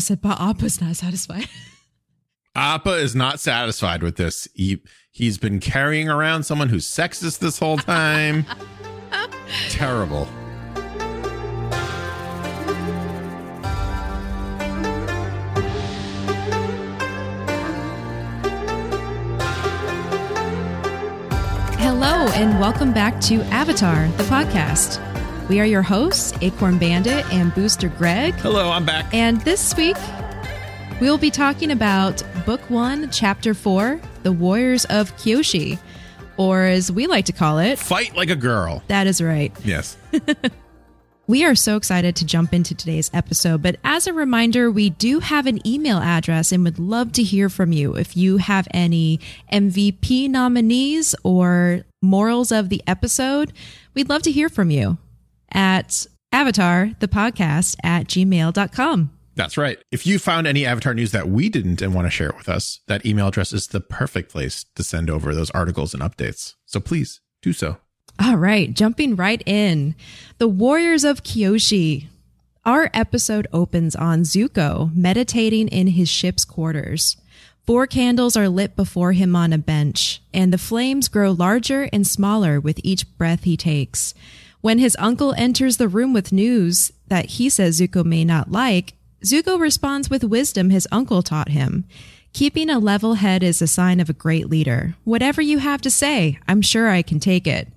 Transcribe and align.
said, 0.00 0.20
but 0.20 0.40
Appa's 0.40 0.80
not 0.80 0.96
satisfied. 0.96 1.48
Appa 2.56 2.94
is 2.94 3.14
not 3.14 3.38
satisfied 3.38 4.02
with 4.02 4.16
this. 4.16 4.48
He 4.54 4.82
he's 5.10 5.36
been 5.36 5.60
carrying 5.60 6.08
around 6.08 6.44
someone 6.44 6.68
who's 6.68 6.86
sexist 6.86 7.38
this 7.38 7.58
whole 7.58 7.76
time. 7.76 8.46
Terrible. 9.68 10.26
Hello, 21.78 22.26
and 22.34 22.58
welcome 22.58 22.92
back 22.92 23.20
to 23.22 23.42
Avatar, 23.44 24.08
the 24.16 24.24
podcast. 24.24 25.15
We 25.48 25.60
are 25.60 25.64
your 25.64 25.82
hosts, 25.82 26.32
Acorn 26.40 26.76
Bandit 26.76 27.24
and 27.32 27.54
Booster 27.54 27.88
Greg. 27.88 28.34
Hello, 28.34 28.68
I'm 28.70 28.84
back. 28.84 29.14
And 29.14 29.40
this 29.42 29.76
week, 29.76 29.96
we'll 31.00 31.18
be 31.18 31.30
talking 31.30 31.70
about 31.70 32.20
Book 32.44 32.60
One, 32.68 33.08
Chapter 33.10 33.54
Four 33.54 34.00
The 34.24 34.32
Warriors 34.32 34.86
of 34.86 35.16
Kyoshi, 35.18 35.78
or 36.36 36.64
as 36.64 36.90
we 36.90 37.06
like 37.06 37.26
to 37.26 37.32
call 37.32 37.60
it, 37.60 37.78
Fight 37.78 38.16
like 38.16 38.28
a 38.28 38.34
girl. 38.34 38.82
That 38.88 39.06
is 39.06 39.22
right. 39.22 39.52
Yes. 39.64 39.96
We 41.28 41.44
are 41.44 41.56
so 41.56 41.76
excited 41.76 42.14
to 42.16 42.24
jump 42.24 42.52
into 42.54 42.72
today's 42.72 43.10
episode, 43.12 43.60
but 43.60 43.76
as 43.82 44.06
a 44.06 44.12
reminder, 44.12 44.70
we 44.70 44.90
do 44.90 45.18
have 45.18 45.46
an 45.46 45.64
email 45.66 45.98
address 45.98 46.52
and 46.52 46.62
would 46.62 46.78
love 46.78 47.10
to 47.12 47.22
hear 47.24 47.48
from 47.48 47.72
you. 47.72 47.96
If 47.96 48.16
you 48.16 48.36
have 48.36 48.68
any 48.72 49.18
MVP 49.52 50.30
nominees 50.30 51.16
or 51.24 51.84
morals 52.00 52.52
of 52.52 52.68
the 52.68 52.80
episode, 52.86 53.52
we'd 53.92 54.08
love 54.08 54.22
to 54.22 54.30
hear 54.30 54.48
from 54.48 54.70
you 54.70 54.98
at 55.52 56.06
avatar, 56.32 56.90
the 57.00 57.08
podcast 57.08 57.76
at 57.82 58.06
gmail.com. 58.06 59.10
That's 59.36 59.58
right. 59.58 59.78
If 59.92 60.06
you 60.06 60.18
found 60.18 60.46
any 60.46 60.64
Avatar 60.64 60.94
news 60.94 61.12
that 61.12 61.28
we 61.28 61.50
didn't 61.50 61.82
and 61.82 61.94
want 61.94 62.06
to 62.06 62.10
share 62.10 62.30
it 62.30 62.38
with 62.38 62.48
us, 62.48 62.80
that 62.86 63.04
email 63.04 63.28
address 63.28 63.52
is 63.52 63.66
the 63.66 63.80
perfect 63.80 64.32
place 64.32 64.64
to 64.76 64.82
send 64.82 65.10
over 65.10 65.34
those 65.34 65.50
articles 65.50 65.92
and 65.92 66.02
updates. 66.02 66.54
So 66.64 66.80
please 66.80 67.20
do 67.42 67.52
so. 67.52 67.76
All 68.18 68.36
right, 68.36 68.72
jumping 68.72 69.14
right 69.14 69.42
in. 69.44 69.94
The 70.38 70.48
Warriors 70.48 71.04
of 71.04 71.22
Kyoshi. 71.22 72.06
Our 72.64 72.90
episode 72.94 73.46
opens 73.52 73.94
on 73.94 74.22
Zuko 74.22 74.94
meditating 74.96 75.68
in 75.68 75.88
his 75.88 76.08
ship's 76.08 76.46
quarters. 76.46 77.18
Four 77.66 77.86
candles 77.86 78.36
are 78.36 78.48
lit 78.48 78.74
before 78.74 79.12
him 79.12 79.36
on 79.36 79.52
a 79.52 79.58
bench, 79.58 80.22
and 80.32 80.50
the 80.50 80.58
flames 80.58 81.08
grow 81.08 81.30
larger 81.30 81.90
and 81.92 82.06
smaller 82.06 82.58
with 82.58 82.80
each 82.82 83.18
breath 83.18 83.44
he 83.44 83.56
takes. 83.56 84.14
When 84.60 84.78
his 84.78 84.96
uncle 84.98 85.34
enters 85.34 85.76
the 85.76 85.88
room 85.88 86.12
with 86.12 86.32
news 86.32 86.92
that 87.08 87.26
he 87.26 87.48
says 87.48 87.80
Zuko 87.80 88.04
may 88.04 88.24
not 88.24 88.50
like, 88.50 88.94
Zuko 89.24 89.60
responds 89.60 90.10
with 90.10 90.24
wisdom 90.24 90.70
his 90.70 90.88
uncle 90.90 91.22
taught 91.22 91.50
him. 91.50 91.84
Keeping 92.32 92.68
a 92.68 92.78
level 92.78 93.14
head 93.14 93.42
is 93.42 93.62
a 93.62 93.66
sign 93.66 93.98
of 93.98 94.10
a 94.10 94.14
great 94.14 94.50
leader. 94.50 94.94
Whatever 95.04 95.40
you 95.40 95.58
have 95.58 95.80
to 95.82 95.90
say, 95.90 96.38
I'm 96.46 96.60
sure 96.60 96.88
I 96.88 97.02
can 97.02 97.18
take 97.18 97.46
it. 97.46 97.68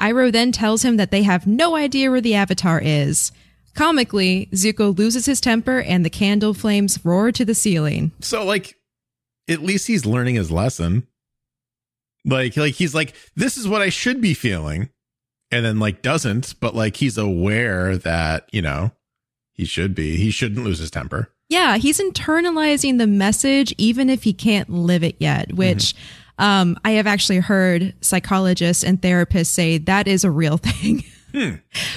Iroh 0.00 0.30
then 0.30 0.52
tells 0.52 0.84
him 0.84 0.96
that 0.98 1.10
they 1.10 1.24
have 1.24 1.46
no 1.46 1.74
idea 1.74 2.10
where 2.10 2.20
the 2.20 2.34
Avatar 2.34 2.80
is. 2.80 3.32
Comically, 3.74 4.48
Zuko 4.52 4.96
loses 4.96 5.26
his 5.26 5.40
temper 5.40 5.80
and 5.80 6.04
the 6.04 6.10
candle 6.10 6.54
flames 6.54 7.04
roar 7.04 7.32
to 7.32 7.44
the 7.44 7.54
ceiling. 7.54 8.12
So 8.20 8.44
like 8.44 8.76
at 9.48 9.62
least 9.62 9.86
he's 9.86 10.06
learning 10.06 10.36
his 10.36 10.50
lesson. 10.50 11.06
Like 12.24 12.56
like 12.56 12.74
he's 12.74 12.94
like 12.94 13.14
this 13.34 13.56
is 13.56 13.66
what 13.66 13.82
I 13.82 13.88
should 13.88 14.20
be 14.20 14.34
feeling 14.34 14.90
and 15.50 15.64
then 15.64 15.78
like 15.78 16.02
doesn't, 16.02 16.54
but 16.60 16.74
like 16.74 16.96
he's 16.96 17.18
aware 17.18 17.96
that, 17.98 18.48
you 18.52 18.62
know, 18.62 18.92
he 19.52 19.64
should 19.64 19.94
be. 19.94 20.16
He 20.16 20.30
shouldn't 20.30 20.64
lose 20.64 20.78
his 20.78 20.90
temper. 20.90 21.30
Yeah, 21.48 21.78
he's 21.78 21.98
internalizing 21.98 22.98
the 22.98 23.06
message 23.06 23.74
even 23.78 24.10
if 24.10 24.22
he 24.22 24.32
can't 24.32 24.68
live 24.68 25.02
it 25.02 25.16
yet, 25.18 25.52
which 25.54 25.94
um, 26.38 26.78
I 26.84 26.92
have 26.92 27.06
actually 27.06 27.38
heard 27.38 27.94
psychologists 28.00 28.84
and 28.84 29.00
therapists 29.00 29.46
say 29.46 29.78
that 29.78 30.06
is 30.06 30.24
a 30.24 30.30
real 30.30 30.56
thing. 30.62 31.04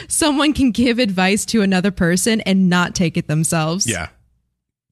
Someone 0.08 0.54
can 0.54 0.72
give 0.72 1.00
advice 1.00 1.46
to 1.48 1.62
another 1.62 1.92
person 1.92 2.42
and 2.42 2.70
not 2.70 2.96
take 2.96 3.18
it 3.18 3.28
themselves. 3.28 3.88
Yeah. 3.88 4.08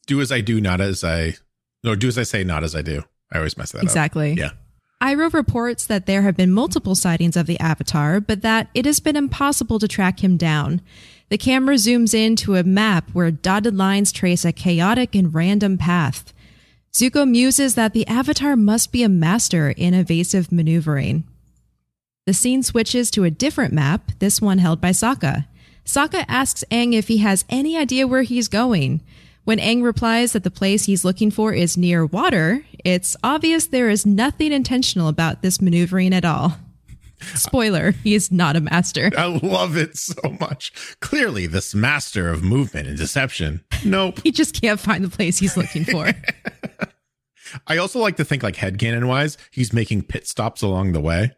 Do 0.08 0.22
as 0.22 0.31
I 0.31 0.42
do, 0.42 0.59
not 0.59 0.81
as 0.81 1.03
I 1.03 1.36
no, 1.84 1.96
do 1.96 2.08
as 2.08 2.18
I 2.18 2.24
say, 2.24 2.44
not 2.44 2.64
as 2.64 2.75
I 2.75 2.81
do. 2.81 3.03
I 3.31 3.38
always 3.38 3.58
mess 3.58 3.72
that 3.72 3.84
Exactly. 3.84 4.31
up. 4.31 4.38
Exactly. 4.38 4.58
Yeah. 4.58 4.69
Iroh 5.02 5.32
reports 5.32 5.86
that 5.86 6.06
there 6.06 6.24
have 6.24 6.36
been 6.36 6.52
multiple 6.52 6.94
sightings 6.94 7.38
of 7.38 7.46
the 7.48 7.60
Avatar, 7.60 8.20
but 8.20 8.42
that 8.42 8.70
it 8.74 8.86
has 8.86 9.00
been 9.00 9.16
impossible 9.16 9.80
to 9.80 9.88
track 9.88 10.22
him 10.22 10.36
down. 10.36 10.82
The 11.30 11.38
camera 11.38 11.76
zooms 11.76 12.14
in 12.14 12.36
to 12.38 12.56
a 12.56 12.64
map 12.64 13.10
where 13.14 13.32
dotted 13.32 13.78
lines 13.78 14.12
trace 14.12 14.44
a 14.44 14.52
chaotic 14.52 15.16
and 15.16 15.34
random 15.34 15.78
path. 15.78 16.34
Zuko 16.92 17.30
muses 17.30 17.76
that 17.76 17.94
the 17.94 18.06
Avatar 18.08 18.58
must 18.58 18.92
be 18.92 19.04
a 19.04 19.10
master 19.10 19.70
in 19.70 19.94
evasive 19.94 20.52
maneuvering. 20.52 21.24
The 22.26 22.34
scene 22.34 22.62
switches 22.62 23.10
to 23.12 23.24
a 23.24 23.31
different 23.31 23.74
map, 23.74 24.12
this 24.20 24.42
one 24.42 24.58
held 24.58 24.81
by 24.81 24.90
Sokka. 24.90 25.46
Sokka 25.86 26.26
asks 26.28 26.64
Aang 26.72 26.94
if 26.94 27.08
he 27.08 27.20
has 27.20 27.46
any 27.50 27.78
idea 27.78 28.06
where 28.06 28.24
he's 28.24 28.48
going. 28.48 29.02
When 29.46 29.58
Aang 29.60 29.84
replies 29.84 30.34
that 30.34 30.44
the 30.44 30.52
place 30.52 30.84
he's 30.86 31.06
looking 31.06 31.32
for 31.32 31.54
is 31.54 31.78
near 31.78 32.06
water, 32.06 32.64
it's 32.86 33.16
obvious 33.24 33.68
there 33.68 33.90
is 33.90 34.06
nothing 34.06 34.52
intentional 34.52 35.08
about 35.08 35.42
this 35.42 35.62
maneuvering 35.62 36.14
at 36.14 36.26
all. 36.26 36.58
Spoiler, 37.36 37.92
he 37.92 38.16
is 38.16 38.32
not 38.32 38.56
a 38.56 38.62
master. 38.62 39.12
I 39.18 39.26
love 39.26 39.76
it 39.76 39.98
so 39.98 40.16
much. 40.40 40.72
Clearly, 41.02 41.48
this 41.48 41.76
master 41.76 42.30
of 42.30 42.44
movement 42.44 42.88
and 42.88 42.98
deception. 42.98 43.62
Nope. 43.84 44.20
He 44.24 44.32
just 44.32 44.60
can't 44.60 44.80
find 44.80 45.04
the 45.04 45.10
place 45.10 45.38
he's 45.38 45.58
looking 45.58 45.86
for. 45.86 46.12
I 47.68 47.78
also 47.78 48.00
like 48.00 48.18
to 48.18 48.26
think 48.26 48.44
like 48.44 48.56
headcanon 48.56 49.08
wise, 49.08 49.38
he's 49.52 49.74
making 49.74 50.04
pit 50.04 50.28
stops 50.28 50.62
along 50.62 50.92
the 50.92 51.02
way. 51.02 51.32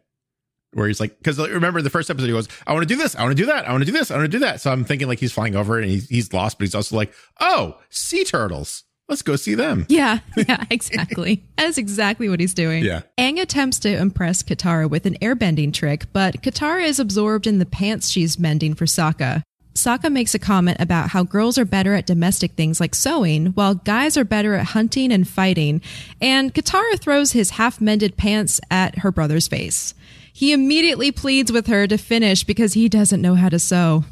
Where 0.74 0.88
he's 0.88 1.00
like, 1.00 1.18
because 1.18 1.38
remember 1.38 1.82
the 1.82 1.90
first 1.90 2.08
episode, 2.08 2.26
he 2.26 2.32
goes, 2.32 2.48
I 2.66 2.72
want 2.72 2.88
to 2.88 2.94
do 2.94 3.00
this, 3.00 3.14
I 3.14 3.22
want 3.22 3.36
to 3.36 3.42
do 3.42 3.46
that, 3.46 3.68
I 3.68 3.72
want 3.72 3.82
to 3.82 3.90
do 3.90 3.96
this, 3.96 4.10
I 4.10 4.16
want 4.16 4.24
to 4.24 4.36
do 4.36 4.40
that. 4.40 4.60
So 4.60 4.70
I'm 4.72 4.84
thinking 4.84 5.06
like 5.06 5.18
he's 5.18 5.32
flying 5.32 5.54
over 5.54 5.78
and 5.78 5.90
he's, 5.90 6.08
he's 6.08 6.32
lost, 6.32 6.58
but 6.58 6.64
he's 6.64 6.74
also 6.74 6.96
like, 6.96 7.12
oh, 7.40 7.78
sea 7.90 8.24
turtles. 8.24 8.84
Let's 9.08 9.22
go 9.22 9.36
see 9.36 9.54
them. 9.54 9.84
Yeah, 9.90 10.20
yeah, 10.36 10.64
exactly. 10.70 11.42
That 11.58 11.66
is 11.66 11.76
exactly 11.76 12.30
what 12.30 12.40
he's 12.40 12.54
doing. 12.54 12.84
Yeah. 12.84 13.02
Aang 13.18 13.40
attempts 13.40 13.78
to 13.80 13.94
impress 13.94 14.42
Katara 14.42 14.88
with 14.88 15.04
an 15.04 15.18
airbending 15.20 15.74
trick, 15.74 16.06
but 16.14 16.40
Katara 16.40 16.84
is 16.84 16.98
absorbed 16.98 17.46
in 17.46 17.58
the 17.58 17.66
pants 17.66 18.08
she's 18.08 18.38
mending 18.38 18.74
for 18.74 18.86
Sokka. 18.86 19.42
Sokka 19.74 20.12
makes 20.12 20.34
a 20.34 20.38
comment 20.38 20.78
about 20.80 21.10
how 21.10 21.22
girls 21.22 21.56
are 21.56 21.64
better 21.64 21.94
at 21.94 22.06
domestic 22.06 22.52
things 22.52 22.78
like 22.80 22.94
sewing, 22.94 23.46
while 23.48 23.74
guys 23.74 24.16
are 24.16 24.24
better 24.24 24.54
at 24.54 24.66
hunting 24.66 25.10
and 25.10 25.26
fighting, 25.26 25.80
and 26.20 26.54
Katara 26.54 26.98
throws 26.98 27.32
his 27.32 27.50
half 27.50 27.80
mended 27.80 28.16
pants 28.16 28.60
at 28.70 28.98
her 28.98 29.10
brother's 29.10 29.48
face. 29.48 29.94
He 30.32 30.52
immediately 30.52 31.12
pleads 31.12 31.52
with 31.52 31.66
her 31.66 31.86
to 31.86 31.98
finish 31.98 32.44
because 32.44 32.72
he 32.72 32.88
doesn't 32.88 33.20
know 33.20 33.34
how 33.34 33.48
to 33.48 33.58
sew. 33.58 34.04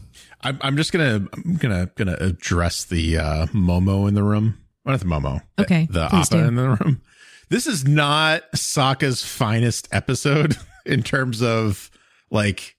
I'm, 0.42 0.58
I'm 0.62 0.76
just 0.76 0.92
gonna 0.92 1.26
I'm 1.32 1.56
gonna 1.56 1.90
gonna 1.96 2.16
address 2.20 2.84
the 2.84 3.18
uh, 3.18 3.46
Momo 3.46 4.06
in 4.08 4.14
the 4.14 4.22
room. 4.22 4.58
Well, 4.84 4.92
not 4.94 5.00
the 5.00 5.06
Momo. 5.06 5.42
Okay, 5.58 5.86
The, 5.90 6.08
please 6.08 6.26
Appa 6.32 6.42
do. 6.42 6.48
in 6.48 6.54
the 6.56 6.68
room. 6.70 7.02
This 7.50 7.66
is 7.66 7.86
not 7.86 8.50
Sokka's 8.52 9.24
finest 9.24 9.88
episode 9.92 10.56
in 10.86 11.02
terms 11.02 11.42
of 11.42 11.90
like 12.30 12.76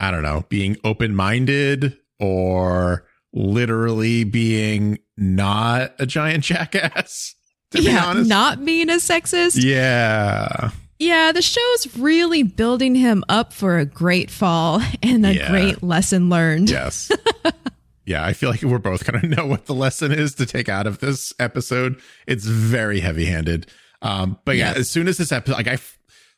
I 0.00 0.10
don't 0.10 0.22
know 0.22 0.44
being 0.48 0.76
open 0.84 1.14
minded 1.14 1.98
or 2.20 3.06
literally 3.32 4.24
being 4.24 4.98
not 5.16 5.94
a 5.98 6.06
giant 6.06 6.44
jackass. 6.44 7.34
To 7.72 7.78
be 7.78 7.84
yeah, 7.84 8.04
honest, 8.06 8.28
not 8.28 8.64
being 8.64 8.88
a 8.90 8.94
sexist. 8.96 9.62
yeah. 9.62 10.70
Yeah, 11.02 11.32
the 11.32 11.42
show's 11.42 11.96
really 11.98 12.42
building 12.44 12.94
him 12.94 13.24
up 13.28 13.52
for 13.52 13.78
a 13.78 13.84
great 13.84 14.30
fall 14.30 14.80
and 15.02 15.26
a 15.26 15.34
Yeah. 15.34 15.50
great 15.50 15.82
lesson 15.82 16.28
learned. 16.30 16.70
Yes. 16.70 17.10
yeah, 18.06 18.24
I 18.24 18.32
feel 18.34 18.50
like 18.50 18.62
we're 18.62 18.78
both 18.78 19.04
going 19.04 19.20
to 19.22 19.26
know 19.28 19.46
what 19.46 19.66
the 19.66 19.74
lesson 19.74 20.12
is 20.12 20.34
to 20.36 20.46
take 20.46 20.68
out 20.68 20.86
of 20.86 21.00
this 21.00 21.32
episode. 21.40 22.00
It's 22.26 22.44
very 22.44 23.00
heavy-handed. 23.00 23.66
Um, 24.00 24.38
but 24.44 24.56
yeah, 24.56 24.68
Yes. 24.70 24.76
as 24.78 24.90
soon 24.90 25.08
as 25.08 25.18
this 25.18 25.32
episode, 25.32 25.56
like 25.56 25.66
I, 25.68 25.78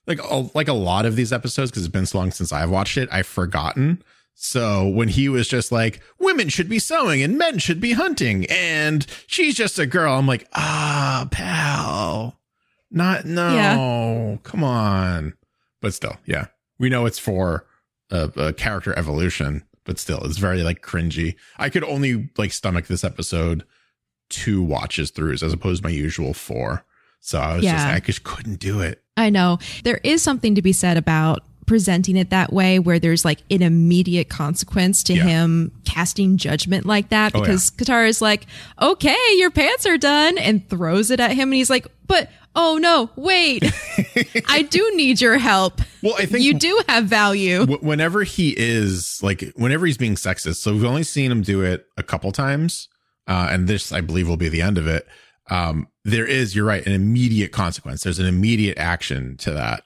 like 0.06 0.22
a, 0.22 0.48
like 0.54 0.68
a 0.68 0.72
lot 0.74 1.04
of 1.06 1.14
these 1.16 1.32
episodes, 1.32 1.70
because 1.70 1.84
it's 1.84 1.92
been 1.92 2.06
so 2.06 2.18
long 2.18 2.30
since 2.30 2.52
I've 2.52 2.70
watched 2.70 2.96
it, 2.96 3.08
I've 3.12 3.26
forgotten. 3.26 4.02
So 4.34 4.88
when 4.88 5.08
he 5.08 5.28
was 5.28 5.46
just 5.46 5.72
like, 5.72 6.00
women 6.18 6.48
should 6.48 6.68
be 6.68 6.78
sewing 6.78 7.22
and 7.22 7.36
men 7.38 7.58
should 7.58 7.80
be 7.80 7.92
hunting, 7.92 8.46
and 8.50 9.06
she's 9.26 9.54
just 9.54 9.78
a 9.78 9.86
girl, 9.86 10.18
I'm 10.18 10.26
like, 10.26 10.46
ah, 10.54 11.28
pal, 11.30 12.38
not 12.94 13.24
no, 13.24 14.38
come 14.42 14.64
on. 14.64 15.34
But 15.80 15.92
still, 15.94 16.16
yeah, 16.24 16.46
we 16.78 16.88
know 16.88 17.04
it's 17.06 17.18
for 17.18 17.66
a, 18.10 18.30
a 18.36 18.52
character 18.52 18.96
evolution, 18.98 19.64
but 19.84 19.98
still, 19.98 20.20
it's 20.24 20.38
very 20.38 20.62
like 20.62 20.80
cringy. 20.82 21.34
I 21.58 21.68
could 21.68 21.84
only 21.84 22.30
like 22.38 22.52
stomach 22.52 22.86
this 22.86 23.04
episode 23.04 23.64
two 24.30 24.62
watches 24.62 25.10
throughs 25.12 25.42
as 25.42 25.52
opposed 25.52 25.82
to 25.82 25.88
my 25.88 25.92
usual 25.92 26.32
four. 26.32 26.84
So 27.20 27.38
I 27.38 27.56
was 27.56 27.64
just, 27.64 27.86
I 27.86 28.00
just 28.00 28.24
couldn't 28.24 28.56
do 28.60 28.80
it. 28.80 29.02
I 29.16 29.30
know. 29.30 29.58
There 29.84 30.00
is 30.04 30.22
something 30.22 30.54
to 30.56 30.62
be 30.62 30.72
said 30.72 30.96
about 30.96 31.42
presenting 31.66 32.16
it 32.16 32.28
that 32.30 32.52
way 32.52 32.78
where 32.78 32.98
there's 32.98 33.24
like 33.24 33.40
an 33.50 33.62
immediate 33.62 34.28
consequence 34.28 35.02
to 35.04 35.14
Yeah. 35.14 35.22
him 35.24 35.72
casting 35.86 36.36
judgment 36.36 36.84
like 36.84 37.08
that 37.08 37.32
Oh, 37.34 37.38
yeah. 37.38 37.44
because 37.44 37.70
Katara 37.70 38.08
is 38.08 38.20
like, 38.20 38.46
okay, 38.82 39.16
your 39.36 39.50
pants 39.50 39.86
are 39.86 39.96
done 39.96 40.36
and 40.36 40.68
throws 40.68 41.10
it 41.10 41.20
at 41.20 41.30
him. 41.30 41.48
And 41.48 41.54
he's 41.54 41.70
like, 41.70 41.86
but 42.06 42.30
oh 42.56 42.78
no, 42.80 43.10
wait, 43.16 43.64
I 44.48 44.62
do 44.62 44.92
need 44.94 45.20
your 45.20 45.38
help. 45.38 45.80
Well, 46.02 46.14
I 46.18 46.26
think 46.26 46.44
you 46.44 46.54
do 46.54 46.80
have 46.88 47.04
value. 47.06 47.66
Wh- 47.66 47.82
whenever 47.82 48.22
he 48.24 48.54
is 48.56 49.20
like 49.22 49.52
whenever 49.56 49.86
he's 49.86 49.96
being 49.98 50.14
sexist 50.14 50.56
so 50.56 50.72
we've 50.72 50.84
only 50.84 51.02
seen 51.02 51.30
him 51.30 51.42
do 51.42 51.62
it 51.62 51.86
a 51.96 52.02
couple 52.02 52.30
times 52.32 52.88
uh 53.26 53.48
and 53.50 53.66
this 53.68 53.90
i 53.92 54.00
believe 54.02 54.28
will 54.28 54.36
be 54.36 54.48
the 54.48 54.62
end 54.62 54.76
of 54.78 54.86
it. 54.86 55.06
Um 55.50 55.88
there 56.04 56.26
is 56.26 56.54
you're 56.54 56.66
right 56.66 56.84
an 56.86 56.92
immediate 56.92 57.52
consequence. 57.52 58.02
There's 58.02 58.18
an 58.18 58.26
immediate 58.26 58.76
action 58.78 59.36
to 59.38 59.50
that. 59.52 59.82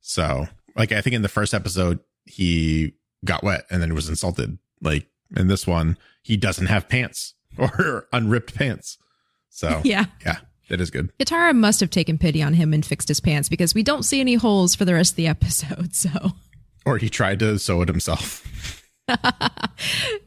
So 0.00 0.46
like 0.76 0.90
i 0.92 1.00
think 1.00 1.14
in 1.14 1.22
the 1.22 1.28
first 1.28 1.54
episode 1.54 2.00
he 2.24 2.94
got 3.24 3.42
wet 3.44 3.64
and 3.70 3.80
then 3.82 3.94
was 3.94 4.08
insulted. 4.08 4.58
Like 4.82 5.06
in 5.36 5.46
this 5.48 5.66
one 5.66 5.96
he 6.22 6.36
doesn't 6.36 6.66
have 6.66 6.88
pants 6.88 7.34
or 7.58 8.08
unripped 8.12 8.54
pants. 8.54 8.98
So 9.50 9.80
Yeah. 9.84 10.06
yeah 10.26 10.38
that 10.70 10.80
is 10.80 10.90
good 10.90 11.12
Katara 11.18 11.54
must 11.54 11.80
have 11.80 11.90
taken 11.90 12.16
pity 12.18 12.42
on 12.42 12.54
him 12.54 12.72
and 12.72 12.84
fixed 12.84 13.08
his 13.08 13.20
pants 13.20 13.48
because 13.48 13.74
we 13.74 13.82
don't 13.82 14.02
see 14.04 14.20
any 14.20 14.34
holes 14.34 14.74
for 14.74 14.84
the 14.84 14.94
rest 14.94 15.12
of 15.12 15.16
the 15.16 15.26
episode. 15.26 15.90
So, 15.94 16.10
or 16.86 16.96
he 16.96 17.10
tried 17.10 17.38
to 17.40 17.58
sew 17.58 17.82
it 17.82 17.88
himself 17.88 18.82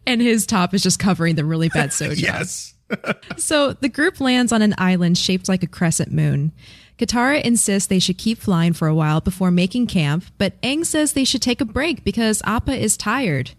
and 0.05 0.21
his 0.21 0.45
top 0.45 0.73
is 0.73 0.83
just 0.83 0.99
covering 0.99 1.35
the 1.35 1.45
really 1.45 1.69
bad 1.69 1.89
soja. 1.91 2.21
yes 2.21 2.73
So 3.37 3.73
the 3.73 3.89
group 3.89 4.19
lands 4.19 4.51
on 4.51 4.61
an 4.61 4.75
island 4.77 5.17
shaped 5.17 5.49
like 5.49 5.63
a 5.63 5.67
crescent 5.67 6.11
moon. 6.11 6.51
Katara 6.99 7.41
insists 7.41 7.87
they 7.87 7.99
should 7.99 8.17
keep 8.19 8.37
flying 8.37 8.73
for 8.73 8.87
a 8.87 8.93
while 8.93 9.19
before 9.19 9.49
making 9.51 9.87
camp, 9.87 10.25
but 10.37 10.61
Aang 10.61 10.85
says 10.85 11.13
they 11.13 11.23
should 11.23 11.41
take 11.41 11.59
a 11.59 11.65
break 11.65 12.03
because 12.03 12.41
Appa 12.45 12.73
is 12.75 12.95
tired. 12.97 13.51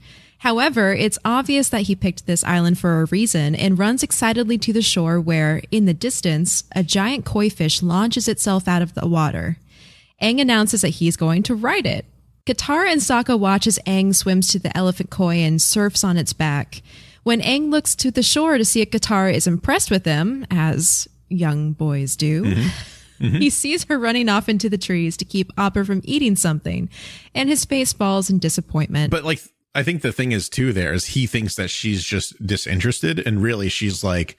However, 0.44 0.92
it's 0.92 1.18
obvious 1.24 1.70
that 1.70 1.84
he 1.84 1.96
picked 1.96 2.26
this 2.26 2.44
island 2.44 2.78
for 2.78 3.00
a 3.00 3.06
reason 3.06 3.54
and 3.54 3.78
runs 3.78 4.02
excitedly 4.02 4.58
to 4.58 4.74
the 4.74 4.82
shore 4.82 5.18
where, 5.18 5.62
in 5.70 5.86
the 5.86 5.94
distance, 5.94 6.64
a 6.72 6.82
giant 6.82 7.24
koi 7.24 7.48
fish 7.48 7.82
launches 7.82 8.28
itself 8.28 8.68
out 8.68 8.82
of 8.82 8.92
the 8.92 9.08
water. 9.08 9.56
Aang 10.20 10.42
announces 10.42 10.82
that 10.82 11.00
he's 11.00 11.16
going 11.16 11.44
to 11.44 11.54
ride 11.54 11.86
it. 11.86 12.04
Katara 12.44 12.92
and 12.92 13.00
Sokka 13.00 13.38
watch 13.40 13.66
as 13.66 13.78
Aang 13.86 14.14
swims 14.14 14.48
to 14.48 14.58
the 14.58 14.76
elephant 14.76 15.08
koi 15.08 15.36
and 15.36 15.62
surfs 15.62 16.04
on 16.04 16.18
its 16.18 16.34
back. 16.34 16.82
When 17.22 17.40
Aang 17.40 17.70
looks 17.70 17.94
to 17.96 18.10
the 18.10 18.22
shore 18.22 18.58
to 18.58 18.66
see 18.66 18.82
if 18.82 18.90
Katara 18.90 19.32
is 19.32 19.46
impressed 19.46 19.90
with 19.90 20.04
him, 20.04 20.46
as 20.50 21.08
young 21.30 21.72
boys 21.72 22.16
do, 22.16 22.44
mm-hmm. 22.44 22.68
Mm-hmm. 23.20 23.36
he 23.36 23.48
sees 23.48 23.84
her 23.84 23.96
running 23.96 24.28
off 24.28 24.48
into 24.48 24.68
the 24.68 24.76
trees 24.76 25.16
to 25.18 25.24
keep 25.24 25.52
Appa 25.56 25.84
from 25.84 26.00
eating 26.02 26.34
something, 26.34 26.90
and 27.32 27.48
his 27.48 27.64
face 27.64 27.92
falls 27.92 28.28
in 28.28 28.40
disappointment. 28.40 29.12
But 29.12 29.22
like, 29.22 29.40
I 29.74 29.82
think 29.82 30.02
the 30.02 30.12
thing 30.12 30.32
is 30.32 30.48
too. 30.48 30.72
There 30.72 30.92
is 30.92 31.06
he 31.06 31.26
thinks 31.26 31.56
that 31.56 31.68
she's 31.68 32.04
just 32.04 32.44
disinterested, 32.46 33.24
and 33.26 33.42
really 33.42 33.68
she's 33.68 34.04
like, 34.04 34.36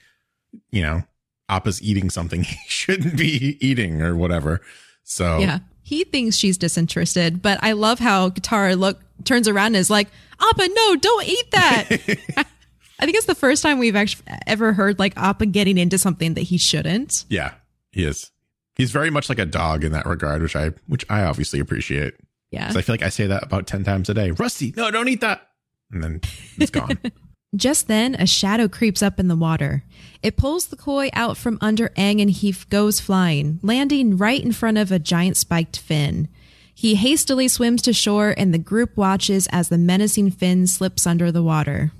you 0.70 0.82
know, 0.82 1.02
Appa's 1.48 1.82
eating 1.82 2.10
something 2.10 2.42
he 2.44 2.58
shouldn't 2.66 3.16
be 3.16 3.58
eating 3.60 4.02
or 4.02 4.16
whatever. 4.16 4.60
So 5.04 5.38
yeah, 5.38 5.58
he 5.82 6.04
thinks 6.04 6.36
she's 6.36 6.58
disinterested, 6.58 7.42
but 7.42 7.58
I 7.62 7.72
love 7.72 7.98
how 7.98 8.30
Katara 8.30 8.78
look 8.78 9.00
turns 9.24 9.48
around 9.48 9.68
and 9.68 9.76
is 9.76 9.90
like, 9.90 10.08
Appa, 10.40 10.68
no, 10.68 10.96
don't 10.96 11.28
eat 11.28 11.50
that. 11.52 11.86
I 12.98 13.04
think 13.04 13.16
it's 13.16 13.26
the 13.26 13.34
first 13.34 13.62
time 13.62 13.78
we've 13.78 13.96
actually 13.96 14.24
ever 14.46 14.72
heard 14.72 14.98
like 14.98 15.16
Appa 15.16 15.46
getting 15.46 15.76
into 15.76 15.98
something 15.98 16.34
that 16.34 16.42
he 16.42 16.56
shouldn't. 16.58 17.24
yeah, 17.28 17.52
he 17.92 18.04
is. 18.04 18.30
He's 18.74 18.90
very 18.90 19.10
much 19.10 19.28
like 19.28 19.38
a 19.38 19.46
dog 19.46 19.84
in 19.84 19.92
that 19.92 20.06
regard, 20.06 20.42
which 20.42 20.56
I 20.56 20.70
which 20.86 21.04
I 21.08 21.22
obviously 21.22 21.60
appreciate. 21.60 22.14
Yeah. 22.56 22.66
'Cause 22.66 22.76
I 22.76 22.82
feel 22.82 22.92
like 22.94 23.02
I 23.02 23.08
say 23.10 23.26
that 23.26 23.42
about 23.42 23.66
ten 23.66 23.84
times 23.84 24.08
a 24.08 24.14
day. 24.14 24.30
Rusty, 24.32 24.72
no, 24.76 24.90
don't 24.90 25.08
eat 25.08 25.20
that, 25.20 25.48
and 25.92 26.02
then 26.02 26.20
it's 26.58 26.70
gone. 26.70 26.98
Just 27.54 27.86
then, 27.88 28.16
a 28.16 28.26
shadow 28.26 28.68
creeps 28.68 29.02
up 29.02 29.18
in 29.20 29.28
the 29.28 29.36
water. 29.36 29.84
It 30.22 30.36
pulls 30.36 30.66
the 30.66 30.76
koi 30.76 31.08
out 31.14 31.36
from 31.38 31.56
under 31.60 31.88
Aang 31.90 32.20
and 32.20 32.30
he 32.30 32.54
goes 32.68 33.00
flying, 33.00 33.60
landing 33.62 34.16
right 34.18 34.42
in 34.42 34.52
front 34.52 34.76
of 34.78 34.90
a 34.92 34.98
giant 34.98 35.36
spiked 35.38 35.78
fin. 35.78 36.28
He 36.74 36.96
hastily 36.96 37.48
swims 37.48 37.80
to 37.82 37.94
shore 37.94 38.34
and 38.36 38.52
the 38.52 38.58
group 38.58 38.96
watches 38.96 39.46
as 39.52 39.68
the 39.70 39.78
menacing 39.78 40.32
fin 40.32 40.66
slips 40.66 41.06
under 41.06 41.32
the 41.32 41.42
water. 41.42 41.92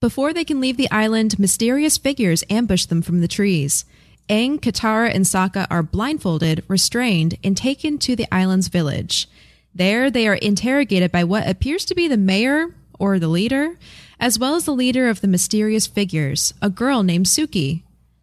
Before 0.00 0.32
they 0.32 0.44
can 0.44 0.60
leave 0.60 0.76
the 0.76 0.90
island, 0.92 1.38
mysterious 1.38 1.98
figures 1.98 2.44
ambush 2.50 2.84
them 2.84 3.02
from 3.02 3.20
the 3.22 3.28
trees. 3.28 3.84
Aang, 4.28 4.60
Katara, 4.60 5.12
and 5.12 5.24
Sokka 5.24 5.66
are 5.70 5.82
blindfolded, 5.82 6.62
restrained, 6.68 7.36
and 7.42 7.56
taken 7.56 7.98
to 7.98 8.14
the 8.14 8.26
island's 8.32 8.68
village. 8.68 9.26
There, 9.74 10.10
they 10.10 10.28
are 10.28 10.34
interrogated 10.34 11.10
by 11.10 11.24
what 11.24 11.48
appears 11.48 11.84
to 11.86 11.94
be 11.94 12.08
the 12.08 12.16
mayor 12.16 12.74
or 12.98 13.18
the 13.18 13.28
leader, 13.28 13.78
as 14.20 14.38
well 14.38 14.54
as 14.54 14.64
the 14.64 14.72
leader 14.72 15.08
of 15.08 15.20
the 15.20 15.28
mysterious 15.28 15.86
figures, 15.86 16.54
a 16.60 16.70
girl 16.70 17.02
named 17.02 17.26
Suki. 17.26 17.82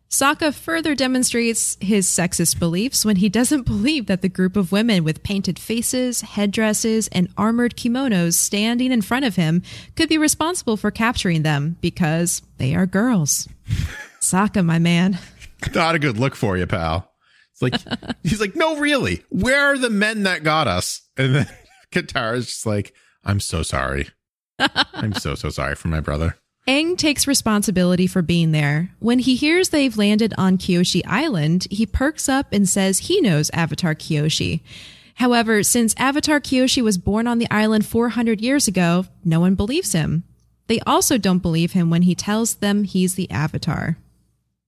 Sokka 0.10 0.52
further 0.54 0.96
demonstrates 0.96 1.78
his 1.80 2.08
sexist 2.08 2.58
beliefs 2.58 3.06
when 3.06 3.18
he 3.18 3.30
doesn't 3.30 3.64
believe 3.66 4.08
that 4.08 4.22
the 4.22 4.30
group 4.30 4.56
of 4.56 4.72
women 4.72 5.04
with 5.04 5.24
painted 5.24 5.60
faces, 5.60 6.22
headdresses, 6.22 7.08
and 7.10 7.30
armored 7.38 7.76
kimonos 7.76 8.34
standing 8.34 8.92
in 8.92 9.02
front 9.02 9.26
of 9.26 9.36
him 9.36 9.62
could 9.96 10.10
be 10.10 10.18
responsible 10.18 10.78
for 10.78 10.90
capturing 10.90 11.44
them 11.44 11.78
because 11.82 12.42
they 12.58 12.74
are 12.74 12.86
girls. 12.86 13.48
Sokka, 14.20 14.66
my 14.66 14.80
man. 14.80 15.20
Not 15.76 15.96
a 15.96 16.00
good 16.00 16.18
look 16.18 16.36
for 16.36 16.58
you, 16.58 16.66
pal. 16.66 17.09
It's 17.62 17.88
like 17.88 18.16
he's 18.24 18.40
like, 18.40 18.56
no, 18.56 18.78
really. 18.78 19.24
Where 19.30 19.74
are 19.74 19.78
the 19.78 19.90
men 19.90 20.24
that 20.24 20.44
got 20.44 20.68
us? 20.68 21.02
And 21.18 21.36
then 21.36 21.48
Katara's 21.92 22.48
just 22.48 22.66
like, 22.66 22.94
I'm 23.24 23.40
so 23.40 23.64
sorry. 23.64 24.10
I'm 24.94 25.14
so 25.14 25.36
so 25.36 25.50
sorry 25.50 25.76
for 25.76 25.88
my 25.88 26.00
brother. 26.02 26.36
Aang 26.68 26.98
takes 26.98 27.28
responsibility 27.28 28.06
for 28.06 28.22
being 28.22 28.52
there. 28.52 28.92
When 29.00 29.20
he 29.20 29.36
hears 29.36 29.70
they've 29.70 29.98
landed 29.98 30.34
on 30.38 30.58
Kyoshi 30.58 31.02
Island, 31.08 31.66
he 31.72 31.86
perks 31.86 32.30
up 32.30 32.48
and 32.52 32.68
says 32.70 33.00
he 33.00 33.22
knows 33.22 33.50
Avatar 33.52 33.96
Kyoshi. 33.96 34.62
However, 35.16 35.64
since 35.64 35.96
Avatar 35.98 36.40
Kyoshi 36.40 36.84
was 36.84 36.98
born 36.98 37.28
on 37.28 37.40
the 37.40 37.50
island 37.50 37.86
400 37.86 38.40
years 38.40 38.68
ago, 38.68 39.06
no 39.26 39.40
one 39.40 39.56
believes 39.56 39.94
him. 39.94 40.24
They 40.68 40.80
also 40.82 41.18
don't 41.18 41.40
believe 41.40 41.72
him 41.72 41.90
when 41.90 42.04
he 42.04 42.14
tells 42.14 42.56
them 42.56 42.84
he's 42.84 43.16
the 43.16 43.30
Avatar. 43.32 43.98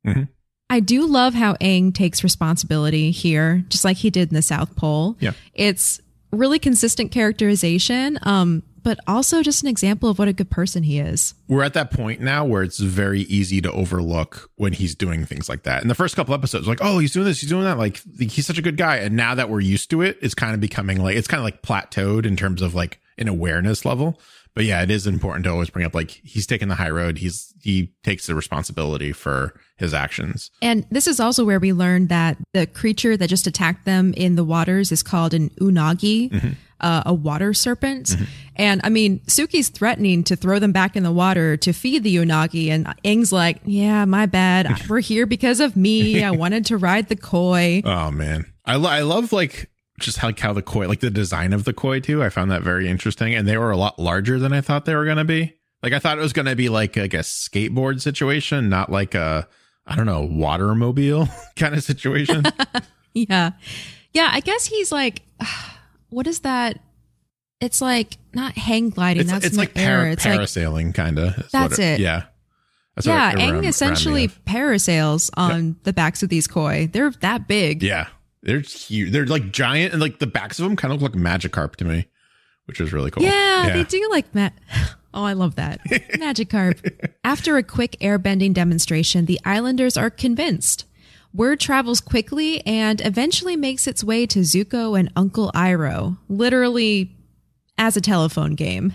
Mm-hmm. 0.06 0.24
I 0.72 0.80
do 0.80 1.06
love 1.06 1.34
how 1.34 1.56
Aang 1.56 1.94
takes 1.94 2.24
responsibility 2.24 3.12
here, 3.12 3.66
just 3.68 3.84
like 3.84 3.98
he 3.98 4.10
did 4.10 4.30
in 4.30 4.36
the 4.36 4.42
South 4.42 4.74
Pole. 4.78 5.18
Yeah. 5.20 5.34
It's 5.54 6.00
really 6.32 6.60
consistent 6.60 7.12
characterization, 7.12 8.18
um, 8.22 8.64
but 8.82 8.98
also 9.06 9.44
just 9.44 9.64
an 9.64 9.68
example 9.68 10.08
of 10.08 10.18
what 10.18 10.30
a 10.30 10.34
good 10.34 10.50
person 10.50 10.84
he 10.84 10.98
is. 10.98 11.34
We're 11.50 11.64
at 11.64 11.74
that 11.74 11.92
point 11.92 12.22
now 12.22 12.46
where 12.46 12.64
it's 12.64 12.80
very 12.80 13.24
easy 13.24 13.60
to 13.60 13.72
overlook 13.74 14.50
when 14.56 14.72
he's 14.72 14.96
doing 14.96 15.26
things 15.26 15.50
like 15.50 15.64
that. 15.64 15.82
In 15.82 15.90
the 15.90 15.94
first 15.94 16.16
couple 16.16 16.34
episodes, 16.34 16.70
like, 16.70 16.80
oh, 16.82 17.00
he's 17.00 17.12
doing 17.12 17.26
this, 17.26 17.42
he's 17.42 17.50
doing 17.50 17.66
that. 17.66 17.78
Like, 17.78 18.02
he's 18.18 18.48
such 18.48 18.58
a 18.58 18.62
good 18.62 18.78
guy. 18.78 18.96
And 19.00 19.18
now 19.18 19.36
that 19.36 19.50
we're 19.50 19.60
used 19.60 19.90
to 19.90 20.02
it, 20.02 20.20
it's 20.22 20.34
kind 20.34 20.54
of 20.54 20.62
becoming 20.62 21.04
like, 21.04 21.18
it's 21.18 21.28
kind 21.28 21.40
of 21.40 21.44
like 21.44 21.62
plateaued 21.62 22.26
in 22.26 22.38
terms 22.38 22.62
of 22.62 22.74
like 22.74 23.02
an 23.18 23.28
awareness 23.28 23.84
level. 23.84 24.22
But 24.54 24.66
yeah, 24.66 24.82
it 24.84 24.92
is 24.92 25.08
important 25.08 25.46
to 25.46 25.52
always 25.52 25.70
bring 25.70 25.86
up 25.86 25.96
like 25.96 26.12
he's 26.24 26.46
taking 26.46 26.68
the 26.68 26.76
high 26.76 26.90
road. 26.90 27.18
He's, 27.20 27.54
he 27.62 27.94
takes 28.04 28.28
the 28.28 28.36
responsibility 28.36 29.14
for 29.14 29.58
his 29.78 29.94
actions. 29.94 30.52
And 30.62 30.86
this 30.92 31.08
is 31.08 31.20
also 31.22 31.46
where 31.46 31.60
we 31.60 31.72
learned 31.72 32.10
that 32.10 32.38
the 32.54 32.68
creature 32.68 33.16
that 33.16 33.28
just 33.30 33.48
attacked 33.48 33.86
them 33.86 34.14
in 34.18 34.36
the 34.36 34.44
waters 34.44 34.92
is 34.92 35.04
called 35.04 35.34
an 35.34 35.52
unagi, 35.62 36.56
uh, 36.82 37.04
a 37.06 37.14
water 37.14 37.54
serpent. 37.54 38.16
And 38.58 38.82
I 38.84 38.90
mean, 38.90 39.20
Suki's 39.22 39.70
threatening 39.70 40.24
to 40.26 40.36
throw 40.36 40.60
them 40.60 40.74
back 40.74 40.98
in 40.98 41.04
the 41.04 41.12
water 41.14 41.56
to 41.58 41.72
feed 41.72 42.04
the 42.04 42.18
unagi. 42.18 42.68
And 42.70 42.88
Aang's 43.06 43.32
like, 43.32 43.62
yeah, 43.64 44.04
my 44.04 44.26
bad. 44.26 44.86
We're 44.90 45.00
here 45.00 45.26
because 45.26 45.62
of 45.62 45.78
me. 45.78 46.24
I 46.24 46.32
wanted 46.32 46.66
to 46.66 46.78
ride 46.78 47.08
the 47.08 47.16
koi. 47.16 47.82
Oh 47.86 48.12
man, 48.12 48.52
I 48.66 48.76
lo- 48.76 48.90
I 48.90 49.02
love 49.02 49.32
like 49.32 49.70
just 50.02 50.22
like 50.22 50.40
how 50.40 50.54
the 50.54 50.62
koi, 50.62 50.88
like 50.88 51.00
the 51.00 51.10
design 51.10 51.54
of 51.54 51.64
the 51.64 51.74
koi 51.74 52.00
too. 52.00 52.24
I 52.24 52.30
found 52.30 52.52
that 52.52 52.62
very 52.64 52.88
interesting, 52.90 53.34
and 53.36 53.48
they 53.48 53.58
were 53.58 53.72
a 53.72 53.78
lot 53.78 54.00
larger 54.00 54.40
than 54.40 54.54
I 54.54 54.62
thought 54.62 54.86
they 54.86 54.96
were 54.96 55.06
gonna 55.06 55.26
be. 55.26 55.54
Like 55.84 55.94
I 55.94 56.00
thought 56.00 56.18
it 56.18 56.22
was 56.22 56.34
gonna 56.34 56.56
be 56.56 56.70
like 56.70 56.96
like 56.96 57.14
a 57.14 57.20
skateboard 57.20 58.02
situation, 58.02 58.70
not 58.70 58.92
like 58.92 59.16
a 59.16 59.48
I 59.86 59.96
don't 59.96 60.06
know 60.06 60.28
watermobile 60.28 61.30
kind 61.56 61.76
of 61.76 61.84
situation. 61.84 62.44
Yeah. 63.14 63.52
Yeah. 64.14 64.30
I 64.32 64.40
guess 64.40 64.66
he's 64.66 64.90
like, 64.90 65.22
what 66.12 66.28
is 66.28 66.40
that? 66.40 66.80
It's 67.60 67.82
like 67.82 68.18
not 68.34 68.54
hang 68.54 68.90
gliding. 68.90 69.24
it's 69.24 69.32
that's 69.32 69.46
it's 69.46 69.58
like 69.58 69.74
para- 69.74 70.14
It's 70.14 70.24
like 70.24 70.40
parasailing 70.40 70.96
kind 70.96 71.20
of. 71.20 71.50
That's 71.52 71.78
it. 71.78 72.00
Yeah. 72.00 72.24
That's 72.96 73.08
yeah, 73.08 73.32
it 73.32 73.38
Aang 73.38 73.66
essentially 73.68 74.28
parasails 74.28 75.30
on 75.36 75.78
the 75.84 75.92
backs 75.94 76.24
of 76.24 76.30
these 76.30 76.48
koi. 76.48 76.90
They're 76.92 77.12
that 77.22 77.48
big. 77.48 77.84
Yeah, 77.84 78.08
they're 78.44 78.62
huge. 78.62 79.12
They're 79.12 79.26
like 79.26 79.52
giant, 79.52 79.94
and 79.94 80.02
like 80.02 80.20
the 80.20 80.28
backs 80.28 80.60
of 80.60 80.66
them 80.66 80.76
kind 80.76 80.94
of 80.94 81.02
look 81.02 81.14
like 81.14 81.22
Magikarp 81.22 81.76
to 81.78 81.86
me, 81.86 82.08
which 82.66 82.82
is 82.82 82.92
really 82.94 83.12
cool. 83.12 83.24
Yeah, 83.24 83.72
they 83.74 83.84
do 83.84 84.08
like 84.12 84.32
that. 84.34 84.54
Oh, 85.14 85.26
I 85.26 85.34
love 85.34 85.56
that. 85.56 85.84
Magikarp. 85.90 87.12
After 87.26 87.58
a 87.58 87.64
quick 87.64 87.98
airbending 88.00 88.54
demonstration, 88.54 89.26
the 89.26 89.42
islanders 89.44 89.98
are 89.98 90.10
convinced. 90.10 90.86
Word 91.34 91.60
travels 91.60 92.00
quickly 92.00 92.66
and 92.66 93.02
eventually 93.06 93.58
makes 93.58 93.88
its 93.88 94.06
way 94.06 94.26
to 94.28 94.40
Zuko 94.40 94.98
and 94.98 95.12
Uncle 95.18 95.52
Iroh, 95.54 96.18
literally 96.30 97.14
as 97.78 97.98
a 97.98 98.02
telephone 98.02 98.56
game. 98.56 98.94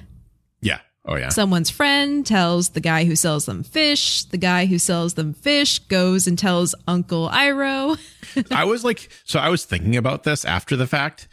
Oh 1.06 1.16
yeah. 1.16 1.28
Someone's 1.28 1.70
friend 1.70 2.26
tells 2.26 2.70
the 2.70 2.80
guy 2.80 3.04
who 3.04 3.14
sells 3.14 3.46
them 3.46 3.62
fish. 3.62 4.24
The 4.24 4.38
guy 4.38 4.66
who 4.66 4.78
sells 4.78 5.14
them 5.14 5.34
fish 5.34 5.78
goes 5.78 6.26
and 6.26 6.38
tells 6.38 6.74
Uncle 6.88 7.28
Iroh. 7.28 7.98
I 8.50 8.64
was 8.64 8.84
like, 8.84 9.08
so 9.24 9.38
I 9.38 9.48
was 9.48 9.64
thinking 9.64 9.96
about 9.96 10.24
this 10.24 10.44
after 10.44 10.74
the 10.76 10.86
fact. 10.86 11.28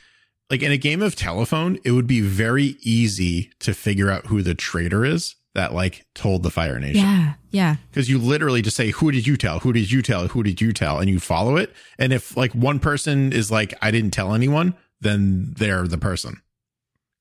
Like 0.49 0.61
in 0.61 0.71
a 0.71 0.77
game 0.77 1.01
of 1.01 1.15
telephone, 1.15 1.79
it 1.83 1.91
would 1.91 2.05
be 2.05 2.21
very 2.21 2.75
easy 2.81 3.51
to 3.59 3.73
figure 3.73 4.11
out 4.11 4.27
who 4.27 4.43
the 4.43 4.53
traitor 4.53 5.03
is 5.03 5.35
that 5.55 5.73
like 5.73 6.05
told 6.13 6.43
the 6.43 6.51
Fire 6.51 6.79
Nation. 6.79 7.03
Yeah, 7.03 7.33
yeah. 7.49 7.75
Because 7.89 8.09
you 8.09 8.19
literally 8.19 8.61
just 8.61 8.77
say, 8.77 8.91
Who 8.91 9.11
did 9.11 9.25
you 9.25 9.37
tell? 9.37 9.59
Who 9.59 9.73
did 9.73 9.91
you 9.91 10.01
tell? 10.01 10.27
Who 10.27 10.43
did 10.43 10.61
you 10.61 10.73
tell? 10.73 10.99
And 10.99 11.09
you 11.09 11.19
follow 11.19 11.55
it. 11.57 11.73
And 11.97 12.13
if 12.13 12.37
like 12.37 12.53
one 12.53 12.79
person 12.79 13.33
is 13.33 13.49
like, 13.49 13.73
I 13.81 13.89
didn't 13.89 14.11
tell 14.11 14.33
anyone, 14.33 14.75
then 15.01 15.53
they're 15.57 15.87
the 15.87 15.97
person. 15.97 16.41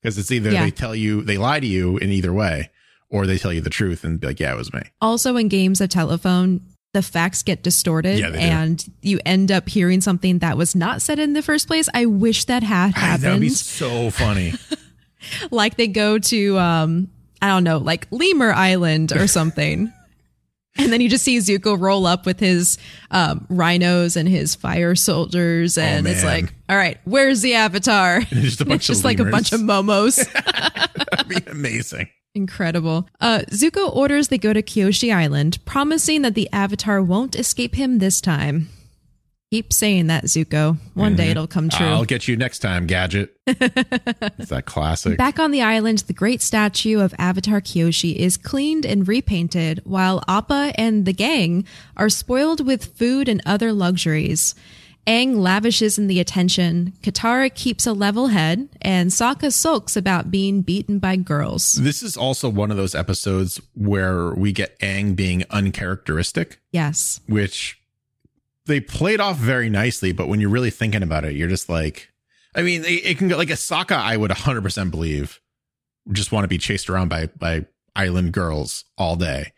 Because 0.03 0.17
it's 0.17 0.31
either 0.31 0.51
Yeah. 0.51 0.65
they 0.65 0.71
tell 0.71 0.93
you, 0.93 1.21
they 1.23 1.37
lie 1.37 1.59
to 1.61 1.65
you 1.65 1.97
in 1.97 2.11
either 2.11 2.31
way, 2.33 2.69
or 3.09 3.25
they 3.25 3.37
tell 3.37 3.53
you 3.53 3.61
the 3.61 3.69
truth 3.69 4.03
and 4.03 4.19
be 4.19 4.27
like, 4.27 4.39
Yeah, 4.39 4.53
it 4.53 4.57
was 4.57 4.71
me. 4.73 4.81
Also, 5.01 5.37
in 5.37 5.47
games 5.47 5.79
of 5.81 5.89
telephone, 5.89 6.59
the 6.93 7.01
facts 7.01 7.41
get 7.41 7.63
distorted 7.63 8.19
Yeah, 8.19 8.27
and 8.33 8.85
you 9.01 9.19
end 9.25 9.51
up 9.51 9.67
hearing 9.69 10.01
something 10.01 10.39
that 10.39 10.57
was 10.57 10.75
not 10.75 11.01
said 11.01 11.17
in 11.19 11.33
the 11.33 11.41
first 11.41 11.67
place. 11.67 11.87
I 11.93 12.05
wish 12.05 12.45
that 12.45 12.61
had 12.63 12.93
happened. 12.95 13.23
That 13.23 13.31
would 13.33 13.41
be 13.41 13.49
so 13.49 14.11
funny. 14.11 14.53
like 15.51 15.77
they 15.77 15.87
go 15.87 16.19
to, 16.19 16.59
um, 16.59 17.07
I 17.41 17.47
don't 17.47 17.63
know, 17.63 17.77
like 17.77 18.07
Lemur 18.11 18.51
Island 18.51 19.11
or 19.13 19.27
something. 19.39 19.91
And 20.77 20.91
then 20.91 21.01
you 21.01 21.09
just 21.09 21.23
see 21.23 21.37
Zuko 21.37 21.79
roll 21.79 22.07
up 22.07 22.25
with 22.25 22.39
his 22.39 22.79
um, 23.11 23.45
rhinos 23.49 24.15
and 24.17 24.27
his 24.27 24.55
fire 24.55 24.95
soldiers, 24.95 25.77
and 25.77 26.07
it's 26.07 26.23
Oh, 26.23 26.25
man. 26.25 26.41
like, 26.41 26.53
all 26.67 26.75
right, 26.77 26.97
where's 27.05 27.41
the 27.41 27.53
avatar? 27.53 28.21
Just 28.29 28.59
a 28.61 28.65
bunch 28.65 28.79
it's 28.79 28.87
just 28.87 29.03
like 29.03 29.19
a 29.19 29.25
bunch 29.25 29.51
of 29.53 29.61
momos. 29.61 30.15
That'd 31.11 31.27
be 31.27 31.51
amazing. 31.51 32.09
Incredible. 32.33 33.07
Uh, 33.21 33.41
Zuko 33.51 33.95
orders 33.95 34.29
they 34.29 34.39
go 34.39 34.51
to 34.53 34.63
Kyoshi 34.63 35.13
Island, 35.13 35.59
promising 35.65 36.23
that 36.23 36.33
the 36.33 36.49
Avatar 36.51 37.03
won't 37.03 37.35
escape 37.35 37.75
him 37.75 37.99
this 37.99 38.19
time. 38.19 38.69
Keep 39.53 39.71
saying 39.71 40.07
that, 40.07 40.23
Zuko. 40.23 40.79
One 40.95 41.15
day 41.15 41.25
mm-hmm. 41.25 41.29
it'll 41.29 41.45
come 41.45 41.69
true. 41.69 41.85
I'll 41.85 42.05
get 42.05 42.27
you 42.27 42.35
next 42.35 42.57
time, 42.57 42.87
Gadget. 42.87 43.37
it's 43.45 44.49
that 44.49 44.63
classic. 44.65 45.15
Back 45.15 45.37
on 45.37 45.51
the 45.51 45.61
island, 45.61 45.99
the 45.99 46.13
great 46.13 46.41
statue 46.41 46.99
of 46.99 47.13
Avatar 47.19 47.61
Kyoshi 47.61 48.15
is 48.15 48.35
cleaned 48.35 48.83
and 48.83 49.07
repainted, 49.07 49.79
while 49.83 50.23
Appa 50.27 50.73
and 50.73 51.05
the 51.05 51.13
gang 51.13 51.65
are 51.95 52.09
spoiled 52.09 52.65
with 52.65 52.97
food 52.97 53.29
and 53.29 53.43
other 53.45 53.71
luxuries. 53.71 54.55
Aang 55.05 55.35
lavishes 55.35 55.99
in 55.99 56.07
the 56.07 56.19
attention, 56.19 56.93
Katara 57.03 57.53
keeps 57.53 57.85
a 57.85 57.93
level 57.93 58.29
head, 58.29 58.69
and 58.81 59.11
Sokka 59.11 59.53
sulks 59.53 59.95
about 59.95 60.31
being 60.31 60.63
beaten 60.63 60.97
by 60.97 61.15
girls. 61.15 61.75
This 61.75 62.01
is 62.01 62.17
also 62.17 62.49
one 62.49 62.71
of 62.71 62.77
those 62.77 62.95
episodes 62.95 63.61
where 63.75 64.33
we 64.33 64.51
get 64.51 64.79
Aang 64.79 65.15
being 65.15 65.43
uncharacteristic, 65.51 66.59
Yes. 66.71 67.19
which 67.27 67.82
they 68.65 68.79
played 68.79 69.19
off 69.19 69.37
very 69.37 69.69
nicely. 69.69 70.11
But 70.11 70.27
when 70.27 70.39
you're 70.39 70.49
really 70.49 70.69
thinking 70.69 71.03
about 71.03 71.25
it, 71.25 71.35
you're 71.35 71.49
just 71.49 71.69
like, 71.69 72.09
I 72.55 72.61
mean, 72.61 72.83
it, 72.83 73.05
it 73.05 73.17
can 73.17 73.27
go 73.27 73.37
like 73.37 73.49
a 73.49 73.53
Sokka. 73.53 73.95
I 73.95 74.17
would 74.17 74.31
100% 74.31 74.91
believe 74.91 75.39
just 76.11 76.31
want 76.31 76.43
to 76.43 76.49
be 76.49 76.57
chased 76.57 76.89
around 76.89 77.09
by 77.09 77.27
by 77.37 77.65
island 77.95 78.33
girls 78.33 78.85
all 78.97 79.15
day. 79.15 79.53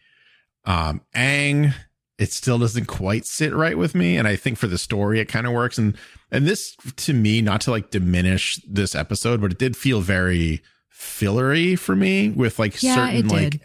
Um, 0.66 1.02
Aang, 1.16 1.74
it 2.18 2.32
still 2.32 2.60
doesn't 2.60 2.86
quite 2.86 3.26
sit 3.26 3.54
right 3.54 3.78
with 3.78 3.96
me, 3.96 4.18
and 4.18 4.28
I 4.28 4.36
think 4.36 4.58
for 4.58 4.68
the 4.68 4.78
story 4.78 5.20
it 5.20 5.26
kind 5.26 5.48
of 5.48 5.54
works. 5.54 5.78
And 5.78 5.98
and 6.32 6.46
this 6.46 6.76
to 6.98 7.14
me, 7.14 7.42
not 7.42 7.62
to 7.62 7.72
like 7.72 7.92
diminish 7.92 8.60
this 8.68 8.96
episode, 8.96 9.42
but 9.42 9.52
it 9.52 9.60
did 9.60 9.76
feel 9.76 10.02
very 10.02 10.62
fillery 10.90 11.76
for 11.76 11.96
me 11.96 12.30
with 12.30 12.60
like 12.60 12.82
Yeah, 12.82 12.96
certain 12.96 13.28
like 13.28 13.62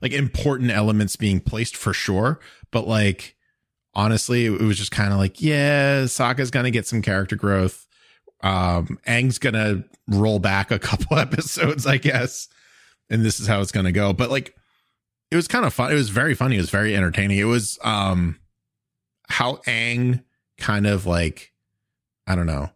like 0.00 0.12
important 0.12 0.70
elements 0.70 1.16
being 1.16 1.40
placed 1.40 1.76
for 1.76 1.92
sure, 1.92 2.40
but 2.70 2.86
like 2.86 3.36
honestly, 3.94 4.46
it 4.46 4.60
was 4.60 4.78
just 4.78 4.90
kind 4.92 5.12
of 5.12 5.18
like, 5.18 5.40
yeah, 5.40 6.02
Sokka's 6.02 6.50
gonna 6.50 6.70
get 6.70 6.86
some 6.86 7.02
character 7.02 7.36
growth. 7.36 7.86
Um, 8.42 8.98
Aang's 9.06 9.38
gonna 9.38 9.84
roll 10.08 10.38
back 10.38 10.70
a 10.70 10.78
couple 10.80 11.18
episodes, 11.18 11.86
I 11.86 11.96
guess, 11.98 12.48
and 13.08 13.24
this 13.24 13.40
is 13.40 13.46
how 13.46 13.60
it's 13.60 13.72
gonna 13.72 13.92
go. 13.92 14.12
But 14.12 14.30
like, 14.30 14.54
it 15.30 15.36
was 15.36 15.46
kind 15.48 15.64
of 15.64 15.72
fun. 15.74 15.92
It 15.92 15.96
was 15.96 16.10
very 16.10 16.34
funny. 16.34 16.56
It 16.56 16.60
was 16.60 16.70
very 16.70 16.96
entertaining. 16.96 17.38
It 17.38 17.44
was 17.44 17.78
um, 17.84 18.38
how 19.28 19.56
Aang 19.66 20.22
kind 20.58 20.86
of 20.86 21.06
like, 21.06 21.52
I 22.26 22.34
don't 22.34 22.46
know, 22.46 22.70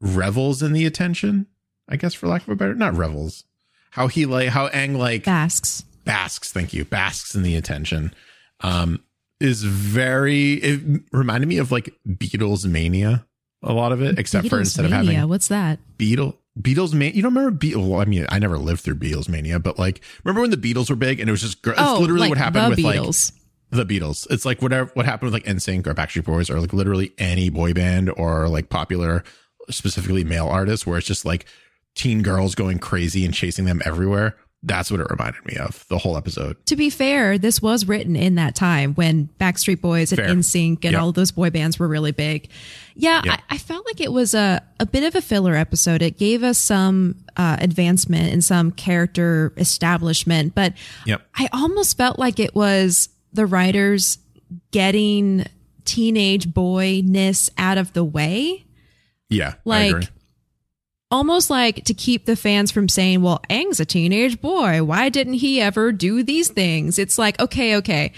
revels 0.00 0.62
in 0.62 0.72
the 0.72 0.86
attention. 0.86 1.46
I 1.88 1.96
guess 1.96 2.14
for 2.14 2.26
lack 2.28 2.42
of 2.42 2.48
a 2.48 2.56
better, 2.56 2.74
not 2.74 2.94
revels. 2.96 3.44
How 3.90 4.06
he 4.06 4.24
like 4.24 4.50
how 4.50 4.68
Aang 4.68 4.96
like 4.96 5.24
Basks. 5.24 5.82
basks 6.04 6.52
thank 6.52 6.72
you 6.72 6.84
basks 6.84 7.34
in 7.34 7.42
the 7.42 7.56
attention 7.56 8.14
um 8.60 9.02
is 9.40 9.62
very 9.62 10.54
it 10.54 11.02
reminded 11.12 11.48
me 11.48 11.58
of 11.58 11.72
like 11.72 11.94
beatles 12.06 12.66
mania 12.66 13.26
a 13.62 13.72
lot 13.72 13.92
of 13.92 14.02
it 14.02 14.18
except 14.18 14.48
for 14.48 14.58
instead 14.58 14.84
of 14.84 14.90
Beatles-mania, 14.90 15.14
having 15.14 15.28
What's 15.28 15.48
that? 15.48 15.78
beetle 15.98 16.38
beatles 16.60 16.92
mania 16.92 17.14
you 17.14 17.22
don't 17.22 17.34
remember 17.34 17.56
beatles 17.56 17.88
well, 17.88 18.00
i 18.00 18.04
mean 18.04 18.26
i 18.28 18.38
never 18.38 18.58
lived 18.58 18.80
through 18.80 18.96
beatles 18.96 19.28
mania 19.28 19.58
but 19.58 19.78
like 19.78 20.00
remember 20.24 20.42
when 20.42 20.50
the 20.50 20.56
beatles 20.56 20.90
were 20.90 20.96
big 20.96 21.20
and 21.20 21.28
it 21.28 21.32
was 21.32 21.40
just 21.40 21.66
it's 21.66 21.78
oh, 21.78 21.98
literally 21.98 22.20
like 22.20 22.30
what 22.30 22.38
happened 22.38 22.70
with 22.70 22.80
like 22.80 23.00
the 23.70 23.84
Beatles. 23.84 24.26
It's 24.30 24.44
like 24.44 24.60
whatever 24.60 24.90
what 24.94 25.06
happened 25.06 25.32
with 25.32 25.44
like 25.44 25.54
NSYNC 25.54 25.86
or 25.86 25.94
Backstreet 25.94 26.24
Boys 26.24 26.50
or 26.50 26.60
like 26.60 26.72
literally 26.72 27.12
any 27.18 27.50
boy 27.50 27.72
band 27.72 28.10
or 28.10 28.48
like 28.48 28.68
popular 28.68 29.22
specifically 29.70 30.24
male 30.24 30.48
artists 30.48 30.86
where 30.86 30.98
it's 30.98 31.06
just 31.06 31.24
like 31.24 31.46
teen 31.94 32.22
girls 32.22 32.54
going 32.54 32.78
crazy 32.78 33.24
and 33.24 33.34
chasing 33.34 33.64
them 33.64 33.80
everywhere. 33.84 34.36
That's 34.62 34.90
what 34.90 35.00
it 35.00 35.06
reminded 35.08 35.42
me 35.46 35.56
of 35.56 35.86
the 35.88 35.96
whole 35.96 36.18
episode. 36.18 36.54
To 36.66 36.76
be 36.76 36.90
fair, 36.90 37.38
this 37.38 37.62
was 37.62 37.86
written 37.86 38.14
in 38.14 38.34
that 38.34 38.54
time 38.54 38.92
when 38.94 39.30
Backstreet 39.40 39.80
Boys 39.80 40.12
and 40.12 40.18
Fair. 40.20 40.28
NSYNC 40.28 40.84
and 40.84 40.92
Yep. 40.92 41.00
all 41.00 41.08
of 41.08 41.14
those 41.14 41.32
boy 41.32 41.48
bands 41.48 41.78
were 41.78 41.88
really 41.88 42.12
big. 42.12 42.50
Yeah, 42.94 43.22
Yep. 43.24 43.34
I, 43.48 43.54
I 43.54 43.58
felt 43.58 43.86
like 43.86 44.02
it 44.02 44.12
was 44.12 44.34
a, 44.34 44.62
a 44.78 44.84
bit 44.84 45.02
of 45.04 45.14
a 45.14 45.22
filler 45.22 45.54
episode. 45.54 46.02
It 46.02 46.18
gave 46.18 46.42
us 46.42 46.58
some 46.58 47.16
uh, 47.38 47.56
advancement 47.58 48.34
and 48.34 48.44
some 48.44 48.70
character 48.70 49.54
establishment, 49.56 50.54
but 50.54 50.74
Yep. 51.06 51.22
I 51.34 51.48
almost 51.54 51.96
felt 51.96 52.18
like 52.18 52.38
it 52.38 52.54
was 52.54 53.08
the 53.32 53.46
writers 53.46 54.18
getting 54.72 55.46
teenage 55.86 56.52
boyness 56.52 57.48
out 57.56 57.78
of 57.78 57.92
the 57.94 58.04
way. 58.04 58.66
Yeah. 59.30 59.54
I 59.54 59.56
Like, 59.64 59.90
agree. 59.90 60.06
Almost 61.10 61.50
like 61.50 61.84
to 61.84 61.94
keep 61.94 62.24
the 62.24 62.36
fans 62.36 62.70
from 62.70 62.88
saying, 62.88 63.22
well, 63.22 63.40
Aang's 63.50 63.80
a 63.80 63.84
teenage 63.84 64.40
boy. 64.40 64.82
Why 64.84 65.08
didn't 65.08 65.34
he 65.34 65.60
ever 65.60 65.92
do 65.92 66.22
these 66.22 66.48
things? 66.48 66.98
It's 66.98 67.18
like, 67.18 67.40
okay, 67.40 67.76
okay. 67.76 68.12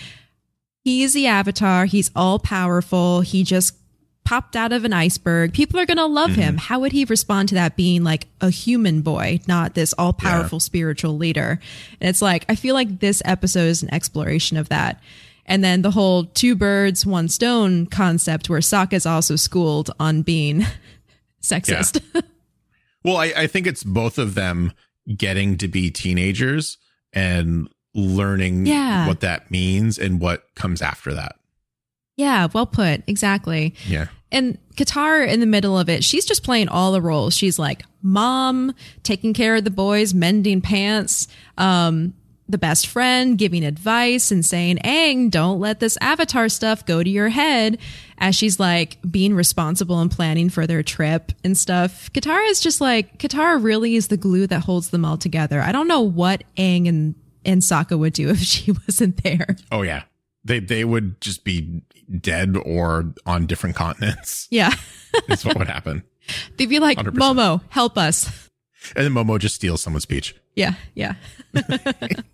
He's 0.84 1.14
the 1.14 1.26
avatar. 1.26 1.86
He's 1.86 2.10
all 2.14 2.38
powerful. 2.38 3.20
He 3.20 3.44
just 3.44 3.76
popped 4.24 4.56
out 4.56 4.72
of 4.72 4.84
an 4.84 4.92
iceberg. 4.92 5.52
People 5.52 5.80
are 5.80 5.86
going 5.86 5.96
to 5.96 6.06
love 6.06 6.30
him. 6.30 6.56
Mm-hmm. 6.56 6.66
How 6.66 6.80
would 6.80 6.92
he 6.92 7.04
respond 7.04 7.48
to 7.50 7.54
that 7.56 7.76
being 7.76 8.04
like 8.04 8.28
a 8.40 8.50
human 8.50 9.02
boy, 9.02 9.40
not 9.48 9.74
this 9.74 9.94
all 9.98 10.12
powerful 10.12 10.60
spiritual 10.60 11.16
leader? 11.16 11.58
And 12.00 12.08
it's 12.08 12.22
like, 12.22 12.44
I 12.48 12.54
feel 12.54 12.74
like 12.74 13.00
this 13.00 13.22
episode 13.24 13.66
is 13.66 13.82
an 13.82 13.92
exploration 13.92 14.56
of 14.56 14.68
that. 14.68 15.00
And 15.44 15.62
then 15.64 15.82
the 15.82 15.90
whole 15.90 16.24
two 16.24 16.54
birds, 16.54 17.04
one 17.04 17.28
stone 17.28 17.86
concept 17.86 18.48
where 18.48 18.60
Sokka's 18.60 19.06
also 19.06 19.34
schooled 19.36 19.90
on 19.98 20.22
being 20.22 20.64
sexist. 21.42 22.00
Well, 23.04 23.16
I, 23.16 23.32
I 23.36 23.46
think 23.46 23.66
it's 23.66 23.82
both 23.84 24.18
of 24.18 24.34
them 24.34 24.72
getting 25.16 25.56
to 25.58 25.68
be 25.68 25.90
teenagers 25.90 26.78
and 27.12 27.68
learning 27.94 28.66
Yeah. 28.66 29.06
what 29.06 29.20
that 29.20 29.50
means 29.50 29.98
and 29.98 30.20
what 30.20 30.44
comes 30.54 30.80
after 30.80 31.12
that. 31.14 31.36
Yeah, 32.16 32.48
well 32.52 32.66
put. 32.66 33.02
Exactly. 33.06 33.74
Yeah. 33.86 34.06
And 34.30 34.56
Katara 34.76 35.28
in 35.28 35.40
the 35.40 35.46
middle 35.46 35.78
of 35.78 35.88
it, 35.88 36.04
she's 36.04 36.24
just 36.24 36.42
playing 36.42 36.68
all 36.68 36.92
the 36.92 37.02
roles. 37.02 37.34
She's 37.36 37.58
like 37.58 37.84
mom, 38.02 38.74
taking 39.02 39.34
care 39.34 39.56
of 39.56 39.64
the 39.64 39.70
boys, 39.70 40.14
mending 40.14 40.60
pants, 40.60 41.28
um, 41.58 42.14
the 42.52 42.58
best 42.58 42.86
friend, 42.86 43.36
giving 43.36 43.64
advice 43.64 44.30
and 44.30 44.44
saying, 44.44 44.76
Aang, 44.84 45.30
don't 45.30 45.58
let 45.58 45.80
this 45.80 45.98
avatar 46.00 46.48
stuff 46.48 46.86
go 46.86 47.02
to 47.02 47.10
your 47.10 47.28
head. 47.28 47.78
As 48.18 48.36
she's 48.36 48.60
like 48.60 48.98
being 49.10 49.34
responsible 49.34 49.98
and 49.98 50.08
planning 50.08 50.48
for 50.48 50.64
their 50.64 50.84
trip 50.84 51.32
and 51.42 51.58
stuff. 51.58 52.12
Katara 52.12 52.48
is 52.48 52.60
just 52.60 52.80
like, 52.80 53.18
Katara 53.18 53.60
really 53.60 53.96
is 53.96 54.06
the 54.06 54.16
glue 54.16 54.46
that 54.46 54.60
holds 54.60 54.90
them 54.90 55.04
all 55.04 55.16
together. 55.18 55.60
I 55.60 55.72
don't 55.72 55.88
know 55.88 56.02
what 56.02 56.44
Aang 56.56 56.88
and, 56.88 57.16
and 57.44 57.62
Sokka 57.62 57.98
would 57.98 58.12
do 58.12 58.28
if 58.30 58.38
she 58.38 58.70
wasn't 58.70 59.24
there. 59.24 59.56
Oh 59.72 59.82
yeah. 59.82 60.04
They 60.44 60.58
they 60.60 60.84
would 60.84 61.20
just 61.20 61.44
be 61.44 61.82
dead 62.20 62.56
or 62.64 63.12
on 63.26 63.46
different 63.46 63.74
continents. 63.74 64.46
Yeah. 64.50 64.72
That's 65.26 65.44
what 65.44 65.58
would 65.58 65.68
happen. 65.68 66.04
They'd 66.56 66.68
be 66.68 66.78
like, 66.78 66.98
100%. 66.98 67.10
Momo, 67.14 67.60
help 67.70 67.98
us. 67.98 68.48
And 68.96 69.04
then 69.04 69.12
Momo 69.12 69.38
just 69.38 69.54
steals 69.54 69.82
someone's 69.82 70.06
peach. 70.06 70.34
Yeah, 70.54 70.74
yeah. 70.94 71.14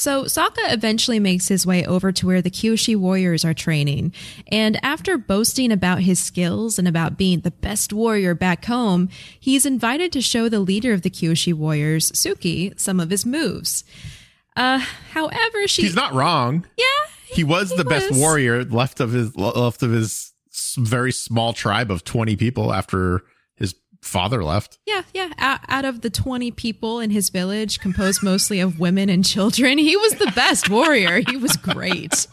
So 0.00 0.24
Sokka 0.24 0.72
eventually 0.72 1.20
makes 1.20 1.48
his 1.48 1.66
way 1.66 1.84
over 1.84 2.10
to 2.10 2.26
where 2.26 2.40
the 2.40 2.50
Kyoshi 2.50 2.96
warriors 2.96 3.44
are 3.44 3.52
training. 3.52 4.14
And 4.50 4.82
after 4.82 5.18
boasting 5.18 5.70
about 5.70 6.00
his 6.00 6.18
skills 6.18 6.78
and 6.78 6.88
about 6.88 7.18
being 7.18 7.40
the 7.40 7.50
best 7.50 7.92
warrior 7.92 8.34
back 8.34 8.64
home, 8.64 9.10
he's 9.38 9.66
invited 9.66 10.10
to 10.12 10.22
show 10.22 10.48
the 10.48 10.60
leader 10.60 10.94
of 10.94 11.02
the 11.02 11.10
Kyoshi 11.10 11.52
warriors, 11.52 12.10
Suki, 12.12 12.72
some 12.80 12.98
of 12.98 13.10
his 13.10 13.26
moves. 13.26 13.84
Uh, 14.56 14.78
however, 15.12 15.68
she 15.68 15.82
He's 15.82 15.94
not 15.94 16.14
wrong. 16.14 16.66
yeah 16.78 16.86
He 17.26 17.44
was 17.44 17.70
he 17.70 17.76
the 17.76 17.84
best 17.84 18.10
warrior 18.10 18.64
left 18.64 19.00
of 19.00 19.12
his 19.12 19.36
left 19.36 19.82
of 19.82 19.90
his 19.90 20.32
very 20.78 21.12
small 21.12 21.52
tribe 21.52 21.90
of 21.90 22.04
20 22.04 22.36
people 22.36 22.72
after 22.72 23.22
father 24.02 24.42
left. 24.44 24.78
Yeah, 24.86 25.02
yeah. 25.14 25.32
Out, 25.38 25.60
out 25.68 25.84
of 25.84 26.00
the 26.00 26.10
20 26.10 26.50
people 26.52 27.00
in 27.00 27.10
his 27.10 27.28
village, 27.30 27.80
composed 27.80 28.22
mostly 28.22 28.60
of 28.60 28.78
women 28.80 29.08
and 29.08 29.24
children, 29.24 29.78
he 29.78 29.96
was 29.96 30.14
the 30.14 30.32
best 30.34 30.68
warrior. 30.70 31.20
He 31.28 31.36
was 31.36 31.56
great. 31.56 32.26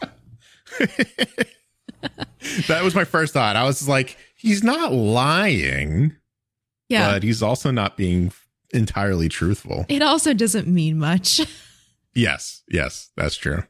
That 2.68 2.82
was 2.84 2.94
my 2.94 3.04
first 3.04 3.32
thought. 3.34 3.56
I 3.56 3.64
was 3.64 3.88
like, 3.88 4.16
he's 4.36 4.62
not 4.62 4.92
lying, 4.92 6.14
Yeah. 6.88 7.12
but 7.12 7.22
he's 7.22 7.42
also 7.42 7.70
not 7.70 7.96
being 7.96 8.32
entirely 8.70 9.28
truthful. 9.28 9.86
it 9.88 10.02
also 10.02 10.34
doesn't 10.34 10.68
mean 10.68 10.98
much. 10.98 11.40
Yes, 12.14 12.62
yes, 12.68 13.10
that's 13.16 13.36
true. 13.36 13.64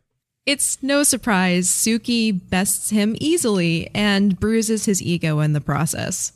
It's 0.47 0.83
no 0.83 1.03
surprise 1.03 1.69
Suki 1.69 2.33
bests 2.49 2.91
him 2.91 3.15
easily 3.21 3.91
and 3.95 4.39
bruises 4.41 4.87
his 4.87 5.03
ego 5.03 5.41
in 5.41 5.53
the 5.53 5.61
process. 5.61 6.33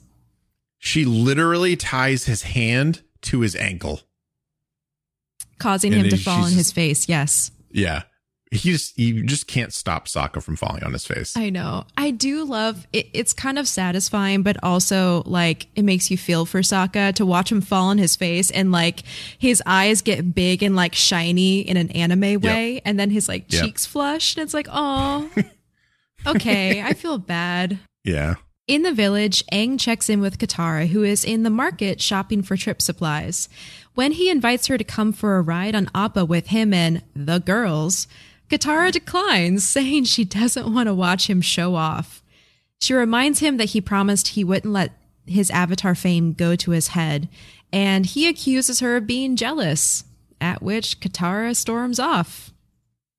She 0.84 1.04
literally 1.04 1.76
ties 1.76 2.24
his 2.24 2.42
hand 2.42 3.02
to 3.22 3.40
his 3.42 3.54
ankle. 3.54 4.00
Causing 5.60 5.92
And 5.94 6.02
him 6.06 6.10
to 6.10 6.16
fall 6.16 6.42
on 6.44 6.50
his 6.50 6.72
face, 6.72 7.08
yes. 7.08 7.52
Yeah. 7.70 8.02
He 8.50 8.72
just 8.72 8.98
you 8.98 9.22
just 9.22 9.46
can't 9.46 9.72
stop 9.72 10.08
Sokka 10.08 10.42
from 10.42 10.56
falling 10.56 10.82
on 10.82 10.92
his 10.92 11.06
face. 11.06 11.36
I 11.36 11.50
know. 11.50 11.84
I 11.96 12.10
do 12.10 12.44
love 12.44 12.84
it. 12.92 13.06
It's 13.14 13.32
kind 13.32 13.60
of 13.60 13.66
satisfying, 13.68 14.42
but 14.42 14.56
also 14.62 15.22
like 15.24 15.68
it 15.76 15.84
makes 15.84 16.10
you 16.10 16.18
feel 16.18 16.44
for 16.46 16.60
Sokka 16.62 17.14
to 17.14 17.24
watch 17.24 17.50
him 17.52 17.60
fall 17.60 17.86
on 17.86 17.96
his 17.98 18.16
face 18.16 18.50
and 18.50 18.72
like 18.72 19.04
his 19.38 19.62
eyes 19.64 20.02
get 20.02 20.34
big 20.34 20.64
and 20.64 20.74
like 20.74 20.94
shiny 20.96 21.60
in 21.60 21.76
an 21.76 21.90
anime 21.92 22.40
way, 22.40 22.82
and 22.84 22.98
then 22.98 23.08
his 23.10 23.28
like 23.28 23.50
Yep. 23.50 23.62
cheeks 23.64 23.86
flush, 23.86 24.36
and 24.36 24.42
it's 24.42 24.52
like, 24.52 24.66
oh, 24.70 25.30
okay, 26.26 26.82
I 26.82 26.92
feel 26.92 27.18
bad. 27.18 27.78
yeah. 28.04 28.34
In 28.68 28.82
the 28.82 28.92
village, 28.92 29.44
Aang 29.52 29.78
checks 29.78 30.08
in 30.08 30.20
with 30.20 30.38
Katara, 30.38 30.86
who 30.86 31.02
is 31.02 31.24
in 31.24 31.42
the 31.42 31.50
market 31.50 32.00
shopping 32.00 32.42
for 32.42 32.56
trip 32.56 32.80
supplies. 32.80 33.48
When 33.94 34.12
he 34.12 34.30
invites 34.30 34.68
her 34.68 34.78
to 34.78 34.84
come 34.84 35.12
for 35.12 35.36
a 35.36 35.42
ride 35.42 35.74
on 35.74 35.90
Appa 35.94 36.24
with 36.24 36.46
him 36.46 36.72
and 36.72 37.02
the 37.14 37.40
girls, 37.40 38.06
Katara 38.48 38.92
declines, 38.92 39.64
saying 39.68 40.04
she 40.04 40.24
doesn't 40.24 40.72
want 40.72 40.86
to 40.86 40.94
watch 40.94 41.28
him 41.28 41.40
show 41.40 41.74
off. 41.74 42.22
She 42.80 42.94
reminds 42.94 43.40
him 43.40 43.56
that 43.56 43.70
he 43.70 43.80
promised 43.80 44.28
he 44.28 44.44
wouldn't 44.44 44.72
let 44.72 44.92
his 45.26 45.50
avatar 45.50 45.96
fame 45.96 46.32
go 46.32 46.54
to 46.54 46.70
his 46.70 46.88
head, 46.88 47.28
and 47.72 48.06
he 48.06 48.28
accuses 48.28 48.78
her 48.78 48.96
of 48.96 49.08
being 49.08 49.34
jealous, 49.34 50.04
at 50.40 50.62
which 50.62 51.00
Katara 51.00 51.56
storms 51.56 51.98
off. 51.98 52.52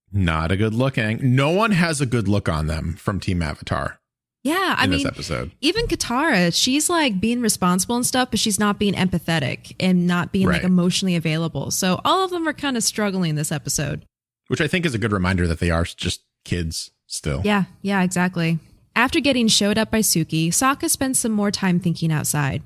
Not 0.10 0.52
a 0.54 0.58
good 0.58 0.74
look. 0.74 0.96
Aang. 0.96 1.22
No 1.22 1.50
one 1.50 1.72
has 1.72 2.00
a 2.00 2.06
good 2.06 2.30
look 2.30 2.48
on 2.48 2.68
them 2.68 2.94
from 2.94 3.20
Team 3.20 3.42
Avatar 3.42 4.00
Yeah, 4.44 4.76
I 4.78 4.84
in 4.84 4.90
mean, 4.90 5.00
this 5.00 5.08
episode. 5.08 5.52
even 5.62 5.88
Katara, 5.88 6.54
she's 6.54 6.90
like 6.90 7.22
being 7.22 7.40
responsible 7.40 7.96
and 7.96 8.06
stuff, 8.06 8.30
but 8.30 8.40
she's 8.40 8.60
not 8.60 8.78
being 8.78 8.94
empathetic 8.94 9.74
and 9.80 10.06
not 10.06 10.34
being 10.34 10.48
like 10.48 10.64
emotionally 10.64 11.16
available. 11.16 11.72
So 11.72 12.02
all 12.04 12.26
of 12.26 12.32
them 12.32 12.48
are 12.48 12.54
kind 12.54 12.76
of 12.76 12.84
struggling 12.84 13.36
this 13.36 13.54
episode. 13.54 14.06
Which 14.50 14.60
I 14.60 14.68
think 14.68 14.86
is 14.86 14.94
a 14.94 15.00
good 15.00 15.14
reminder 15.14 15.48
that 15.48 15.60
they 15.60 15.72
are 15.72 15.86
just 15.86 16.24
kids 16.44 16.92
still. 17.08 17.42
Yeah, 17.46 17.66
yeah, 17.82 18.04
exactly. 18.04 18.60
After 18.96 19.22
getting 19.22 19.48
showed 19.48 19.78
up 19.78 19.90
by 19.90 20.02
Suki, 20.02 20.50
Sokka 20.50 20.90
spends 20.90 21.20
some 21.20 21.32
more 21.32 21.50
time 21.50 21.80
thinking 21.80 22.12
outside. 22.12 22.64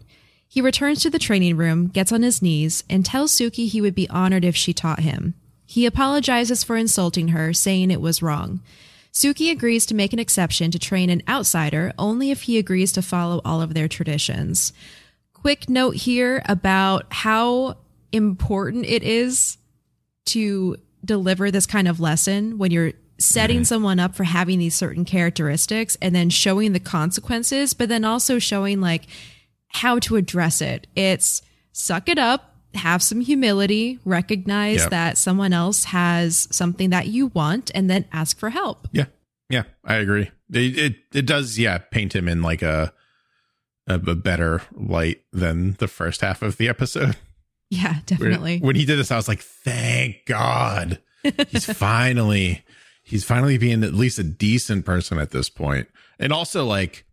He 0.48 0.62
returns 0.62 1.02
to 1.04 1.10
the 1.10 1.20
training 1.20 1.58
room, 1.58 1.88
gets 1.88 2.12
on 2.12 2.24
his 2.24 2.42
knees, 2.42 2.84
and 2.90 3.06
tells 3.06 3.32
Suki 3.32 3.68
he 3.68 3.82
would 3.82 3.96
be 3.96 4.10
honored 4.10 4.44
if 4.44 4.56
she 4.56 4.74
taught 4.74 5.02
him. 5.02 5.36
He 5.66 5.86
apologizes 5.86 6.64
for 6.64 6.76
insulting 6.76 7.30
her, 7.30 7.54
saying 7.54 7.92
it 7.92 8.02
was 8.02 8.24
wrong. 8.24 8.62
Suki 9.18 9.50
agrees 9.50 9.88
to 9.88 9.96
make 9.96 10.14
an 10.14 10.20
exception 10.20 10.70
to 10.70 10.78
train 10.78 11.10
an 11.10 11.24
outsider 11.28 11.92
only 11.98 12.30
if 12.30 12.44
he 12.44 12.60
agrees 12.60 12.92
to 12.92 13.02
follow 13.02 13.42
all 13.44 13.64
of 13.64 13.74
their 13.74 13.88
traditions. 13.88 14.74
Quick 15.34 15.68
note 15.68 15.96
here 15.96 16.44
about 16.46 17.08
how 17.12 17.78
important 18.12 18.86
it 18.86 19.02
is 19.02 19.58
to 20.26 20.78
deliver 21.04 21.50
this 21.50 21.66
kind 21.66 21.88
of 21.88 22.00
lesson 22.00 22.60
when 22.60 22.70
you're 22.70 22.94
setting 23.18 23.58
mm-hmm. 23.58 23.64
someone 23.64 24.00
up 24.00 24.14
for 24.14 24.24
having 24.24 24.60
these 24.60 24.76
certain 24.76 25.04
characteristics 25.04 25.98
and 26.00 26.14
then 26.14 26.30
showing 26.30 26.74
the 26.74 26.80
consequences, 26.80 27.74
but 27.74 27.90
then 27.90 28.06
also 28.06 28.38
showing 28.38 28.82
like 28.82 29.08
how 29.70 29.98
to 29.98 30.18
address 30.18 30.62
it. 30.62 30.86
It's 30.96 31.42
suck 31.72 32.08
it 32.08 32.20
up, 32.20 32.54
have 32.78 33.04
some 33.04 33.22
humility, 33.22 34.00
recognize 34.06 34.82
Yep. 34.82 34.90
that 34.92 35.18
someone 35.18 35.54
else 35.54 35.86
has 35.86 36.48
something 36.52 36.92
that 36.92 37.08
you 37.08 37.28
want, 37.28 37.72
and 37.76 37.90
then 37.90 38.06
ask 38.12 38.38
for 38.38 38.50
help. 38.50 38.88
Yeah. 38.92 39.06
Yeah. 39.50 39.64
I 39.84 39.96
agree. 39.96 40.32
It, 40.52 40.78
it, 40.80 40.96
it 41.14 41.26
does, 41.26 41.58
yeah, 41.58 41.78
paint 41.78 42.16
him 42.16 42.28
in 42.28 42.42
like 42.42 42.62
a, 42.62 42.94
a, 43.88 43.96
a 43.96 44.16
better 44.16 44.62
light 44.74 45.22
than 45.32 45.74
the 45.80 45.88
first 45.88 46.22
half 46.22 46.42
of 46.42 46.58
the 46.58 46.68
episode. 46.70 47.16
Yeah, 47.70 47.96
Where- 47.96 48.02
definitely. 48.06 48.60
When 48.60 48.78
he 48.78 48.86
did 48.86 48.98
this, 48.98 49.12
I 49.12 49.18
was 49.18 49.28
like, 49.28 49.42
thank 49.42 50.26
God. 50.26 51.02
He's 51.50 51.66
finally, 51.66 52.64
he's 53.04 53.26
finally 53.26 53.58
being 53.58 53.84
at 53.84 53.94
least 53.94 54.18
a 54.20 54.24
decent 54.24 54.86
person 54.86 55.20
at 55.20 55.32
this 55.32 55.50
point. 55.50 55.90
And 56.18 56.32
also, 56.32 56.64
like, 56.66 57.06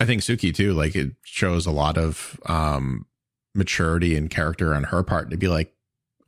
I 0.00 0.06
think 0.06 0.22
Suki 0.22 0.54
too, 0.54 0.72
like, 0.72 0.96
it 0.96 1.10
shows 1.24 1.66
a 1.66 1.70
lot 1.70 1.98
of 1.98 2.40
um 2.46 3.04
maturity 3.54 4.16
and 4.16 4.30
character 4.30 4.74
on 4.74 4.84
her 4.84 5.02
part 5.02 5.28
to 5.32 5.36
be 5.36 5.48
like, 5.48 5.74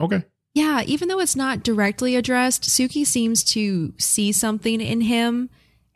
okay. 0.02 0.22
Yeah, 0.56 0.82
even 0.86 1.08
though 1.08 1.20
it's 1.20 1.36
not 1.36 1.62
directly 1.62 2.16
addressed, 2.16 2.62
Suki 2.62 3.06
seems 3.06 3.44
to 3.44 3.92
see 3.98 4.32
something 4.32 4.80
in 4.80 5.02
him 5.02 5.50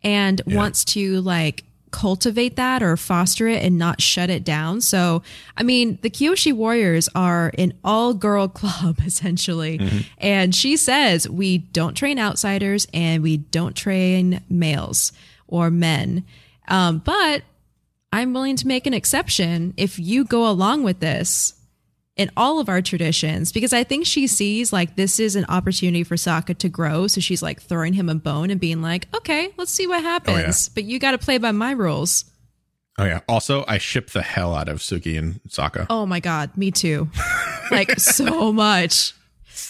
and 0.04 0.42
Yeah. 0.46 0.54
wants 0.54 0.84
to 0.96 1.22
like 1.22 1.64
cultivate 1.92 2.56
that 2.56 2.82
or 2.82 2.98
foster 2.98 3.48
it 3.48 3.64
and 3.64 3.78
not 3.78 4.02
shut 4.02 4.28
it 4.28 4.44
down. 4.44 4.82
So, 4.82 5.22
I 5.56 5.62
mean, 5.62 5.98
the 6.02 6.10
Kyoshi 6.10 6.52
Warriors 6.52 7.08
are 7.14 7.52
an 7.56 7.72
all 7.82 8.12
girl 8.12 8.48
club 8.60 8.98
essentially. 9.06 9.80
And 10.18 10.54
she 10.54 10.76
says, 10.76 11.26
we 11.26 11.56
don't 11.56 11.94
train 11.94 12.18
outsiders 12.18 12.86
and 12.92 13.22
we 13.22 13.38
don't 13.38 13.74
train 13.74 14.42
males 14.50 15.10
or 15.48 15.70
men. 15.70 16.22
Um, 16.68 16.98
but 17.02 17.44
I'm 18.12 18.34
willing 18.34 18.56
to 18.56 18.66
make 18.68 18.86
an 18.86 18.92
exception 18.92 19.72
if 19.78 19.98
you 19.98 20.24
go 20.26 20.46
along 20.46 20.82
with 20.82 21.00
this 21.00 21.54
in 22.20 22.30
all 22.36 22.60
of 22.60 22.68
our 22.68 22.82
traditions 22.82 23.50
because 23.50 23.72
I 23.72 23.82
think 23.82 24.04
she 24.04 24.26
sees 24.26 24.74
like 24.74 24.94
this 24.94 25.18
is 25.18 25.36
an 25.36 25.46
opportunity 25.48 26.04
for 26.04 26.16
Sokka 26.16 26.58
to 26.58 26.68
grow. 26.68 27.06
So 27.06 27.18
she's 27.18 27.42
like 27.42 27.62
throwing 27.62 27.94
him 27.94 28.10
a 28.10 28.14
bone 28.14 28.50
and 28.50 28.60
being 28.60 28.82
like, 28.82 29.08
okay, 29.16 29.50
let's 29.56 29.70
see 29.70 29.86
what 29.86 30.00
oh, 30.00 30.02
happens. 30.02 30.68
But 30.68 30.84
you 30.84 30.98
got 30.98 31.12
to 31.12 31.18
play 31.18 31.38
by 31.38 31.52
my 31.52 31.70
rules. 31.70 32.26
Oh 32.98 33.04
yeah. 33.04 33.20
Also, 33.26 33.64
I 33.66 33.78
ship 33.78 34.10
the 34.10 34.20
hell 34.20 34.54
out 34.54 34.68
of 34.68 34.80
Suki 34.80 35.18
and 35.18 35.40
Sokka. 35.48 35.86
Oh 35.88 36.04
my 36.04 36.20
God, 36.20 36.54
me 36.58 36.70
too. 36.70 37.08
like 37.70 37.98
so 37.98 38.52
much. 38.52 39.14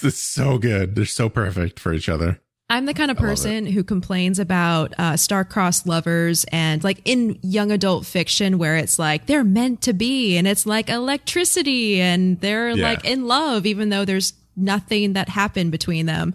It's 0.03 0.19
so 0.19 0.59
good. 0.59 0.97
They're 0.97 1.05
so 1.05 1.29
perfect 1.29 1.79
for 1.79 1.93
each 1.93 2.09
other. 2.09 2.41
I'm 2.71 2.87
the 2.87 2.95
kind 2.95 3.11
of 3.11 3.17
person 3.17 3.67
who 3.67 3.83
complains 3.83 4.39
about 4.39 4.95
uh, 4.97 5.17
star-crossed 5.17 5.87
lovers 5.89 6.45
and 6.53 6.83
like 6.85 7.01
in 7.05 7.39
young 7.43 7.73
adult 7.73 8.07
fiction 8.07 8.59
where 8.59 8.77
it's 8.77 8.97
like 8.99 9.27
they're 9.27 9.43
meant 9.45 9.83
to 9.83 9.93
be 9.93 10.37
and 10.37 10.47
it's 10.47 10.65
like 10.67 10.89
electricity 10.89 12.01
and 12.01 12.41
they're 12.41 12.71
Yeah. 12.71 12.91
like 12.91 13.05
in 13.05 13.27
love 13.27 13.67
even 13.67 13.89
though 13.89 14.05
there's 14.05 14.35
nothing 14.57 15.15
that 15.15 15.29
happened 15.29 15.73
between 15.73 16.07
them. 16.07 16.33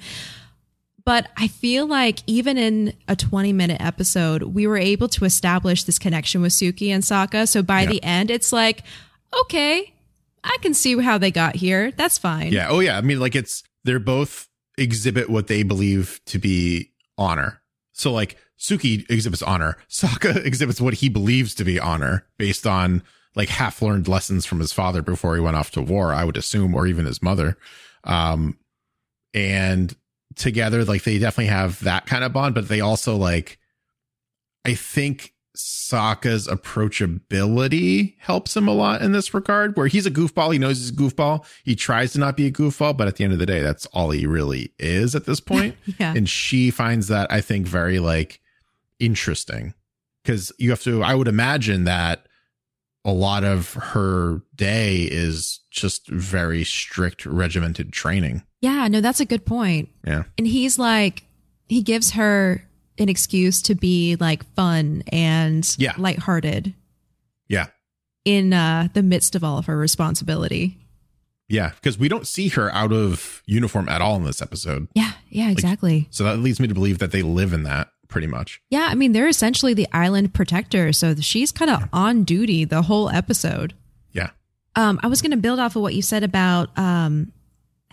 But 1.06 1.30
I 1.38 1.48
feel 1.48 1.86
like 1.86 2.20
even 2.28 2.58
in 2.58 2.94
a 3.08 3.16
20 3.16 3.54
minute 3.54 3.80
episode, 3.80 4.42
we 4.44 4.66
were 4.68 4.78
able 4.78 5.08
to 5.10 5.24
establish 5.26 5.84
this 5.84 6.00
connection 6.00 6.42
with 6.42 6.52
Suki 6.52 6.90
and 6.90 7.04
Sokka. 7.04 7.48
So 7.48 7.62
by 7.62 7.82
Yeah. 7.84 7.90
the 7.92 8.04
end, 8.04 8.32
it's 8.32 8.52
like, 8.52 8.84
okay, 9.42 9.94
I 10.44 10.58
can 10.62 10.74
see 10.74 11.00
how 11.00 11.18
they 11.18 11.32
got 11.32 11.56
here. 11.56 11.92
That's 11.92 12.18
fine. 12.18 12.52
Yeah. 12.52 12.68
Oh 12.70 12.80
yeah. 12.80 12.98
I 12.98 13.02
mean, 13.02 13.20
like 13.20 13.36
it's 13.36 13.64
they're 13.84 14.00
both 14.00 14.48
exhibit 14.78 15.30
what 15.30 15.48
they 15.48 15.64
believe 15.64 16.20
to 16.26 16.40
be 16.40 16.92
honor. 17.18 17.62
So 17.94 18.12
like 18.12 18.38
Suki 18.58 19.10
exhibits 19.10 19.42
honor. 19.42 19.78
Sokka 19.90 20.36
exhibits 20.46 20.82
what 20.82 20.96
he 20.96 21.10
believes 21.10 21.56
to 21.56 21.64
be 21.64 21.80
honor 21.80 22.26
based 22.38 22.66
on 22.66 23.04
like 23.36 23.50
half 23.50 23.82
learned 23.82 24.08
lessons 24.08 24.46
from 24.46 24.60
his 24.60 24.72
father 24.72 25.02
before 25.02 25.36
he 25.36 25.42
went 25.42 25.58
off 25.58 25.72
to 25.72 25.82
war, 25.82 26.14
I 26.14 26.24
would 26.24 26.38
assume, 26.38 26.74
or 26.74 26.88
even 26.88 27.06
his 27.06 27.22
mother. 27.22 27.58
Um 28.04 28.58
and 29.34 29.96
together, 30.36 30.86
like 30.86 31.04
they 31.04 31.20
definitely 31.20 31.48
have 31.48 31.82
that 31.84 32.06
kind 32.06 32.24
of 32.24 32.34
bond, 32.34 32.56
but 32.56 32.68
they 32.68 32.82
also 32.82 33.16
like 33.16 33.60
I 34.66 34.74
think 34.74 35.35
Sokka's 35.56 36.48
approachability 36.48 38.16
helps 38.20 38.56
him 38.56 38.68
a 38.68 38.74
lot 38.74 39.02
in 39.02 39.12
this 39.12 39.34
regard, 39.34 39.76
where 39.78 39.88
he's 39.88 40.06
a 40.06 40.12
goofball. 40.12 40.54
He 40.54 40.60
knows 40.60 40.78
he's 40.78 40.90
a 40.90 40.94
goofball. 40.94 41.46
He 41.64 41.76
tries 41.76 42.14
to 42.14 42.20
not 42.20 42.38
be 42.38 42.46
a 42.48 42.52
goofball, 42.52 42.96
but 42.98 43.08
at 43.08 43.16
the 43.16 43.24
end 43.24 43.34
of 43.34 43.40
the 43.40 43.46
day, 43.46 43.62
that's 43.62 43.86
all 43.88 44.12
he 44.12 44.26
really 44.26 44.74
is 44.80 45.16
at 45.16 45.26
this 45.26 45.40
point. 45.40 45.76
Yeah. 46.00 46.14
And 46.16 46.28
she 46.28 46.72
finds 46.72 47.08
that, 47.08 47.32
I 47.32 47.40
think, 47.40 47.68
very 47.68 48.00
like 48.00 48.42
interesting 49.00 49.74
because 50.24 50.52
you 50.58 50.72
have 50.72 50.82
to, 50.84 51.04
I 51.04 51.16
would 51.16 51.28
imagine 51.28 51.86
that 51.86 52.26
a 53.06 53.14
lot 53.14 53.44
of 53.44 53.74
her 53.76 54.42
day 54.56 55.04
is 55.04 55.62
just 55.70 56.10
very 56.10 56.64
strict, 56.64 57.26
regimented 57.26 57.94
training. 57.94 58.44
Yeah, 58.62 58.88
no, 58.88 59.00
that's 59.00 59.20
a 59.20 59.26
good 59.26 59.46
point. 59.46 59.90
Yeah. 60.06 60.24
And 60.38 60.48
he's 60.48 60.80
like, 60.80 61.24
he 61.68 61.82
gives 61.82 62.12
her 62.12 62.68
an 62.98 63.10
excuse 63.10 63.62
to 63.64 63.76
be 63.76 64.16
like 64.20 64.46
fun 64.56 65.04
and 65.12 65.76
Yeah. 65.78 65.94
lighthearted 65.98 66.74
Yeah. 67.50 67.68
in 68.24 68.54
uh, 68.54 68.88
the 68.94 69.04
midst 69.04 69.36
of 69.36 69.44
all 69.44 69.58
of 69.58 69.66
her 69.66 69.78
responsibility. 69.78 70.78
Yeah. 71.48 71.72
Because 71.76 71.98
we 72.00 72.08
don't 72.10 72.28
see 72.28 72.48
her 72.50 72.72
out 72.74 72.92
of 72.92 73.44
uniform 73.46 73.88
at 73.90 74.02
all 74.02 74.16
in 74.16 74.24
this 74.24 74.42
episode. 74.42 74.88
Yeah, 74.96 75.12
yeah, 75.30 75.52
exactly. 75.52 76.08
So 76.10 76.24
that 76.24 76.40
leads 76.40 76.60
me 76.60 76.68
to 76.68 76.74
believe 76.74 76.98
that 77.00 77.12
they 77.12 77.22
live 77.22 77.54
in 77.54 77.64
that 77.64 77.90
pretty 78.08 78.28
much. 78.28 78.62
yeah, 78.70 78.88
I 78.90 78.96
mean, 78.96 79.12
they're 79.12 79.28
essentially 79.28 79.74
the 79.74 79.88
island 79.92 80.34
protector. 80.34 80.94
So 80.94 81.16
she's 81.16 81.52
kind 81.52 81.70
of 81.72 81.90
on 81.92 82.24
duty 82.24 82.64
the 82.64 82.84
whole 82.84 83.10
episode. 83.10 83.74
Yeah. 84.14 84.30
Um, 84.76 85.00
I 85.04 85.08
was 85.08 85.22
going 85.22 85.32
to 85.32 85.38
build 85.38 85.60
off 85.60 85.76
of 85.76 85.82
what 85.82 85.94
you 85.96 86.02
said 86.02 86.24
about 86.24 86.76
um, 86.78 87.32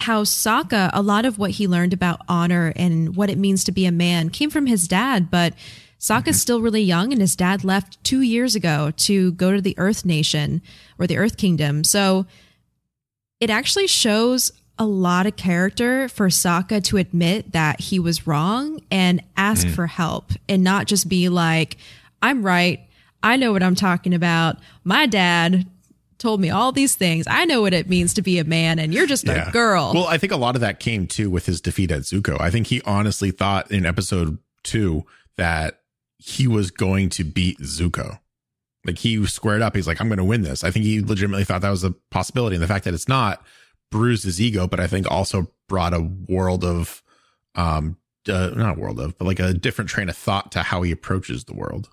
how 0.03 0.25
Sokka, 0.25 0.91
a 0.93 1.03
lot 1.03 1.25
of 1.25 1.38
what 1.38 1.53
he 1.53 1.67
learned 1.67 1.93
about 1.93 2.21
honor 2.29 2.73
and 2.77 3.17
what 3.17 3.31
it 3.31 3.38
means 3.38 3.65
to 3.65 3.73
be 3.73 3.87
a 3.87 3.93
man 3.93 4.29
came 4.29 4.51
from 4.51 4.67
his 4.67 4.87
dad, 4.87 5.31
but 5.31 5.55
Sokka's 5.99 6.23
mm-hmm. 6.23 6.33
still 6.35 6.61
really 6.61 6.83
young 6.83 7.12
and 7.12 7.21
his 7.21 7.37
dad 7.37 7.65
left 7.65 8.03
two 8.03 8.21
years 8.21 8.55
ago 8.55 8.93
to 8.99 9.33
go 9.33 9.53
to 9.53 9.61
the 9.61 9.79
Earth 9.79 10.05
Nation 10.05 10.61
or 10.99 11.07
the 11.07 11.17
Earth 11.17 11.37
Kingdom. 11.37 11.85
So 11.85 12.27
it 13.41 13.51
actually 13.51 13.87
shows 13.87 14.53
a 14.79 14.87
lot 14.87 15.27
of 15.27 15.37
character 15.37 16.09
for 16.09 16.29
Sokka 16.29 16.83
to 16.85 16.97
admit 16.97 17.53
that 17.53 17.81
he 17.81 17.99
was 17.99 18.27
wrong 18.27 18.81
and 18.91 19.23
ask 19.37 19.67
mm. 19.67 19.75
for 19.75 19.87
help 19.87 20.33
and 20.49 20.65
not 20.65 20.87
just 20.87 21.09
be 21.09 21.29
like, 21.29 21.77
I'm 22.21 22.45
right. 22.45 22.81
I 23.23 23.37
know 23.37 23.53
what 23.53 23.62
I'm 23.62 23.77
talking 23.77 24.15
about. 24.15 24.57
My 24.83 25.07
dad 25.07 25.67
told 26.23 26.41
me 26.41 26.51
all 26.51 26.73
these 26.73 26.95
things. 26.95 27.27
I 27.29 27.45
know 27.45 27.61
what 27.61 27.75
it 27.75 27.89
means 27.89 28.15
to 28.15 28.23
be 28.23 28.39
a 28.39 28.45
man, 28.45 28.79
and 28.79 28.95
you're 28.95 29.07
just 29.07 29.29
a 29.29 29.51
girl. 29.53 29.93
Well, 29.93 30.07
I 30.07 30.17
think 30.17 30.33
a 30.33 30.37
lot 30.37 30.55
of 30.55 30.61
that 30.61 30.81
came 30.81 31.07
too 31.07 31.29
with 31.29 31.47
his 31.47 31.61
defeat 31.61 31.91
at 31.91 32.03
Zuko. 32.03 32.41
I 32.41 32.51
think 32.51 32.69
he 32.69 32.81
honestly 32.83 33.33
thought 33.33 33.71
in 33.71 33.85
episode 33.85 34.39
two 34.63 35.05
that 35.37 35.81
he 36.19 36.47
was 36.47 36.71
going 36.71 37.09
to 37.11 37.25
beat 37.25 37.59
Zuko. 37.59 38.21
Like 38.87 38.99
he 38.99 39.25
squared 39.27 39.63
up. 39.63 39.75
He's 39.75 39.87
like, 39.87 40.01
I'm 40.01 40.09
going 40.09 40.19
to 40.19 40.25
win 40.25 40.43
this. 40.43 40.65
I 40.65 40.71
think 40.71 40.85
he 40.85 41.01
legitimately 41.01 41.45
thought 41.45 41.63
that 41.63 41.71
was 41.71 41.85
a 41.85 41.91
possibility. 42.11 42.57
And 42.57 42.63
the 42.63 42.69
fact 42.69 42.85
that 42.85 42.95
it's 42.95 43.09
not 43.09 43.45
bruised 43.91 44.25
his 44.25 44.41
ego, 44.41 44.67
but 44.67 44.81
I 44.81 44.87
think 44.87 45.11
also 45.11 45.51
brought 45.69 45.95
a 45.95 46.09
world 46.29 46.65
of, 46.65 47.03
um, 47.55 47.97
uh, 48.29 48.51
not 48.55 48.77
a 48.77 48.81
world 48.81 49.01
of, 49.01 49.19
but 49.19 49.25
like 49.27 49.41
a 49.41 49.53
different 49.53 49.91
train 49.91 50.09
of 50.09 50.17
thought 50.17 50.53
to 50.53 50.63
how 50.63 50.83
he 50.83 50.93
approaches 50.93 51.45
the 51.45 51.55
world. 51.55 51.91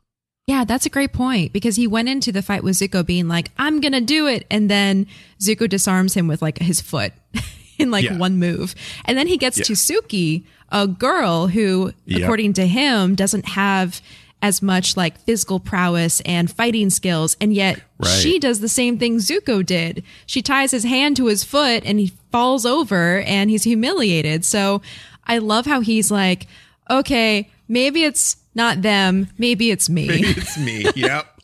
Yeah, 0.50 0.64
that's 0.66 0.88
a 0.88 0.90
great 0.90 1.14
point 1.14 1.54
because 1.54 1.76
he 1.76 1.86
went 1.86 2.10
into 2.10 2.32
the 2.32 2.42
fight 2.42 2.64
with 2.64 2.76
Zuko 2.76 3.06
being 3.06 3.28
like, 3.28 3.52
I'm 3.60 3.80
going 3.82 3.92
to 3.94 4.02
do 4.02 4.26
it. 4.26 4.48
And 4.50 4.68
then 4.68 5.06
Zuko 5.40 5.70
disarms 5.70 6.16
him 6.16 6.28
with 6.28 6.42
like 6.42 6.58
his 6.58 6.82
foot 6.82 7.14
in 7.78 7.92
like 7.92 8.06
Yeah. 8.06 8.18
one 8.18 8.40
move. 8.40 8.74
And 9.06 9.16
then 9.16 9.28
he 9.28 9.38
gets 9.38 9.58
to 9.58 9.74
Suki, 9.74 10.44
a 10.72 10.88
girl 10.88 11.48
who, 11.48 11.94
Yep. 12.08 12.22
according 12.24 12.54
to 12.54 12.66
him, 12.66 13.14
doesn't 13.14 13.46
have 13.50 14.02
as 14.42 14.62
much 14.64 14.98
like 14.98 15.20
physical 15.20 15.60
prowess 15.60 16.20
and 16.22 16.50
fighting 16.50 16.90
skills. 16.90 17.38
And 17.40 17.54
yet 17.54 17.80
Right. 18.00 18.10
she 18.10 18.40
does 18.40 18.60
the 18.60 18.70
same 18.70 18.98
thing 18.98 19.18
Zuko 19.18 19.64
did. 19.64 20.02
She 20.26 20.42
ties 20.42 20.72
his 20.72 20.84
hand 20.84 21.16
to 21.18 21.28
his 21.28 21.44
foot 21.44 21.84
and 21.86 22.00
he 22.00 22.12
falls 22.32 22.66
over 22.66 23.20
and 23.22 23.52
he's 23.52 23.66
humiliated. 23.66 24.44
So 24.46 24.82
I 25.28 25.38
love 25.38 25.68
how 25.68 25.82
he's 25.82 26.10
like, 26.10 26.48
okay, 26.90 27.50
maybe 27.68 28.04
it's 28.04 28.38
not 28.56 28.82
them, 28.82 29.30
maybe 29.38 29.72
it's 29.72 29.90
me. 29.90 30.08
it's 30.10 30.58
me. 30.58 30.86
Yep. 30.96 31.36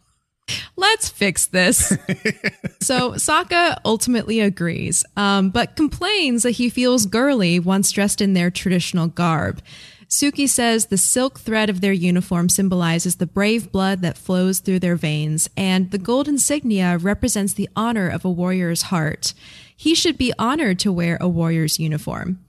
Let's 0.76 1.10
fix 1.10 1.48
this. 1.48 1.88
so 2.82 3.14
Sokka 3.14 3.80
ultimately 3.84 4.40
agrees, 4.42 5.04
um, 5.18 5.50
but 5.50 5.76
complains 5.76 6.44
that 6.44 6.52
he 6.52 6.70
feels 6.70 7.08
girly 7.08 7.58
once 7.60 7.92
dressed 7.92 8.22
in 8.22 8.34
their 8.34 8.52
traditional 8.52 9.08
garb. 9.08 9.62
Suki 10.08 10.48
says 10.48 10.86
the 10.86 10.98
silk 10.98 11.40
thread 11.40 11.70
of 11.70 11.82
their 11.82 11.94
uniform 11.94 12.48
symbolizes 12.48 13.16
the 13.16 13.26
brave 13.26 13.72
blood 13.72 14.02
that 14.02 14.18
flows 14.18 14.60
through 14.60 14.80
their 14.80 14.96
veins, 14.96 15.50
and 15.58 15.90
the 15.92 15.98
gold 15.98 16.28
insignia 16.28 16.98
represents 16.98 17.54
the 17.54 17.70
honor 17.76 18.08
of 18.08 18.24
a 18.24 18.32
warrior's 18.32 18.84
heart. 18.84 19.34
He 19.76 19.96
should 19.96 20.18
be 20.18 20.34
honored 20.40 20.80
to 20.80 20.92
wear 20.92 21.18
a 21.20 21.28
warrior's 21.28 21.80
uniform. 21.80 22.40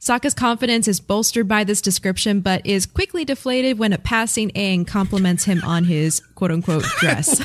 Sokka's 0.00 0.34
confidence 0.34 0.86
is 0.86 1.00
bolstered 1.00 1.48
by 1.48 1.64
this 1.64 1.80
description, 1.80 2.40
but 2.40 2.64
is 2.66 2.86
quickly 2.86 3.24
deflated 3.24 3.78
when 3.78 3.92
a 3.92 3.98
passing 3.98 4.50
Aang 4.50 4.86
compliments 4.86 5.44
him 5.44 5.62
on 5.64 5.84
his 5.84 6.20
quote 6.34 6.52
unquote 6.52 6.84
dress. 6.98 7.40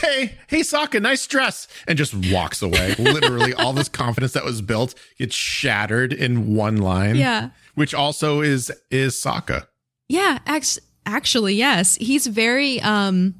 Hey, 0.00 0.36
hey, 0.48 0.60
Sokka, 0.60 1.00
nice 1.00 1.26
dress. 1.26 1.68
And 1.86 1.96
just 1.96 2.14
walks 2.32 2.62
away. 2.62 2.94
Literally, 2.98 3.54
all 3.54 3.72
this 3.72 3.88
confidence 3.88 4.32
that 4.32 4.44
was 4.44 4.60
built 4.60 4.94
gets 5.18 5.34
shattered 5.34 6.12
in 6.12 6.54
one 6.54 6.78
line. 6.78 7.16
Yeah. 7.16 7.50
Which 7.74 7.94
also 7.94 8.40
is 8.40 8.70
is 8.90 9.14
Sokka. 9.14 9.66
Yeah, 10.08 10.40
act- 10.46 10.78
actually, 11.06 11.54
yes. 11.54 11.96
He's 11.96 12.26
very 12.26 12.80
um 12.82 13.34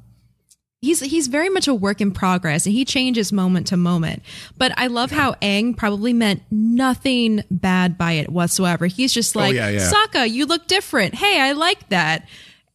he's 0.85 0.99
he's 1.01 1.27
very 1.27 1.49
much 1.49 1.67
a 1.67 1.73
work 1.73 1.99
in 1.99 2.11
progress 2.11 2.65
and 2.65 2.73
he 2.73 2.85
changes 2.85 3.33
moment 3.33 3.67
to 3.67 3.77
moment. 3.77 4.21
But 4.57 4.71
I 4.77 4.87
love 4.87 5.11
how 5.11 5.33
Aang 5.41 5.75
probably 5.75 6.13
meant 6.13 6.43
nothing 6.51 7.43
bad 7.51 7.97
by 7.97 8.13
it 8.13 8.29
whatsoever. 8.29 8.85
He's 8.85 9.11
just 9.13 9.35
oh, 9.35 9.39
like, 9.39 9.53
Oh, 9.53 9.55
yeah, 9.55 9.69
yeah. 9.69 9.91
Sokka, 9.91 10.29
you 10.29 10.45
look 10.45 10.67
different. 10.67 11.15
Hey, 11.15 11.41
I 11.41 11.51
like 11.53 11.89
that. 11.89 12.27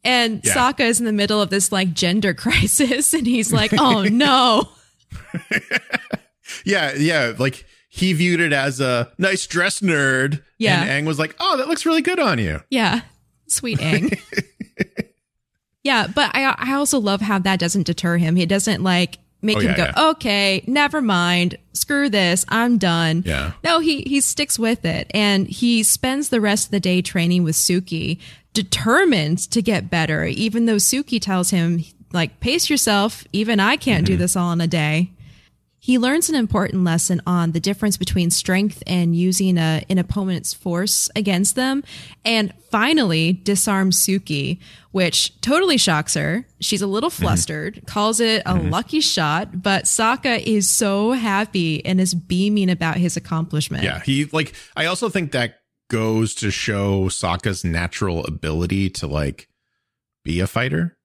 And 0.05 0.41
Yeah. 0.45 0.55
Sokka 0.55 0.81
is 0.81 1.01
in 1.01 1.07
the 1.07 1.13
middle 1.13 1.41
of 1.41 1.51
this 1.51 1.73
like 1.73 1.93
gender 1.93 2.35
crisis 2.45 3.15
and 3.15 3.27
he's 3.27 3.53
like, 3.53 3.73
"Oh 3.79 4.03
no." 4.11 4.69
Yeah, 6.65 6.95
yeah. 6.97 7.33
Like 7.39 7.65
he 7.89 8.13
viewed 8.13 8.41
it 8.41 8.53
as 8.53 8.81
a 8.81 9.11
nice 9.19 9.47
dress 9.47 9.81
nerd. 9.81 10.43
Yeah. 10.59 10.83
And 10.83 10.91
Aang 10.91 11.09
was 11.09 11.19
like, 11.19 11.35
oh, 11.41 11.57
that 11.57 11.69
looks 11.69 11.87
really 11.87 12.03
good 12.03 12.19
on 12.19 12.39
you. 12.39 12.61
Yeah. 12.71 13.03
Sweet 13.47 13.79
Aang. 13.79 14.19
Yeah, 15.83 16.07
but 16.15 16.31
I 16.35 16.55
I 16.59 16.73
also 16.75 16.99
love 17.01 17.21
how 17.21 17.39
that 17.41 17.59
doesn't 17.61 17.87
deter 17.87 18.17
him. 18.19 18.37
He 18.37 18.47
doesn't 18.47 18.83
like 18.83 19.19
make 19.43 19.57
Oh, 19.57 19.61
him 19.61 19.71
yeah, 19.71 19.77
go, 19.77 19.83
yeah. 19.85 20.09
"Okay, 20.11 20.63
never 20.67 21.01
mind. 21.01 21.57
Screw 21.73 22.09
this. 22.11 22.45
I'm 22.49 22.77
done." 22.79 23.23
Yeah. 23.27 23.53
No, 23.65 23.79
he 23.81 24.03
he 24.03 24.21
sticks 24.21 24.59
with 24.59 24.85
it 24.85 25.11
and 25.15 25.47
he 25.47 25.83
spends 25.83 26.29
the 26.29 26.41
rest 26.41 26.67
of 26.67 26.71
the 26.73 26.81
day 26.81 27.01
training 27.03 27.43
with 27.45 27.57
Suki, 27.57 28.19
determined 28.53 29.39
to 29.51 29.63
get 29.63 29.91
better 29.91 30.25
even 30.27 30.67
though 30.67 30.77
Suki 30.77 31.21
tells 31.21 31.51
him 31.51 31.83
like 32.13 32.41
pace 32.41 32.69
yourself, 32.69 33.25
even 33.33 33.61
I 33.61 33.77
can't 33.77 34.05
Mm-hmm. 34.05 34.13
do 34.15 34.17
this 34.19 34.37
all 34.37 34.53
in 34.53 34.61
a 34.61 34.67
day. 34.67 35.11
He 35.83 35.99
learns 35.99 36.29
an 36.29 36.35
important 36.35 36.85
lesson 36.85 37.23
on 37.27 37.53
the 37.53 37.61
difference 37.61 37.97
between 37.97 38.31
strength 38.31 38.83
and 38.87 39.17
using 39.17 39.57
a, 39.57 39.83
an 39.89 39.97
opponent's 39.97 40.53
force 40.53 41.09
against 41.17 41.57
them, 41.57 41.83
and 42.23 42.53
finally 42.71 43.33
disarms 43.33 43.99
Suki, 43.99 44.61
which 44.93 45.41
totally 45.41 45.79
shocks 45.79 46.15
her. 46.15 46.45
She's 46.61 46.83
a 46.83 46.87
little 46.87 47.09
mm-hmm. 47.09 47.23
flustered, 47.23 47.87
calls 47.87 48.21
it 48.21 48.43
a 48.45 48.55
mm-hmm. 48.55 48.69
lucky 48.69 49.01
shot, 49.01 49.63
but 49.63 49.85
Sokka 49.85 50.43
is 50.47 50.69
so 50.69 51.13
happy 51.13 51.85
and 51.87 51.99
is 51.99 52.13
beaming 52.13 52.71
about 52.71 52.99
his 52.99 53.17
accomplishment. 53.17 53.83
Yeah. 53.83 54.01
He 54.01 54.27
like 54.27 54.53
I 54.77 54.85
also 54.85 55.09
think 55.09 55.33
that 55.33 55.61
goes 55.89 56.35
to 56.37 56.51
show 56.51 57.07
Sokka's 57.07 57.65
natural 57.65 58.25
ability 58.27 58.91
to 58.91 59.07
like 59.07 59.49
be 60.25 60.41
a 60.41 60.47
fighter. 60.47 60.99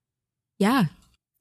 Yeah. 0.59 0.85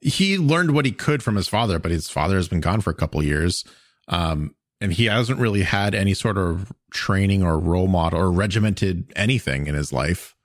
He 0.05 0.37
learned 0.37 0.75
what 0.75 0.85
he 0.85 0.93
could 0.93 1.23
from 1.23 1.35
his 1.35 1.49
father, 1.49 1.79
but 1.79 1.91
his 1.91 2.11
father 2.11 2.37
has 2.37 2.47
been 2.47 2.61
gone 2.61 2.83
for 2.83 2.91
a 2.91 2.95
couple 2.95 3.23
years. 3.23 3.65
Um, 4.07 4.55
and 4.81 4.93
he 4.93 5.07
hasn't 5.07 5.41
really 5.41 5.63
had 5.63 5.95
any 5.95 6.13
sort 6.13 6.37
of 6.37 6.73
training 6.93 7.43
or 7.43 7.59
role 7.59 7.87
model 7.87 8.21
or 8.21 8.31
regimented 8.31 9.11
anything 9.17 9.67
in 9.67 9.75
his 9.75 9.95
life. 9.95 10.37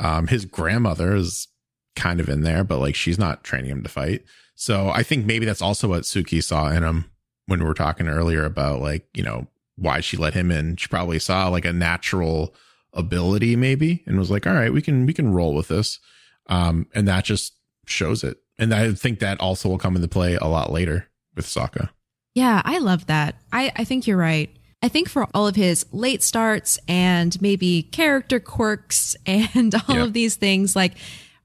Um, 0.00 0.28
his 0.28 0.46
grandmother 0.46 1.14
is 1.14 1.48
kind 1.94 2.20
of 2.20 2.28
in 2.30 2.40
there, 2.40 2.64
but 2.64 2.78
like 2.78 2.94
she's 2.94 3.18
not 3.18 3.44
training 3.44 3.70
him 3.70 3.82
to 3.82 3.88
fight. 3.90 4.24
So 4.54 4.88
I 4.88 5.02
think 5.02 5.26
maybe 5.26 5.44
that's 5.44 5.60
also 5.60 5.88
what 5.88 6.04
Suki 6.04 6.42
saw 6.42 6.70
in 6.70 6.82
him 6.82 7.10
when 7.46 7.60
we 7.60 7.66
were 7.66 7.74
talking 7.74 8.08
earlier 8.08 8.46
about 8.46 8.80
like, 8.80 9.06
you 9.12 9.22
know, 9.22 9.46
why 9.76 10.00
she 10.00 10.16
let 10.16 10.32
him 10.32 10.50
in. 10.50 10.76
She 10.76 10.88
probably 10.88 11.18
saw 11.18 11.48
like 11.48 11.66
a 11.66 11.72
natural 11.72 12.54
ability 12.94 13.56
maybe 13.56 14.02
and 14.06 14.18
was 14.18 14.30
like, 14.30 14.46
all 14.46 14.54
right, 14.54 14.72
we 14.72 14.80
can, 14.80 15.04
we 15.04 15.12
can 15.12 15.34
roll 15.34 15.54
with 15.54 15.68
this. 15.68 15.98
Um, 16.46 16.86
and 16.94 17.06
that 17.08 17.26
just 17.26 17.56
shows 17.86 18.24
it. 18.24 18.41
And 18.58 18.74
I 18.74 18.92
think 18.92 19.18
that 19.20 19.40
also 19.40 19.68
will 19.68 19.78
come 19.78 19.96
into 19.96 20.08
play 20.08 20.36
a 20.36 20.46
lot 20.46 20.72
later 20.72 21.08
with 21.34 21.46
Sokka. 21.46 21.90
Yeah, 22.34 22.62
I 22.64 22.78
love 22.78 23.06
that. 23.06 23.36
I, 23.52 23.72
I 23.76 23.84
think 23.84 24.06
you're 24.06 24.16
right. 24.16 24.50
I 24.82 24.88
think 24.88 25.08
for 25.08 25.28
all 25.34 25.46
of 25.46 25.54
his 25.56 25.86
late 25.92 26.22
starts 26.22 26.78
and 26.88 27.40
maybe 27.40 27.82
character 27.84 28.40
quirks 28.40 29.16
and 29.26 29.74
all 29.74 29.96
Yeah. 29.96 30.04
of 30.04 30.12
these 30.12 30.36
things, 30.36 30.74
like 30.74 30.94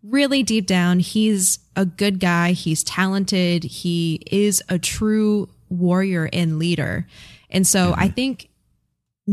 really 0.04 0.44
deep 0.44 0.66
down, 0.66 1.00
he's 1.00 1.60
a 1.76 1.86
good 1.86 2.20
guy. 2.20 2.52
He's 2.52 2.84
talented. 2.84 3.64
He 3.64 4.22
is 4.32 4.64
a 4.70 4.80
true 4.80 5.50
warrior 5.70 6.30
and 6.32 6.58
leader. 6.60 7.08
And 7.50 7.66
so 7.68 7.92
mm-hmm. 7.92 8.00
I 8.00 8.10
think 8.10 8.50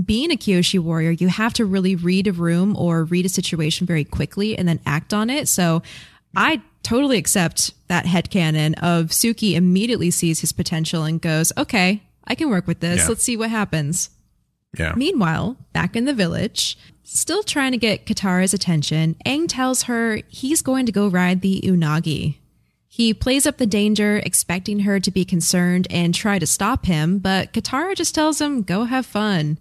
being 0.04 0.32
a 0.32 0.36
Kyoshi 0.36 0.80
warrior, 0.80 1.12
you 1.12 1.28
have 1.28 1.54
to 1.54 1.64
really 1.64 1.94
read 1.94 2.26
a 2.26 2.32
room 2.32 2.76
or 2.76 3.04
read 3.04 3.24
a 3.26 3.28
situation 3.28 3.86
very 3.86 4.04
quickly 4.04 4.58
and 4.58 4.66
then 4.66 4.80
act 4.84 5.14
on 5.14 5.30
it. 5.30 5.48
So 5.48 5.82
I 6.36 6.62
totally 6.82 7.18
accept 7.18 7.72
that 7.88 8.06
head 8.06 8.30
headcanon 8.30 8.74
of 8.82 9.06
Suki 9.06 9.54
immediately 9.54 10.10
sees 10.10 10.40
his 10.40 10.52
potential 10.52 11.04
and 11.04 11.20
goes, 11.20 11.52
okay, 11.56 12.02
I 12.24 12.34
can 12.34 12.50
work 12.50 12.66
with 12.66 12.80
this. 12.80 13.00
Yeah. 13.00 13.08
Let's 13.08 13.22
see 13.22 13.36
what 13.36 13.50
happens. 13.50 14.10
Yeah. 14.78 14.94
Meanwhile, 14.96 15.56
back 15.72 15.96
in 15.96 16.04
the 16.04 16.14
village, 16.14 16.76
still 17.02 17.42
trying 17.42 17.72
to 17.72 17.78
get 17.78 18.06
Katara's 18.06 18.54
attention, 18.54 19.16
Aang 19.26 19.46
tells 19.48 19.84
her 19.84 20.20
he's 20.28 20.62
going 20.62 20.86
to 20.86 20.92
go 20.92 21.08
ride 21.08 21.40
the 21.40 21.60
Unagi. 21.62 22.36
He 22.88 23.12
plays 23.12 23.46
up 23.46 23.56
the 23.56 23.66
danger, 23.66 24.18
expecting 24.18 24.80
her 24.80 25.00
to 25.00 25.10
be 25.10 25.24
concerned 25.24 25.88
and 25.90 26.14
try 26.14 26.38
to 26.38 26.46
stop 26.46 26.86
him, 26.86 27.18
but 27.18 27.52
Katara 27.52 27.96
just 27.96 28.14
tells 28.14 28.40
him, 28.40 28.62
go 28.62 28.84
have 28.84 29.04
fun. 29.04 29.58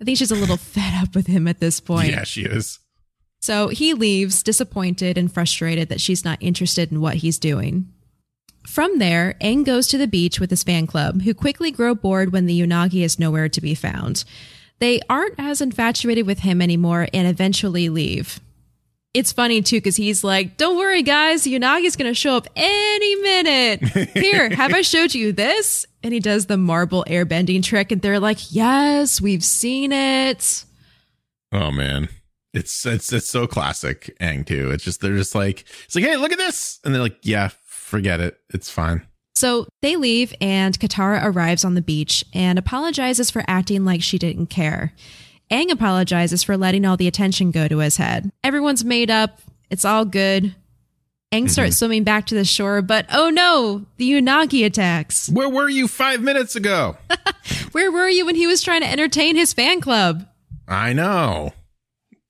I 0.00 0.04
think 0.04 0.18
she's 0.18 0.32
a 0.32 0.36
little 0.36 0.56
fed 0.58 0.94
up 1.00 1.14
with 1.14 1.28
him 1.28 1.46
at 1.46 1.60
this 1.60 1.78
point. 1.78 2.10
Yeah, 2.10 2.24
she 2.24 2.42
is. 2.42 2.80
So 3.42 3.68
he 3.68 3.92
leaves, 3.92 4.44
disappointed 4.44 5.18
and 5.18 5.30
frustrated 5.30 5.88
that 5.88 6.00
she's 6.00 6.24
not 6.24 6.38
interested 6.40 6.92
in 6.92 7.00
what 7.00 7.16
he's 7.16 7.40
doing. 7.40 7.92
From 8.64 9.00
there, 9.00 9.34
Aang 9.40 9.64
goes 9.64 9.88
to 9.88 9.98
the 9.98 10.06
beach 10.06 10.38
with 10.38 10.50
his 10.50 10.62
fan 10.62 10.86
club, 10.86 11.22
who 11.22 11.34
quickly 11.34 11.72
grow 11.72 11.96
bored 11.96 12.32
when 12.32 12.46
the 12.46 12.60
Unagi 12.60 13.02
is 13.02 13.18
nowhere 13.18 13.48
to 13.48 13.60
be 13.60 13.74
found. 13.74 14.22
They 14.78 15.00
aren't 15.10 15.34
as 15.38 15.60
infatuated 15.60 16.24
with 16.24 16.38
him 16.38 16.62
anymore 16.62 17.08
and 17.12 17.26
eventually 17.26 17.88
leave. 17.88 18.38
It's 19.12 19.32
funny 19.32 19.60
too, 19.60 19.78
because 19.78 19.96
he's 19.96 20.22
like, 20.22 20.56
Don't 20.56 20.76
worry, 20.76 21.02
guys, 21.02 21.42
the 21.42 21.58
Unagi's 21.58 21.96
to 21.96 22.14
show 22.14 22.36
up 22.36 22.46
any 22.54 23.16
minute. 23.16 23.82
Here, 24.14 24.50
have 24.50 24.72
I 24.72 24.82
showed 24.82 25.14
you 25.14 25.32
this? 25.32 25.84
And 26.04 26.14
he 26.14 26.20
does 26.20 26.46
the 26.46 26.56
marble 26.56 27.04
airbending 27.08 27.64
trick, 27.64 27.90
and 27.90 28.00
they're 28.00 28.20
like, 28.20 28.54
Yes, 28.54 29.20
we've 29.20 29.44
seen 29.44 29.90
it. 29.90 30.64
Oh 31.50 31.72
man. 31.72 32.08
It's 32.54 32.84
it's 32.84 33.12
it's 33.12 33.28
so 33.28 33.46
classic 33.46 34.14
Aang 34.20 34.46
too. 34.46 34.70
It's 34.70 34.84
just 34.84 35.00
they're 35.00 35.16
just 35.16 35.34
like 35.34 35.64
it's 35.84 35.94
like, 35.94 36.04
hey, 36.04 36.16
look 36.16 36.32
at 36.32 36.38
this. 36.38 36.80
And 36.84 36.94
they're 36.94 37.02
like, 37.02 37.18
yeah, 37.22 37.50
forget 37.64 38.20
it. 38.20 38.38
It's 38.50 38.70
fine. 38.70 39.06
So 39.34 39.66
they 39.80 39.96
leave, 39.96 40.34
and 40.40 40.78
Katara 40.78 41.24
arrives 41.24 41.64
on 41.64 41.74
the 41.74 41.82
beach 41.82 42.24
and 42.34 42.58
apologizes 42.58 43.30
for 43.30 43.42
acting 43.48 43.84
like 43.84 44.02
she 44.02 44.18
didn't 44.18 44.46
care. 44.46 44.92
Aang 45.50 45.70
apologizes 45.70 46.42
for 46.42 46.56
letting 46.56 46.84
all 46.84 46.96
the 46.96 47.08
attention 47.08 47.50
go 47.50 47.66
to 47.68 47.78
his 47.78 47.96
head. 47.96 48.30
Everyone's 48.44 48.84
made 48.84 49.10
up. 49.10 49.40
It's 49.70 49.84
all 49.84 50.04
good. 50.04 50.54
Aang 51.32 51.48
starts 51.48 51.74
mm-hmm. 51.74 51.78
swimming 51.78 52.04
back 52.04 52.26
to 52.26 52.34
the 52.34 52.44
shore, 52.44 52.82
but 52.82 53.06
oh 53.10 53.30
no, 53.30 53.86
the 53.96 54.12
Unagi 54.12 54.66
attacks. 54.66 55.30
Where 55.30 55.48
were 55.48 55.68
you 55.68 55.88
five 55.88 56.20
minutes 56.20 56.56
ago? 56.56 56.98
Where 57.72 57.90
were 57.90 58.08
you 58.08 58.26
when 58.26 58.34
he 58.34 58.46
was 58.46 58.62
trying 58.62 58.82
to 58.82 58.90
entertain 58.90 59.34
his 59.34 59.54
fan 59.54 59.80
club? 59.80 60.26
I 60.68 60.92
know. 60.92 61.54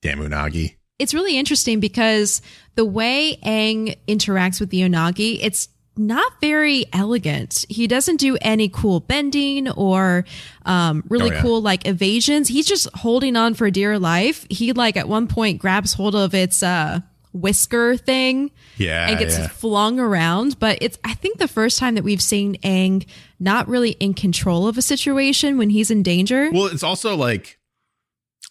Damn 0.03 0.19
Unagi. 0.19 0.75
It's 0.99 1.13
really 1.15 1.37
interesting 1.37 1.79
because 1.79 2.41
the 2.75 2.85
way 2.85 3.39
Aang 3.43 3.97
interacts 4.07 4.59
with 4.59 4.69
the 4.69 4.81
Unagi, 4.81 5.39
it's 5.41 5.69
not 5.97 6.39
very 6.41 6.85
elegant. 6.93 7.65
He 7.69 7.87
doesn't 7.87 8.17
do 8.17 8.37
any 8.41 8.67
cool 8.69 8.99
bending 8.99 9.69
or 9.69 10.25
um, 10.65 11.03
really 11.07 11.31
Oh, 11.31 11.33
yeah. 11.33 11.41
cool 11.41 11.61
like 11.61 11.87
evasions. 11.87 12.47
He's 12.47 12.65
just 12.67 12.87
holding 12.95 13.35
on 13.35 13.53
for 13.53 13.69
dear 13.71 13.97
life. 13.97 14.45
He 14.49 14.73
like 14.73 14.97
at 14.97 15.07
one 15.07 15.27
point 15.27 15.59
grabs 15.59 15.93
hold 15.93 16.15
of 16.15 16.33
its 16.35 16.61
uh, 16.63 16.99
whisker 17.31 17.97
thing 17.97 18.51
Yeah. 18.77 19.09
and 19.09 19.19
gets 19.19 19.37
yeah. 19.37 19.47
flung 19.47 19.99
around. 19.99 20.59
But 20.59 20.79
it's 20.81 20.97
I 21.03 21.13
think 21.15 21.37
the 21.39 21.47
first 21.47 21.79
time 21.79 21.95
that 21.95 22.03
we've 22.03 22.21
seen 22.21 22.55
Aang 22.63 23.05
not 23.39 23.67
really 23.67 23.91
in 23.91 24.13
control 24.13 24.67
of 24.67 24.77
a 24.77 24.81
situation 24.81 25.57
when 25.57 25.69
he's 25.69 25.89
in 25.91 26.03
danger. 26.03 26.49
Well, 26.51 26.67
it's 26.67 26.83
also 26.83 27.15
like 27.15 27.59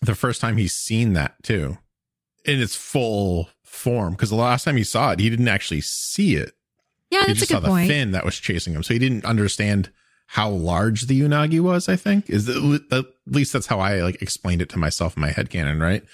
the 0.02 0.14
first 0.14 0.40
time 0.40 0.56
he's 0.56 0.74
seen 0.74 1.12
that 1.14 1.34
too 1.42 1.78
in 2.44 2.60
its 2.60 2.74
full 2.74 3.48
form. 3.62 4.12
Because 4.12 4.30
the 4.30 4.36
last 4.36 4.64
time 4.64 4.76
he 4.76 4.84
saw 4.84 5.12
it, 5.12 5.20
he 5.20 5.30
didn't 5.30 5.48
actually 5.48 5.80
see 5.80 6.34
it. 6.36 6.52
yeah, 7.10 7.20
he 7.20 7.26
that's 7.28 7.38
a 7.38 7.40
just 7.40 7.52
saw 7.52 7.60
good 7.60 7.70
the 7.70 7.86
fin 7.86 8.10
that 8.12 8.24
was 8.24 8.36
chasing 8.36 8.74
him. 8.74 8.82
So 8.82 8.94
he 8.94 8.98
didn't 8.98 9.24
understand 9.24 9.90
how 10.26 10.50
large 10.50 11.02
the 11.02 11.20
Unagi 11.20 11.60
was, 11.60 11.88
I 11.88 11.96
think. 11.96 12.30
Is 12.30 12.48
it, 12.48 12.82
at 12.90 13.04
least 13.26 13.52
that's 13.52 13.66
how 13.66 13.80
I 13.80 14.00
like 14.00 14.20
explained 14.22 14.62
it 14.62 14.68
to 14.70 14.78
myself 14.78 15.16
in 15.16 15.20
my 15.20 15.30
head 15.30 15.50
canon, 15.50 15.80
right? 15.80 16.04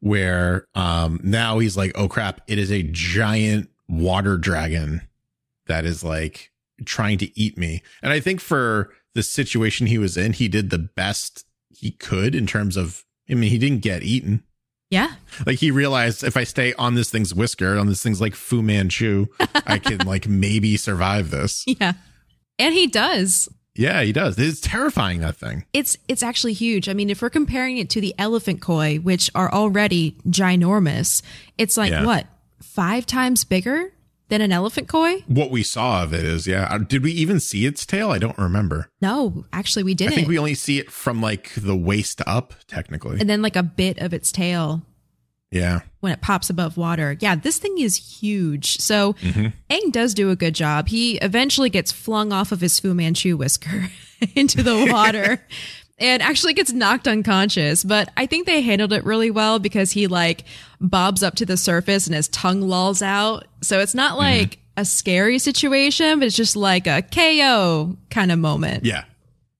Where 0.00 0.66
um 0.74 1.20
now 1.22 1.58
he's 1.58 1.76
like, 1.76 1.92
oh 1.94 2.08
crap, 2.08 2.40
it 2.48 2.58
is 2.58 2.70
a 2.70 2.82
giant 2.82 3.70
water 3.88 4.36
dragon 4.36 5.02
that 5.66 5.84
is 5.84 6.02
like 6.02 6.50
trying 6.84 7.18
to 7.18 7.38
eat 7.38 7.56
me. 7.56 7.82
And 8.02 8.12
I 8.12 8.20
think 8.20 8.40
for 8.40 8.92
the 9.14 9.22
situation 9.22 9.86
he 9.86 9.98
was 9.98 10.16
in, 10.16 10.32
he 10.32 10.48
did 10.48 10.70
the 10.70 10.78
best 10.78 11.44
he 11.70 11.90
could 11.90 12.34
in 12.34 12.46
terms 12.46 12.76
of 12.76 13.04
I 13.30 13.34
mean, 13.34 13.50
he 13.50 13.58
didn't 13.58 13.80
get 13.82 14.02
eaten. 14.02 14.42
Yeah. 14.90 15.14
Like 15.44 15.58
he 15.58 15.70
realized 15.72 16.22
if 16.22 16.36
I 16.36 16.44
stay 16.44 16.72
on 16.74 16.94
this 16.94 17.10
thing's 17.10 17.34
whisker, 17.34 17.76
on 17.76 17.88
this 17.88 18.02
thing's 18.02 18.20
like 18.20 18.34
Fu 18.36 18.62
Manchu, 18.62 19.26
I 19.66 19.78
can 19.78 19.98
like 20.06 20.28
maybe 20.28 20.76
survive 20.76 21.30
this. 21.30 21.64
Yeah. 21.66 21.94
And 22.58 22.72
he 22.72 22.86
does. 22.86 23.48
Yeah, 23.74 24.00
he 24.02 24.12
does. 24.12 24.38
It's 24.38 24.60
terrifying 24.60 25.20
that 25.20 25.36
thing. 25.36 25.64
It's 25.72 25.98
it's 26.08 26.22
actually 26.22 26.54
huge. 26.54 26.88
I 26.88 26.94
mean, 26.94 27.10
if 27.10 27.20
we're 27.20 27.28
comparing 27.30 27.76
it 27.78 27.90
to 27.90 28.00
the 28.00 28.14
elephant 28.18 28.62
koi, 28.62 28.96
which 28.98 29.28
are 29.34 29.52
already 29.52 30.16
ginormous, 30.28 31.20
it's 31.58 31.76
like 31.76 31.90
Yeah. 31.90 32.06
what 32.06 32.26
five 32.62 33.04
times 33.06 33.44
bigger 33.44 33.92
than 34.28 34.40
an 34.40 34.52
elephant 34.52 34.88
koi? 34.88 35.22
What 35.26 35.50
we 35.50 35.62
saw 35.62 36.02
of 36.02 36.12
it 36.12 36.24
is, 36.24 36.46
yeah. 36.46 36.66
Uh, 36.70 36.78
Did 36.78 37.02
we 37.02 37.12
even 37.12 37.38
see 37.40 37.64
its 37.66 37.86
tail? 37.86 38.10
I 38.10 38.18
don't 38.18 38.36
remember. 38.38 38.90
No, 39.00 39.44
actually, 39.52 39.82
we 39.84 39.94
didn't. 39.94 40.12
I 40.12 40.16
think 40.16 40.28
we 40.28 40.38
only 40.38 40.54
see 40.54 40.78
it 40.78 40.90
from 40.90 41.20
like 41.22 41.52
the 41.56 41.76
waist 41.76 42.20
up, 42.26 42.54
technically. 42.66 43.20
and 43.20 43.28
then 43.30 43.42
like 43.42 43.56
a 43.56 43.62
bit 43.62 43.98
of 43.98 44.12
its 44.12 44.32
tail 44.32 44.82
Yeah. 45.52 45.80
when 46.00 46.12
it 46.12 46.20
pops 46.20 46.50
above 46.50 46.76
water. 46.76 47.16
Yeah, 47.20 47.36
this 47.36 47.58
thing 47.58 47.78
is 47.78 47.96
huge. 48.20 48.78
So 48.80 49.12
Mm-hmm. 49.14 49.46
Aang 49.70 49.92
does 49.92 50.12
do 50.14 50.30
a 50.30 50.36
good 50.36 50.54
job. 50.54 50.88
He 50.88 51.18
eventually 51.18 51.70
gets 51.70 51.92
flung 51.92 52.32
off 52.32 52.50
of 52.52 52.60
his 52.60 52.80
Fu 52.80 52.94
Manchu 52.94 53.36
whisker 53.36 53.90
into 54.34 54.62
the 54.62 54.88
water 54.90 55.40
and 55.98 56.22
actually 56.22 56.54
gets 56.54 56.72
knocked 56.72 57.08
unconscious. 57.08 57.84
But 57.84 58.10
I 58.16 58.26
think 58.26 58.46
they 58.46 58.60
handled 58.60 58.92
it 58.92 59.04
really 59.04 59.30
well 59.30 59.58
because 59.58 59.92
he 59.92 60.06
like 60.06 60.44
bobs 60.80 61.22
up 61.22 61.34
to 61.36 61.46
the 61.46 61.56
surface 61.56 62.06
and 62.06 62.14
his 62.14 62.28
tongue 62.28 62.62
lolls 62.62 63.02
out. 63.02 63.46
So 63.62 63.80
it's 63.80 63.94
not 63.94 64.12
mm-hmm. 64.12 64.40
like 64.40 64.58
a 64.76 64.84
scary 64.84 65.38
situation, 65.38 66.18
but 66.18 66.26
it's 66.26 66.36
just 66.36 66.56
like 66.56 66.86
a 66.86 67.02
KO 67.02 67.96
kind 68.10 68.30
of 68.30 68.38
moment. 68.38 68.84
Yeah. 68.84 69.04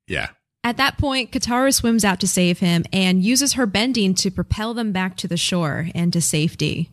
Yeah. 0.06 0.28
At 0.62 0.78
that 0.78 0.98
point, 0.98 1.30
Katara 1.30 1.72
swims 1.72 2.04
out 2.04 2.18
to 2.20 2.28
save 2.28 2.58
him 2.58 2.84
and 2.92 3.22
uses 3.22 3.52
her 3.52 3.66
bending 3.66 4.14
to 4.16 4.30
propel 4.30 4.74
them 4.74 4.90
back 4.90 5.16
to 5.18 5.28
the 5.28 5.36
shore 5.36 5.88
and 5.94 6.12
to 6.12 6.20
safety. 6.20 6.90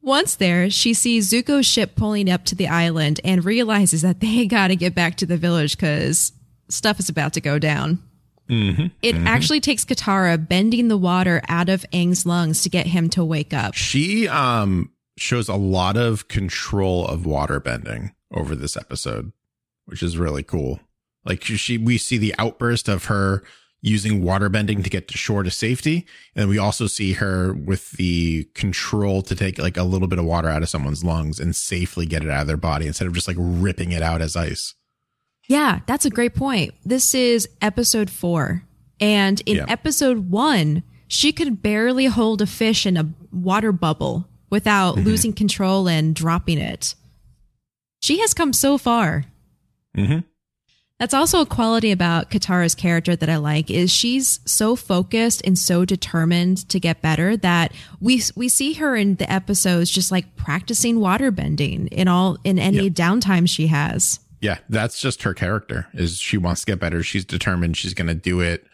Once 0.00 0.34
there, 0.34 0.70
she 0.70 0.94
sees 0.94 1.30
Zuko's 1.30 1.66
ship 1.66 1.96
pulling 1.96 2.30
up 2.30 2.44
to 2.46 2.54
the 2.54 2.66
island 2.66 3.20
and 3.22 3.44
realizes 3.44 4.02
that 4.02 4.20
they 4.20 4.46
gotta 4.48 4.74
get 4.74 4.94
back 4.94 5.16
to 5.16 5.26
the 5.26 5.36
village 5.36 5.76
because 5.76 6.32
stuff 6.68 6.98
is 6.98 7.08
about 7.08 7.34
to 7.34 7.40
go 7.40 7.58
down. 7.58 8.02
It 8.48 9.16
actually 9.16 9.60
takes 9.60 9.84
Katara 9.84 10.48
bending 10.48 10.88
the 10.88 10.96
water 10.96 11.42
out 11.48 11.68
of 11.68 11.84
Aang's 11.92 12.26
lungs 12.26 12.62
to 12.62 12.68
get 12.68 12.86
him 12.86 13.08
to 13.10 13.24
wake 13.24 13.54
up. 13.54 13.74
She 13.74 14.28
um 14.28 14.90
shows 15.16 15.48
a 15.48 15.54
lot 15.54 15.96
of 15.96 16.28
control 16.28 17.06
of 17.06 17.24
water 17.24 17.60
bending 17.60 18.12
over 18.32 18.54
this 18.54 18.76
episode, 18.76 19.32
which 19.86 20.02
is 20.02 20.18
really 20.18 20.42
cool. 20.42 20.80
Like 21.24 21.42
she 21.42 21.78
we 21.78 21.98
see 21.98 22.18
the 22.18 22.34
outburst 22.38 22.88
of 22.88 23.06
her 23.06 23.42
using 23.80 24.22
water 24.22 24.48
bending 24.48 24.82
to 24.82 24.88
get 24.88 25.08
to 25.08 25.18
shore 25.18 25.42
to 25.42 25.50
safety, 25.50 26.06
and 26.34 26.48
we 26.48 26.58
also 26.58 26.86
see 26.86 27.12
her 27.14 27.52
with 27.52 27.92
the 27.92 28.44
control 28.54 29.20
to 29.20 29.34
take 29.34 29.58
like 29.58 29.76
a 29.76 29.82
little 29.82 30.08
bit 30.08 30.18
of 30.18 30.24
water 30.24 30.48
out 30.48 30.62
of 30.62 30.68
someone's 30.68 31.04
lungs 31.04 31.38
and 31.38 31.54
safely 31.54 32.06
get 32.06 32.22
it 32.22 32.30
out 32.30 32.42
of 32.42 32.46
their 32.46 32.56
body 32.56 32.86
instead 32.86 33.06
of 33.06 33.12
just 33.12 33.28
like 33.28 33.36
ripping 33.38 33.92
it 33.92 34.02
out 34.02 34.22
as 34.22 34.36
ice. 34.36 34.74
Yeah, 35.48 35.80
that's 35.86 36.04
a 36.06 36.10
great 36.10 36.34
point. 36.34 36.74
This 36.84 37.14
is 37.14 37.48
episode 37.60 38.10
four. 38.10 38.64
And 39.00 39.40
in 39.46 39.56
Yeah. 39.58 39.66
episode 39.68 40.30
one, 40.30 40.82
she 41.08 41.32
could 41.32 41.62
barely 41.62 42.06
hold 42.06 42.40
a 42.40 42.46
fish 42.46 42.86
in 42.86 42.96
a 42.96 43.10
water 43.30 43.72
bubble 43.72 44.26
without 44.50 44.96
losing 44.96 45.32
control 45.32 45.88
and 45.88 46.14
dropping 46.14 46.58
it. 46.58 46.94
She 48.02 48.20
has 48.20 48.34
come 48.34 48.52
so 48.52 48.78
far. 48.78 49.26
Mm-hmm. 49.96 50.20
That's 51.00 51.12
also 51.14 51.40
a 51.40 51.46
quality 51.46 51.90
about 51.90 52.30
Katara's 52.30 52.74
character 52.74 53.16
that 53.16 53.28
I 53.28 53.36
like 53.36 53.68
is 53.70 53.92
she's 53.92 54.38
so 54.46 54.76
focused 54.76 55.42
and 55.44 55.58
so 55.58 55.84
determined 55.84 56.68
to 56.68 56.78
get 56.78 57.02
better 57.02 57.36
that 57.38 57.72
we 58.00 58.22
we 58.36 58.48
see 58.48 58.74
her 58.74 58.94
in 58.94 59.16
the 59.16 59.30
episodes 59.30 59.90
just 59.90 60.12
like 60.12 60.36
practicing 60.36 61.00
water 61.00 61.30
bending 61.32 61.88
in 61.88 62.06
all 62.06 62.38
in 62.44 62.58
any 62.60 62.90
downtime 62.90 63.48
she 63.48 63.66
has. 63.66 64.20
Yeah, 64.44 64.58
that's 64.68 65.00
just 65.00 65.22
her 65.22 65.32
character. 65.32 65.86
Is 65.94 66.18
she 66.18 66.36
wants 66.36 66.60
to 66.60 66.66
get 66.66 66.78
better. 66.78 67.02
She's 67.02 67.24
determined. 67.24 67.78
She's 67.78 67.94
going 67.94 68.08
to 68.08 68.14
do 68.14 68.40
it 68.40 68.66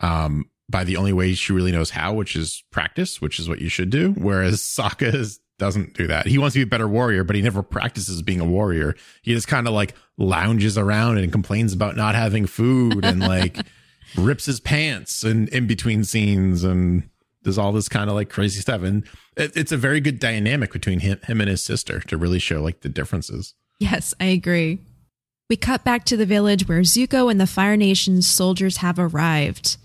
um, 0.00 0.48
by 0.70 0.84
the 0.84 0.96
only 0.96 1.12
way 1.12 1.34
she 1.34 1.52
really 1.52 1.70
knows 1.70 1.90
how, 1.90 2.14
which 2.14 2.34
is 2.34 2.64
practice, 2.70 3.20
which 3.20 3.38
is 3.38 3.46
what 3.46 3.60
you 3.60 3.68
should 3.68 3.90
do. 3.90 4.12
Whereas 4.12 4.62
Sokka 4.62 5.14
is 5.14 5.38
doesn't 5.58 5.92
do 5.92 6.06
that. 6.06 6.24
He 6.24 6.38
wants 6.38 6.54
to 6.54 6.60
be 6.60 6.62
a 6.62 6.66
better 6.66 6.88
warrior, 6.88 7.24
but 7.24 7.36
he 7.36 7.42
never 7.42 7.62
practices 7.62 8.22
being 8.22 8.40
a 8.40 8.44
warrior. 8.46 8.96
He 9.20 9.34
just 9.34 9.48
kind 9.48 9.68
of 9.68 9.74
like 9.74 9.94
lounges 10.16 10.78
around 10.78 11.18
and 11.18 11.30
complains 11.30 11.74
about 11.74 11.94
not 11.94 12.14
having 12.14 12.46
food 12.46 13.04
and 13.04 13.20
like 13.20 13.58
rips 14.16 14.46
his 14.46 14.60
pants 14.60 15.24
and 15.24 15.46
in 15.50 15.66
between 15.66 16.04
scenes 16.04 16.64
and 16.64 17.06
does 17.42 17.58
all 17.58 17.72
this 17.72 17.90
kind 17.90 18.08
of 18.08 18.16
like 18.16 18.30
crazy 18.30 18.62
stuff. 18.62 18.80
And 18.80 19.04
it, 19.36 19.54
it's 19.54 19.72
a 19.72 19.76
very 19.76 20.00
good 20.00 20.20
dynamic 20.20 20.72
between 20.72 21.00
him, 21.00 21.20
him 21.24 21.42
and 21.42 21.50
his 21.50 21.62
sister 21.62 22.00
to 22.00 22.16
really 22.16 22.38
show 22.38 22.62
like 22.62 22.80
the 22.80 22.88
differences. 22.88 23.52
Yes, 23.78 24.14
I 24.18 24.26
agree. 24.26 24.80
We 25.48 25.56
cut 25.56 25.82
back 25.82 26.04
to 26.04 26.16
the 26.16 26.26
village 26.26 26.68
where 26.68 26.82
Zuko 26.82 27.30
and 27.30 27.40
the 27.40 27.46
Fire 27.46 27.76
Nation's 27.76 28.26
soldiers 28.26 28.78
have 28.78 28.98
arrived. 28.98 29.78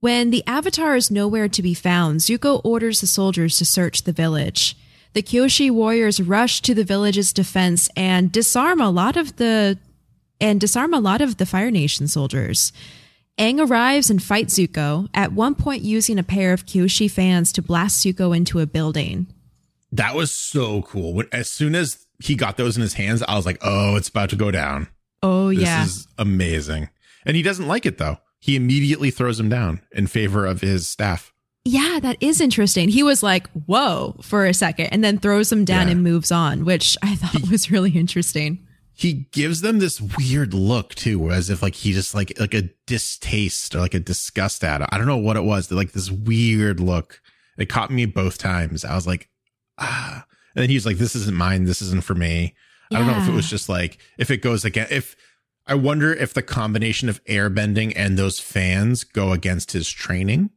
When 0.00 0.30
the 0.30 0.42
Avatar 0.46 0.96
is 0.96 1.10
nowhere 1.10 1.48
to 1.48 1.62
be 1.62 1.74
found, 1.74 2.20
Zuko 2.20 2.62
orders 2.64 3.02
the 3.02 3.06
soldiers 3.06 3.58
to 3.58 3.66
search 3.66 4.04
the 4.04 4.12
village. 4.12 4.74
The 5.12 5.22
Kyoshi 5.22 5.70
warriors 5.70 6.18
rush 6.18 6.62
to 6.62 6.74
the 6.74 6.84
village's 6.84 7.34
defense 7.34 7.90
and 7.94 8.32
disarm 8.32 8.80
a 8.80 8.88
lot 8.88 9.18
of 9.18 9.36
the 9.36 9.78
and 10.40 10.58
disarm 10.58 10.94
a 10.94 11.00
lot 11.00 11.20
of 11.20 11.36
the 11.36 11.46
Fire 11.46 11.70
Nation 11.70 12.08
soldiers. 12.08 12.72
Aang 13.38 13.68
arrives 13.68 14.08
and 14.08 14.22
fights 14.22 14.58
Zuko, 14.58 15.10
at 15.12 15.32
one 15.32 15.54
point 15.54 15.82
using 15.82 16.18
a 16.18 16.22
pair 16.22 16.54
of 16.54 16.64
Kyoshi 16.64 17.10
fans 17.10 17.52
to 17.52 17.60
blast 17.60 18.02
Zuko 18.02 18.34
into 18.34 18.60
a 18.60 18.66
building. 18.66 19.26
That 19.92 20.14
was 20.14 20.32
so 20.32 20.82
cool. 20.82 21.22
As 21.32 21.50
soon 21.50 21.74
as 21.74 22.05
he 22.22 22.34
got 22.34 22.56
those 22.56 22.76
in 22.76 22.82
his 22.82 22.94
hands, 22.94 23.22
I 23.22 23.36
was 23.36 23.46
like, 23.46 23.58
"Oh, 23.62 23.96
it's 23.96 24.08
about 24.08 24.30
to 24.30 24.36
go 24.36 24.50
down." 24.50 24.88
Oh 25.22 25.48
This 25.50 25.60
yeah. 25.60 25.84
This 25.84 25.96
is 25.96 26.08
amazing. 26.18 26.88
And 27.24 27.36
he 27.36 27.42
doesn't 27.42 27.66
like 27.66 27.86
it 27.86 27.98
though. 27.98 28.18
He 28.38 28.54
immediately 28.56 29.10
throws 29.10 29.40
him 29.40 29.48
down 29.48 29.80
in 29.92 30.06
favor 30.06 30.46
of 30.46 30.60
his 30.60 30.88
staff. 30.88 31.32
Yeah, 31.64 31.98
that 32.00 32.16
is 32.20 32.40
interesting. 32.40 32.88
He 32.90 33.02
was 33.02 33.24
like, 33.24 33.48
whoa, 33.66 34.14
for 34.22 34.46
a 34.46 34.54
second, 34.54 34.86
and 34.86 35.02
then 35.02 35.18
throws 35.18 35.50
them 35.50 35.64
down 35.64 35.88
Yeah. 35.88 35.92
and 35.94 36.02
moves 36.04 36.30
on, 36.30 36.64
which 36.64 36.96
I 37.02 37.16
thought 37.16 37.50
was 37.50 37.72
really 37.72 37.90
interesting. 37.90 38.64
He 38.92 39.26
gives 39.32 39.62
them 39.62 39.78
this 39.80 40.00
weird 40.00 40.54
look 40.54 40.94
too, 40.94 41.30
as 41.32 41.50
if 41.50 41.62
like 41.62 41.74
he 41.74 41.92
just 41.92 42.14
like 42.14 42.38
like 42.38 42.54
a 42.54 42.68
distaste 42.86 43.74
or 43.74 43.80
like 43.80 43.94
a 43.94 44.00
disgust 44.00 44.62
at 44.62 44.80
it. 44.80 44.88
I 44.92 44.96
don't 44.98 45.06
know 45.08 45.16
what 45.16 45.36
it 45.36 45.44
was. 45.44 45.70
Like 45.72 45.92
this 45.92 46.10
weird 46.10 46.78
look. 46.78 47.20
It 47.58 47.66
caught 47.66 47.90
me 47.90 48.06
both 48.06 48.38
times. 48.38 48.84
I 48.84 48.94
was 48.94 49.06
like, 49.06 49.28
ah. 49.78 50.24
And 50.56 50.62
then 50.62 50.70
he 50.70 50.74
was 50.74 50.86
like, 50.86 50.96
This 50.96 51.14
isn't 51.14 51.36
mine, 51.36 51.64
this 51.64 51.82
isn't 51.82 52.02
for 52.02 52.14
me. 52.14 52.54
I 52.90 52.98
don't 52.98 53.06
know 53.08 53.18
if 53.18 53.28
it 53.28 53.32
was 53.32 53.50
just 53.50 53.68
like 53.68 53.98
if 54.16 54.30
it 54.30 54.38
goes 54.38 54.64
again 54.64 54.86
if 54.90 55.16
I 55.66 55.74
wonder 55.74 56.12
if 56.12 56.32
the 56.32 56.42
combination 56.42 57.08
of 57.08 57.22
airbending 57.24 57.92
and 57.96 58.16
those 58.16 58.38
fans 58.38 59.02
go 59.02 59.32
against 59.32 59.72
his 59.72 59.90
training. 59.90 60.50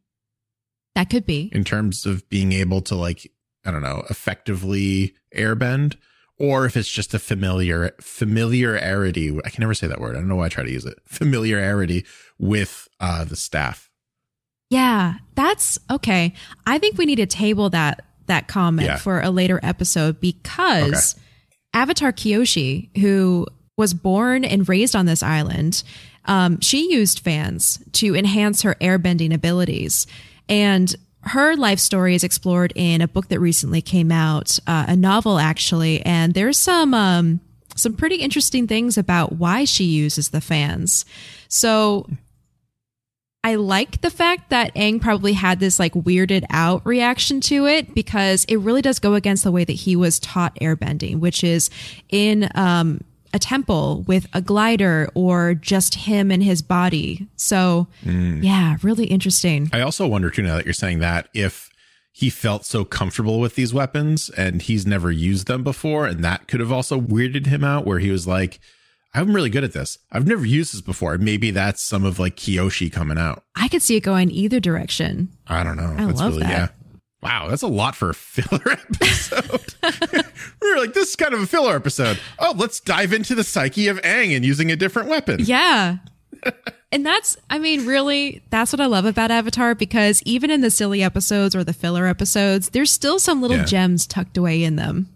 That 0.96 1.10
could 1.10 1.26
be. 1.26 1.50
in 1.54 1.64
terms 1.64 2.06
of 2.06 2.28
being 2.30 2.52
able 2.52 2.82
to 2.82 2.96
like 2.96 3.32
I 3.66 3.72
don't 3.72 3.82
know 3.82 4.06
effectively 4.10 5.16
airbend, 5.36 5.96
or 6.38 6.66
if 6.66 6.78
it's 6.78 6.90
just 6.90 7.14
a 7.14 7.20
familiar 7.20 7.92
familiarity. 8.00 9.38
I 9.44 9.50
can 9.50 9.62
never 9.62 9.74
say 9.74 9.88
that 9.88 10.00
word. 10.00 10.16
I 10.16 10.20
don't 10.20 10.28
know 10.28 10.36
why 10.36 10.46
I 10.46 10.50
try 10.50 10.64
to 10.64 10.72
use 10.72 10.86
it. 10.86 11.00
Familiarity 11.06 12.06
with 12.38 12.88
uh, 13.00 13.26
the 13.26 13.36
staff. 13.36 13.90
Yeah, 14.70 15.16
that's 15.36 15.80
okay. 15.90 16.34
I 16.68 16.78
think 16.78 16.98
we 16.98 17.06
need 17.06 17.16
to 17.16 17.26
table 17.26 17.70
that 17.72 18.06
that 18.30 18.48
comment 18.48 18.88
Yeah. 18.88 18.98
for 18.98 19.22
a 19.22 19.30
later 19.30 19.60
episode 19.62 20.20
because 20.20 21.16
Avatar 21.74 22.12
Kyoshi, 22.12 22.90
who 22.98 23.46
was 23.78 23.94
born 23.94 24.44
and 24.44 24.68
raised 24.68 24.96
on 24.96 25.06
this 25.06 25.22
island, 25.22 25.84
um, 26.26 26.60
she 26.62 26.92
used 26.92 27.20
fans 27.20 27.80
to 27.94 28.16
enhance 28.16 28.62
her 28.64 28.76
airbending 28.82 29.34
abilities. 29.34 30.08
And 30.48 30.94
her 31.22 31.56
life 31.56 31.80
story 31.80 32.16
is 32.16 32.24
explored 32.24 32.72
in 32.76 33.02
a 33.02 33.08
book 33.08 33.28
that 33.28 33.40
recently 33.40 33.82
came 33.82 34.12
out, 34.12 34.58
uh, 34.66 34.86
a 34.88 34.96
novel 34.96 35.38
actually. 35.38 36.02
And 36.06 36.34
there's 36.34 36.58
some 36.58 36.94
um, 36.94 37.40
some 37.76 37.94
pretty 37.94 38.16
interesting 38.18 38.68
things 38.68 38.98
about 38.98 39.34
why 39.34 39.64
she 39.66 39.84
uses 39.86 40.30
the 40.30 40.42
fans. 40.42 41.06
So 41.48 42.08
I 43.44 43.56
like 43.56 44.02
the 44.02 44.10
fact 44.10 44.50
that 44.50 44.76
Aang 44.76 45.02
probably 45.02 45.32
had 45.34 45.62
this 45.62 45.80
like 45.80 45.94
weirded 45.94 46.44
out 46.50 46.86
reaction 46.86 47.40
to 47.42 47.68
it 47.68 47.96
because 47.96 48.44
it 48.46 48.58
really 48.58 48.82
does 48.82 49.00
go 49.00 49.14
against 49.14 49.46
the 49.46 49.52
way 49.52 49.64
that 49.64 49.72
he 49.74 49.96
was 49.96 50.20
taught 50.20 50.56
airbending, 50.60 51.20
which 51.20 51.42
is 51.44 51.70
in 52.10 52.50
um, 52.56 53.00
a 53.34 53.40
temple 53.40 54.04
with 54.08 54.28
a 54.34 54.42
glider 54.42 55.10
or 55.16 55.54
just 55.54 55.96
him 55.96 56.32
and 56.32 56.44
his 56.44 56.62
body. 56.62 57.30
So, 57.38 57.88
yeah, 58.44 58.76
really 58.82 59.06
interesting. 59.06 59.70
I 59.72 59.82
also 59.82 60.06
wonder 60.06 60.30
too 60.30 60.42
now 60.42 60.58
that 60.58 60.66
you're 60.66 60.74
saying 60.74 61.00
that 61.00 61.30
if 61.34 61.70
he 62.12 62.30
felt 62.30 62.66
so 62.66 62.84
comfortable 62.84 63.40
with 63.40 63.56
these 63.56 63.74
weapons 63.74 64.30
and 64.32 64.62
he's 64.62 64.86
never 64.86 65.12
used 65.12 65.48
them 65.48 65.64
before, 65.64 66.06
and 66.08 66.26
that 66.26 66.50
could 66.50 66.60
have 66.60 66.74
also 66.74 67.00
weirded 67.00 67.46
him 67.46 67.64
out, 67.64 67.86
where 67.86 68.00
he 68.00 68.12
was 68.12 68.28
like. 68.28 68.60
I'm 69.14 69.34
really 69.36 69.50
good 69.50 69.64
at 69.64 69.74
this. 69.74 69.98
I've 70.12 70.28
never 70.28 70.46
used 70.46 70.74
this 70.74 70.82
before. 70.82 71.18
Maybe 71.18 71.50
that's 71.52 71.82
some 71.82 72.06
of 72.06 72.20
like 72.20 72.36
Kyoshi 72.36 72.92
coming 72.92 73.18
out. 73.18 73.44
I 73.56 73.68
could 73.68 73.82
see 73.82 73.96
it 73.96 74.02
going 74.02 74.30
either 74.32 74.60
direction. 74.60 75.30
I 75.48 75.64
don't 75.64 75.78
know. 75.78 75.96
I 75.98 76.06
that's 76.06 76.20
love 76.20 76.34
really 76.34 76.44
that. 76.44 76.50
yeah. 76.52 76.68
Wow, 77.22 77.48
that's 77.50 77.64
a 77.64 77.68
lot 77.68 77.96
for 77.96 78.12
a 78.12 78.14
filler 78.14 78.62
episode. 78.72 79.74
we 80.62 80.72
were 80.72 80.80
like, 80.80 80.94
this 80.94 81.10
is 81.10 81.16
kind 81.18 81.34
of 81.34 81.42
a 81.42 81.48
filler 81.48 81.76
episode. 81.76 82.18
Oh, 82.38 82.54
let's 82.56 82.80
dive 82.80 83.12
into 83.12 83.36
the 83.36 83.44
psyche 83.44 83.88
of 83.90 84.00
Aang 84.04 84.34
and 84.36 84.46
using 84.46 84.72
a 84.72 84.76
different 84.78 85.10
weapon. 85.10 85.40
Yeah. 85.44 85.98
and 86.94 87.06
that's, 87.06 87.36
I 87.50 87.60
mean, 87.60 87.86
really, 87.86 88.42
that's 88.52 88.72
what 88.72 88.80
I 88.80 88.86
love 88.86 89.04
about 89.04 89.32
Avatar 89.32 89.76
because 89.76 90.22
even 90.24 90.50
in 90.50 90.62
the 90.62 90.72
silly 90.72 91.04
episodes 91.04 91.56
or 91.56 91.64
the 91.66 91.74
filler 91.74 92.06
episodes, 92.08 92.70
there's 92.70 92.92
still 92.92 93.20
some 93.20 93.42
little 93.42 93.58
Yeah. 93.58 93.66
gems 93.66 94.08
tucked 94.08 94.38
away 94.38 94.64
in 94.64 94.78
them. 94.78 95.10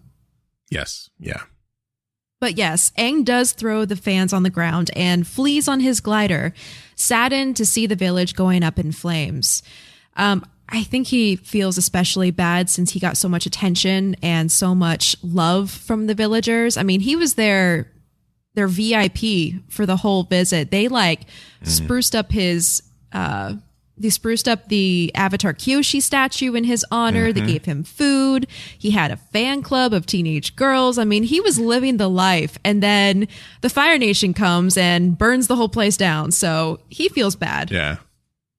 Yes. 0.70 1.10
Yeah. 1.20 1.44
But 2.44 2.58
yes, 2.58 2.92
Aang 2.98 3.24
does 3.24 3.54
throw 3.54 3.86
the 3.86 3.96
fans 3.96 4.34
on 4.34 4.44
the 4.44 4.50
ground 4.50 4.92
and 4.98 5.26
flees 5.26 5.70
on 5.70 5.80
his 5.80 6.02
glider, 6.02 6.54
saddened 6.94 7.56
to 7.56 7.66
see 7.66 7.88
the 7.88 7.96
village 7.96 8.36
going 8.36 8.64
up 8.64 8.78
in 8.78 8.92
flames. 8.92 9.64
Um, 10.18 10.46
I 10.68 10.84
think 10.84 11.08
he 11.08 11.38
feels 11.38 11.78
especially 11.78 12.32
bad 12.32 12.70
since 12.70 12.92
he 12.92 13.00
got 13.00 13.16
so 13.16 13.30
much 13.30 13.46
attention 13.46 14.18
and 14.22 14.52
so 14.52 14.76
much 14.76 15.16
love 15.24 15.72
from 15.72 16.08
the 16.08 16.16
villagers. 16.16 16.76
I 16.76 16.84
mean, 16.84 17.00
he 17.00 17.16
was 17.16 17.36
their 17.36 17.90
their 18.56 18.68
VIP 18.68 19.64
for 19.70 19.86
the 19.86 19.96
whole 19.96 20.24
visit. 20.24 20.70
They 20.70 20.90
like 20.90 21.22
spruced 21.64 22.14
up 22.14 22.30
his 22.30 22.84
uh 23.14 23.54
they 23.98 24.10
spruced 24.10 24.48
up 24.48 24.70
the 24.70 25.12
Avatar 25.14 25.54
Kyoshi 25.54 26.02
statue 26.02 26.56
in 26.56 26.64
his 26.64 26.84
honor. 26.90 27.32
They 27.32 27.42
gave 27.42 27.66
him 27.66 27.84
food. 27.84 28.48
He 28.78 28.92
had 28.92 29.12
a 29.12 29.18
fan 29.18 29.62
club 29.62 29.94
of 29.94 30.06
teenage 30.06 30.56
girls. 30.56 30.98
I 30.98 31.04
mean, 31.04 31.24
he 31.24 31.40
was 31.40 31.60
living 31.60 31.98
the 31.98 32.10
life. 32.10 32.58
And 32.66 32.82
then 32.82 33.28
the 33.62 33.70
Fire 33.70 34.00
Nation 34.00 34.34
comes 34.34 34.78
and 34.78 35.16
burns 35.16 35.48
the 35.48 35.56
whole 35.56 35.70
place 35.70 35.96
down. 35.96 36.32
So 36.32 36.80
he 36.90 37.08
feels 37.08 37.36
bad. 37.36 37.70
Yeah. 37.70 37.98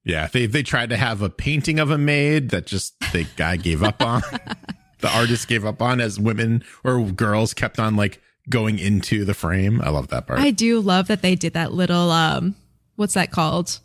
Yeah. 0.04 0.28
They 0.28 0.46
they 0.46 0.62
tried 0.62 0.90
to 0.90 0.96
have 0.96 1.20
a 1.20 1.30
painting 1.30 1.80
of 1.80 1.90
him 1.90 2.04
made 2.04 2.50
that 2.50 2.66
just 2.66 2.98
the 3.12 3.26
guy 3.36 3.56
gave 3.56 3.82
up 3.82 4.02
on. 4.02 4.22
the 5.00 5.08
artist 5.08 5.48
gave 5.48 5.64
up 5.64 5.82
on 5.82 6.00
as 6.00 6.20
women 6.20 6.62
or 6.84 7.02
girls 7.10 7.54
kept 7.54 7.80
on 7.80 7.96
like 7.96 8.22
going 8.48 8.78
into 8.78 9.24
the 9.24 9.34
frame. 9.34 9.80
I 9.82 9.88
love 9.88 10.08
that 10.08 10.28
part. 10.28 10.38
I 10.38 10.52
do 10.52 10.78
love 10.78 11.08
that 11.08 11.22
they 11.22 11.34
did 11.34 11.54
that 11.54 11.72
little, 11.72 12.10
um, 12.12 12.54
what's 12.94 13.14
that 13.14 13.32
called? 13.32 13.80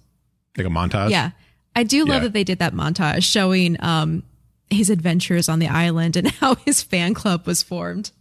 like 0.60 0.68
a 0.68 0.70
montage. 0.70 1.10
Yeah. 1.10 1.32
I 1.76 1.84
do 1.84 2.00
love 2.06 2.16
Yeah. 2.18 2.20
that 2.24 2.34
they 2.34 2.44
did 2.44 2.60
that 2.60 2.74
montage 2.74 3.24
showing 3.24 3.78
um, 3.84 4.24
his 4.70 4.90
adventures 4.90 5.48
on 5.50 5.60
the 5.60 5.68
island 5.68 6.16
and 6.16 6.28
how 6.40 6.56
his 6.56 6.82
fan 6.82 7.14
club 7.14 7.46
was 7.48 7.64
formed. 7.64 8.12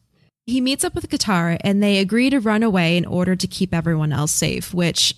He 0.46 0.60
meets 0.60 0.82
up 0.84 0.94
with 0.94 1.08
Katara 1.10 1.58
and 1.62 1.82
they 1.82 1.98
agree 1.98 2.30
to 2.30 2.40
run 2.40 2.62
away 2.62 2.96
in 2.96 3.04
order 3.04 3.36
to 3.36 3.46
keep 3.46 3.74
everyone 3.74 4.12
else 4.12 4.32
safe, 4.32 4.72
which 4.72 5.14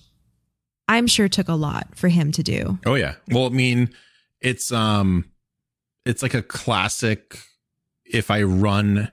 I'm 0.88 1.06
sure 1.06 1.28
took 1.28 1.48
a 1.48 1.54
lot 1.54 1.88
for 1.94 2.08
him 2.08 2.32
to 2.32 2.42
do. 2.42 2.78
Oh 2.84 2.94
yeah. 2.96 3.14
Well, 3.30 3.46
I 3.46 3.50
mean, 3.50 3.90
it's 4.40 4.72
um 4.72 5.26
it's 6.04 6.22
like 6.22 6.34
a 6.34 6.42
classic 6.42 7.38
if 8.04 8.28
I 8.30 8.42
run 8.42 9.12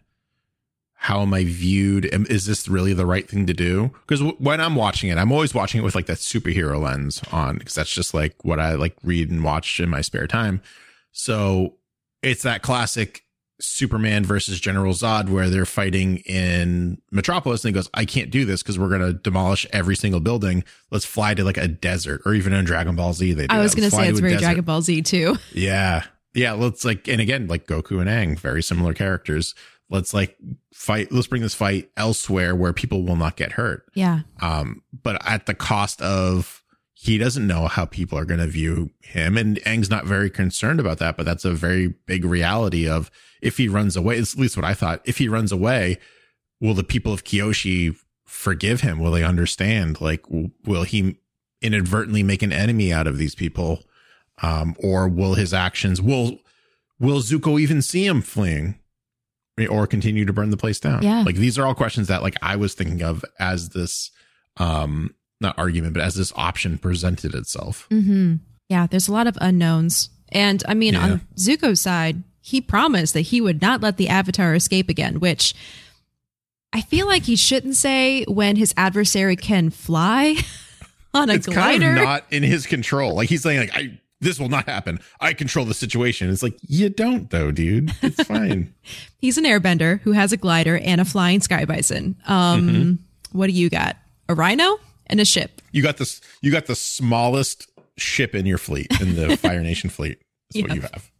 how 1.08 1.22
am 1.22 1.34
I 1.34 1.46
viewed? 1.46 2.04
Is 2.30 2.48
this 2.48 2.68
really 2.68 2.92
the 2.92 3.06
right 3.06 3.30
thing 3.30 3.46
to 3.46 3.54
do? 3.54 3.92
Because 4.06 4.20
w- 4.20 4.36
when 4.40 4.60
I'm 4.60 4.76
watching 4.76 5.10
it, 5.10 5.18
I'm 5.18 5.32
always 5.32 5.54
watching 5.54 5.80
it 5.80 5.86
with 5.86 5.96
like 5.96 6.08
that 6.08 6.18
superhero 6.18 6.82
lens 6.84 7.22
on 7.32 7.58
because 7.58 7.76
that's 7.76 7.94
just 7.94 8.14
like 8.14 8.36
what 8.44 8.60
I 8.60 8.74
like 8.74 8.98
read 9.06 9.32
and 9.32 9.42
watch 9.42 9.80
in 9.80 9.88
my 9.88 10.02
spare 10.02 10.28
time. 10.28 10.62
So 11.14 11.76
it's 12.22 12.44
that 12.44 12.62
classic 12.62 13.24
Superman 13.62 14.26
versus 14.26 14.60
General 14.60 14.92
Zod 14.92 15.30
where 15.30 15.50
they're 15.50 15.66
fighting 15.66 16.18
in 16.26 17.02
Metropolis 17.10 17.64
and 17.64 17.70
he 17.70 17.74
goes, 17.74 17.90
I 17.94 18.04
can't 18.04 18.30
do 18.30 18.44
this 18.44 18.62
because 18.62 18.78
we're 18.78 18.90
going 18.90 19.00
to 19.00 19.14
demolish 19.14 19.66
every 19.72 19.96
single 19.96 20.20
building. 20.20 20.66
Let's 20.92 21.06
fly 21.06 21.36
to 21.36 21.46
like 21.46 21.56
a 21.56 21.70
desert 21.70 22.22
or 22.26 22.34
even 22.34 22.52
in 22.52 22.66
Dragon 22.66 22.98
Ball 22.98 23.14
Z. 23.14 23.32
They 23.32 23.48
do 23.48 23.56
I 23.56 23.60
was 23.60 23.76
going 23.76 23.90
to 23.90 23.96
say 23.96 24.10
it's 24.10 24.20
very 24.20 24.34
desert. 24.34 24.44
Dragon 24.44 24.66
Ball 24.66 24.82
Z 24.82 25.04
too. 25.04 25.38
Yeah. 25.54 26.04
Yeah. 26.34 26.52
Let's 26.52 26.84
like, 26.84 27.08
and 27.08 27.22
again, 27.22 27.48
like 27.48 27.66
Goku 27.66 28.02
and 28.02 28.10
Aang, 28.10 28.38
very 28.38 28.62
similar 28.62 28.94
characters. 28.94 29.56
Let's 29.90 30.14
like 30.14 30.38
fight, 30.74 31.12
let's 31.12 31.28
bring 31.28 31.42
this 31.42 31.54
fight 31.54 31.90
elsewhere 31.96 32.56
where 32.56 32.74
people 32.74 33.04
will 33.04 33.16
not 33.16 33.38
get 33.38 33.54
hurt. 33.54 33.86
Yeah. 33.94 34.22
Um, 34.42 34.84
but 35.04 35.22
at 35.26 35.46
the 35.46 35.54
cost 35.54 36.02
of 36.02 36.64
he 37.00 37.20
doesn't 37.20 37.46
know 37.46 37.68
how 37.68 37.86
people 37.86 38.18
are 38.18 38.26
going 38.26 38.40
to 38.40 38.48
view 38.48 38.90
him. 39.02 39.38
And 39.38 39.58
Aang's 39.58 39.90
not 39.90 40.06
very 40.06 40.32
concerned 40.32 40.80
about 40.80 40.98
that, 40.98 41.16
but 41.16 41.28
that's 41.28 41.46
a 41.46 41.54
very 41.54 41.90
big 42.08 42.26
reality 42.26 42.90
of 42.90 43.12
if 43.40 43.58
he 43.58 43.68
runs 43.68 43.96
away, 43.96 44.18
it's 44.18 44.34
at 44.34 44.40
least 44.40 44.58
what 44.58 44.66
I 44.66 44.74
thought. 44.74 45.02
If 45.06 45.20
he 45.20 45.30
runs 45.30 45.52
away, 45.52 46.00
will 46.60 46.74
the 46.74 46.84
people 46.84 47.14
of 47.14 47.24
Kyoshi 47.24 47.96
forgive 48.26 48.82
him? 48.82 48.98
Will 48.98 49.12
they 49.12 49.24
understand? 49.24 50.02
Like, 50.02 50.26
will 50.30 50.84
he 50.84 51.20
inadvertently 51.62 52.24
make 52.24 52.42
an 52.42 52.52
enemy 52.52 52.92
out 52.92 53.06
of 53.06 53.20
these 53.20 53.36
people? 53.36 53.84
Um, 54.42 54.76
or 54.80 55.08
will 55.08 55.36
his 55.36 55.54
actions, 55.54 56.02
will, 56.02 56.40
will 57.00 57.20
Zuko 57.20 57.60
even 57.60 57.84
see 57.84 58.08
him 58.08 58.22
fleeing? 58.22 58.80
Or 59.66 59.88
continue 59.88 60.26
to 60.26 60.34
burn 60.34 60.52
the 60.52 60.58
place 60.58 60.80
down. 60.80 61.02
Yeah. 61.02 61.24
Like 61.24 61.36
these 61.36 61.58
are 61.58 61.66
all 61.66 61.74
questions 61.74 62.08
that 62.10 62.22
like 62.22 62.36
I 62.42 62.56
was 62.58 62.74
thinking 62.76 63.02
of 63.02 63.26
as 63.40 63.70
this 63.70 64.12
um 64.58 65.16
not 65.42 65.58
argument, 65.58 65.94
but 65.94 66.04
as 66.04 66.16
this 66.16 66.32
option 66.36 66.78
presented 66.78 67.34
itself. 67.34 67.88
Mm-hmm. 67.90 68.36
Yeah, 68.70 68.86
there's 68.88 69.08
a 69.08 69.12
lot 69.14 69.28
of 69.28 69.38
unknowns. 69.42 70.10
And 70.30 70.64
I 70.68 70.74
mean, 70.74 70.94
Yeah. 70.94 71.04
on 71.04 71.22
Zuko's 71.36 71.80
side, 71.82 72.24
he 72.42 72.60
promised 72.62 73.14
that 73.14 73.22
he 73.22 73.40
would 73.42 73.62
not 73.62 73.82
let 73.82 73.98
the 73.98 74.10
Avatar 74.10 74.54
escape 74.56 74.90
again, 74.90 75.20
which 75.20 75.54
I 76.74 76.82
feel 76.82 77.08
like 77.08 77.24
he 77.24 77.36
shouldn't 77.36 77.76
say 77.76 78.24
when 78.26 78.56
his 78.58 78.74
adversary 78.78 79.36
can 79.36 79.70
fly 79.70 80.36
on 81.14 81.30
a 81.30 81.34
it's 81.36 81.46
glider. 81.48 81.86
kind 81.86 81.98
of 82.00 82.04
not 82.04 82.24
in 82.30 82.44
his 82.44 82.66
control. 82.66 83.16
Like 83.16 83.30
he's 83.30 83.42
saying, 83.44 83.60
like, 83.60 83.76
I 83.76 84.00
this 84.22 84.40
will 84.40 84.50
not 84.50 84.68
happen. 84.68 85.00
I 85.20 85.34
control 85.34 85.66
the 85.66 85.74
situation. 85.74 86.30
It's 86.30 86.42
like 86.44 86.58
you 86.62 86.90
don't 86.90 87.30
though, 87.30 87.52
dude. 87.52 87.92
It's 88.02 88.24
fine. 88.28 88.74
He's 89.20 89.38
an 89.38 89.44
airbender 89.46 90.02
who 90.02 90.12
has 90.14 90.32
a 90.32 90.38
glider 90.38 90.78
and 90.78 91.00
a 91.02 91.06
flying 91.06 91.42
sky 91.42 91.66
bison. 91.66 92.16
Um, 92.28 92.68
Mm-hmm. 92.70 93.38
What 93.38 93.48
do 93.48 93.54
you 93.54 93.70
got? 93.70 93.98
A 94.30 94.36
rhino 94.36 94.80
and 95.08 95.20
a 95.20 95.26
ship. 95.26 95.62
you 95.72 95.84
got 95.84 95.98
this. 95.98 96.22
You 96.42 96.52
got 96.52 96.66
the 96.66 96.76
smallest 96.76 97.70
ship 97.98 98.34
in 98.36 98.46
your 98.46 98.58
fleet 98.58 98.88
in 99.02 99.16
the 99.16 99.38
Fire 99.42 99.62
Nation 99.62 99.90
fleet. 99.90 100.20
That's 100.54 100.68
what 100.68 100.76
you 100.76 100.82
have. 100.82 101.12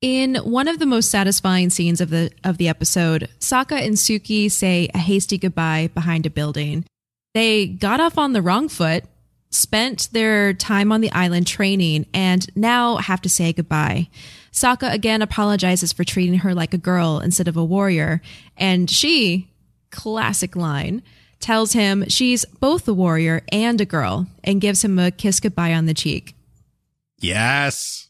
In 0.00 0.34
one 0.36 0.68
of 0.68 0.78
the 0.78 0.86
most 0.86 1.10
satisfying 1.10 1.70
scenes 1.70 2.00
of 2.00 2.10
the 2.10 2.30
of 2.42 2.58
the 2.58 2.68
episode, 2.68 3.30
Sokka 3.38 3.80
and 3.80 3.94
Suki 3.94 4.50
say 4.50 4.88
a 4.92 4.98
hasty 4.98 5.38
goodbye 5.38 5.88
behind 5.94 6.26
a 6.26 6.30
building. 6.30 6.84
They 7.32 7.66
got 7.66 8.00
off 8.00 8.18
on 8.18 8.32
the 8.32 8.42
wrong 8.42 8.68
foot, 8.68 9.04
spent 9.54 10.08
their 10.12 10.52
time 10.52 10.92
on 10.92 11.00
the 11.00 11.12
island 11.12 11.46
training, 11.46 12.06
and 12.12 12.46
now 12.56 12.96
have 12.96 13.22
to 13.22 13.28
say 13.28 13.52
goodbye. 13.52 14.08
Sokka 14.52 14.92
again 14.92 15.22
apologizes 15.22 15.92
for 15.92 16.04
treating 16.04 16.38
her 16.38 16.54
like 16.54 16.74
a 16.74 16.78
girl 16.78 17.20
instead 17.20 17.48
of 17.48 17.56
a 17.56 17.64
warrior, 17.64 18.20
and 18.56 18.90
she, 18.90 19.48
classic 19.90 20.54
line, 20.56 21.02
tells 21.40 21.72
him 21.72 22.04
she's 22.08 22.44
both 22.44 22.86
a 22.88 22.94
warrior 22.94 23.42
and 23.50 23.80
a 23.80 23.84
girl 23.84 24.26
and 24.42 24.60
gives 24.60 24.84
him 24.84 24.98
a 24.98 25.10
kiss 25.10 25.40
goodbye 25.40 25.74
on 25.74 25.86
the 25.86 25.94
cheek. 25.94 26.34
Yes, 27.18 28.08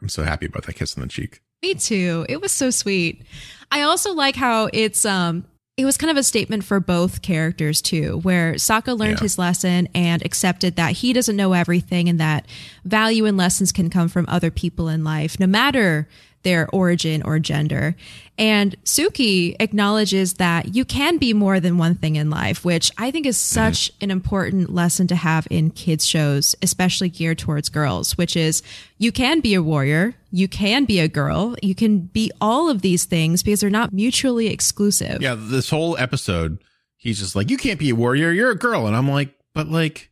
I'm 0.00 0.08
so 0.08 0.22
happy 0.22 0.46
about 0.46 0.64
that 0.64 0.74
kiss 0.74 0.96
on 0.96 1.02
the 1.02 1.08
cheek. 1.08 1.40
Me 1.62 1.74
too. 1.74 2.24
It 2.28 2.40
was 2.40 2.52
so 2.52 2.70
sweet. 2.70 3.22
I 3.70 3.82
also 3.82 4.14
like 4.14 4.36
how 4.36 4.70
it's 4.72 5.04
um 5.04 5.44
it 5.80 5.84
was 5.86 5.96
kind 5.96 6.10
of 6.10 6.16
a 6.16 6.22
statement 6.22 6.64
for 6.64 6.78
both 6.80 7.22
characters 7.22 7.80
too, 7.80 8.18
where 8.22 8.54
Sokka 8.54 8.98
learned 8.98 9.18
Yeah. 9.18 9.22
his 9.22 9.38
lesson 9.38 9.88
and 9.94 10.24
accepted 10.24 10.76
that 10.76 10.92
he 10.98 11.12
doesn't 11.12 11.36
know 11.36 11.52
everything 11.52 12.08
and 12.08 12.20
that 12.20 12.46
value 12.84 13.24
and 13.24 13.36
lessons 13.36 13.72
can 13.72 13.88
come 13.90 14.08
from 14.08 14.26
other 14.28 14.50
people 14.50 14.88
in 14.88 15.02
life, 15.04 15.38
no 15.40 15.46
matter 15.46 16.08
their 16.42 16.68
origin 16.70 17.22
or 17.22 17.38
gender. 17.38 17.94
And 18.38 18.74
Suki 18.84 19.54
acknowledges 19.60 20.34
that 20.34 20.74
you 20.74 20.86
can 20.86 21.18
be 21.18 21.34
more 21.34 21.60
than 21.60 21.76
one 21.76 21.94
thing 21.94 22.16
in 22.16 22.30
life, 22.30 22.64
which 22.64 22.90
I 22.96 23.10
think 23.10 23.26
is 23.26 23.36
mm-hmm. 23.36 23.54
such 23.54 23.92
an 24.00 24.10
important 24.10 24.72
lesson 24.72 25.06
to 25.08 25.16
have 25.16 25.46
in 25.50 25.70
kids 25.70 26.06
shows, 26.06 26.56
especially 26.62 27.10
geared 27.10 27.38
towards 27.38 27.68
girls, 27.68 28.16
which 28.16 28.36
is 28.36 28.62
you 28.96 29.12
can 29.12 29.40
be 29.40 29.52
a 29.52 29.62
warrior, 29.62 30.14
you 30.30 30.48
can 30.48 30.86
be 30.86 31.00
a 31.00 31.08
girl, 31.08 31.54
you 31.62 31.74
can 31.74 31.98
be 31.98 32.32
all 32.40 32.70
of 32.70 32.80
these 32.80 33.04
things 33.04 33.42
because 33.42 33.60
they're 33.60 33.68
not 33.68 33.92
mutually 33.92 34.46
exclusive. 34.46 35.20
Yeah, 35.20 35.36
this 35.38 35.68
whole 35.68 35.98
episode, 35.98 36.64
he's 36.96 37.18
just 37.18 37.36
like, 37.36 37.50
you 37.50 37.58
can't 37.58 37.78
be 37.78 37.90
a 37.90 37.94
warrior. 37.94 38.32
You're 38.32 38.52
a 38.52 38.58
girl, 38.58 38.86
and 38.86 38.96
I'm 38.96 39.10
like, 39.10 39.34
but 39.52 39.68
like, 39.68 40.10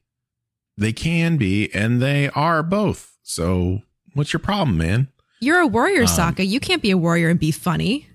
they 0.77 0.93
can 0.93 1.39
be, 1.39 1.73
and 1.75 2.03
they 2.03 2.29
are 2.29 2.63
both. 2.63 3.17
So 3.23 3.81
what's 4.13 4.33
your 4.33 4.41
problem, 4.41 4.77
man? 4.77 5.09
You're 5.41 5.61
a 5.61 5.67
warrior, 5.67 6.03
Um, 6.03 6.07
Sokka. 6.07 6.47
You 6.47 6.61
can't 6.61 6.83
be 6.83 6.91
a 6.91 6.99
warrior 6.99 7.29
and 7.29 7.39
be 7.39 7.51
funny. 7.51 8.09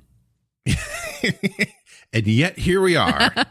and 2.13 2.28
yet 2.28 2.59
here 2.59 2.82
we 2.82 2.95
are. 2.95 3.32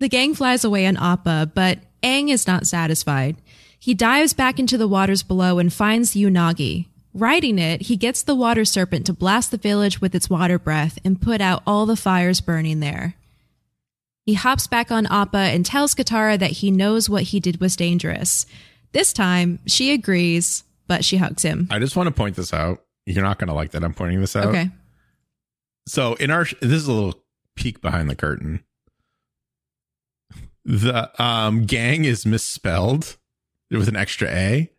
The 0.00 0.08
gang 0.08 0.34
flies 0.34 0.64
away 0.64 0.86
on 0.86 0.96
Appa, 0.96 1.52
but 1.54 1.78
Aang 2.02 2.30
is 2.30 2.46
not 2.46 2.66
satisfied. 2.66 3.36
He 3.78 3.92
dives 3.92 4.32
back 4.32 4.58
into 4.58 4.78
the 4.78 4.88
waters 4.88 5.22
below 5.22 5.58
and 5.58 5.70
finds 5.70 6.12
the 6.12 6.22
Unagi. 6.24 6.86
Riding 7.12 7.58
it, 7.58 7.82
he 7.82 7.98
gets 7.98 8.22
the 8.22 8.34
water 8.34 8.64
serpent 8.64 9.04
to 9.04 9.12
blast 9.12 9.50
the 9.50 9.58
village 9.58 10.00
with 10.00 10.14
its 10.14 10.30
water 10.30 10.58
breath 10.58 10.98
and 11.04 11.20
put 11.20 11.42
out 11.42 11.62
all 11.66 11.84
the 11.84 11.96
fires 11.96 12.40
burning 12.40 12.80
there. 12.80 13.14
He 14.24 14.32
hops 14.32 14.66
back 14.66 14.90
on 14.90 15.04
Appa 15.04 15.36
and 15.36 15.66
tells 15.66 15.94
Katara 15.94 16.38
that 16.38 16.52
he 16.52 16.70
knows 16.70 17.10
what 17.10 17.24
he 17.24 17.38
did 17.38 17.60
was 17.60 17.76
dangerous. 17.76 18.46
This 18.92 19.12
time, 19.12 19.58
she 19.66 19.92
agrees, 19.92 20.64
but 20.90 21.04
she 21.04 21.18
hugs 21.18 21.44
him. 21.44 21.68
I 21.70 21.78
just 21.78 21.94
want 21.94 22.08
to 22.08 22.10
point 22.12 22.34
this 22.34 22.52
out. 22.52 22.82
You're 23.06 23.22
not 23.22 23.38
going 23.38 23.46
to 23.46 23.54
like 23.54 23.70
that 23.70 23.84
I'm 23.84 23.94
pointing 23.94 24.20
this 24.20 24.34
out. 24.34 24.46
Okay. 24.46 24.70
So 25.86 26.14
in 26.14 26.32
our 26.32 26.44
this 26.60 26.82
is 26.82 26.88
a 26.88 26.92
little 26.92 27.22
peek 27.54 27.80
behind 27.80 28.10
the 28.10 28.16
curtain. 28.16 28.64
The 30.64 31.10
um 31.22 31.64
gang 31.64 32.04
is 32.04 32.26
misspelled 32.26 33.18
with 33.70 33.86
an 33.86 33.94
extra 33.94 34.28
A, 34.30 34.72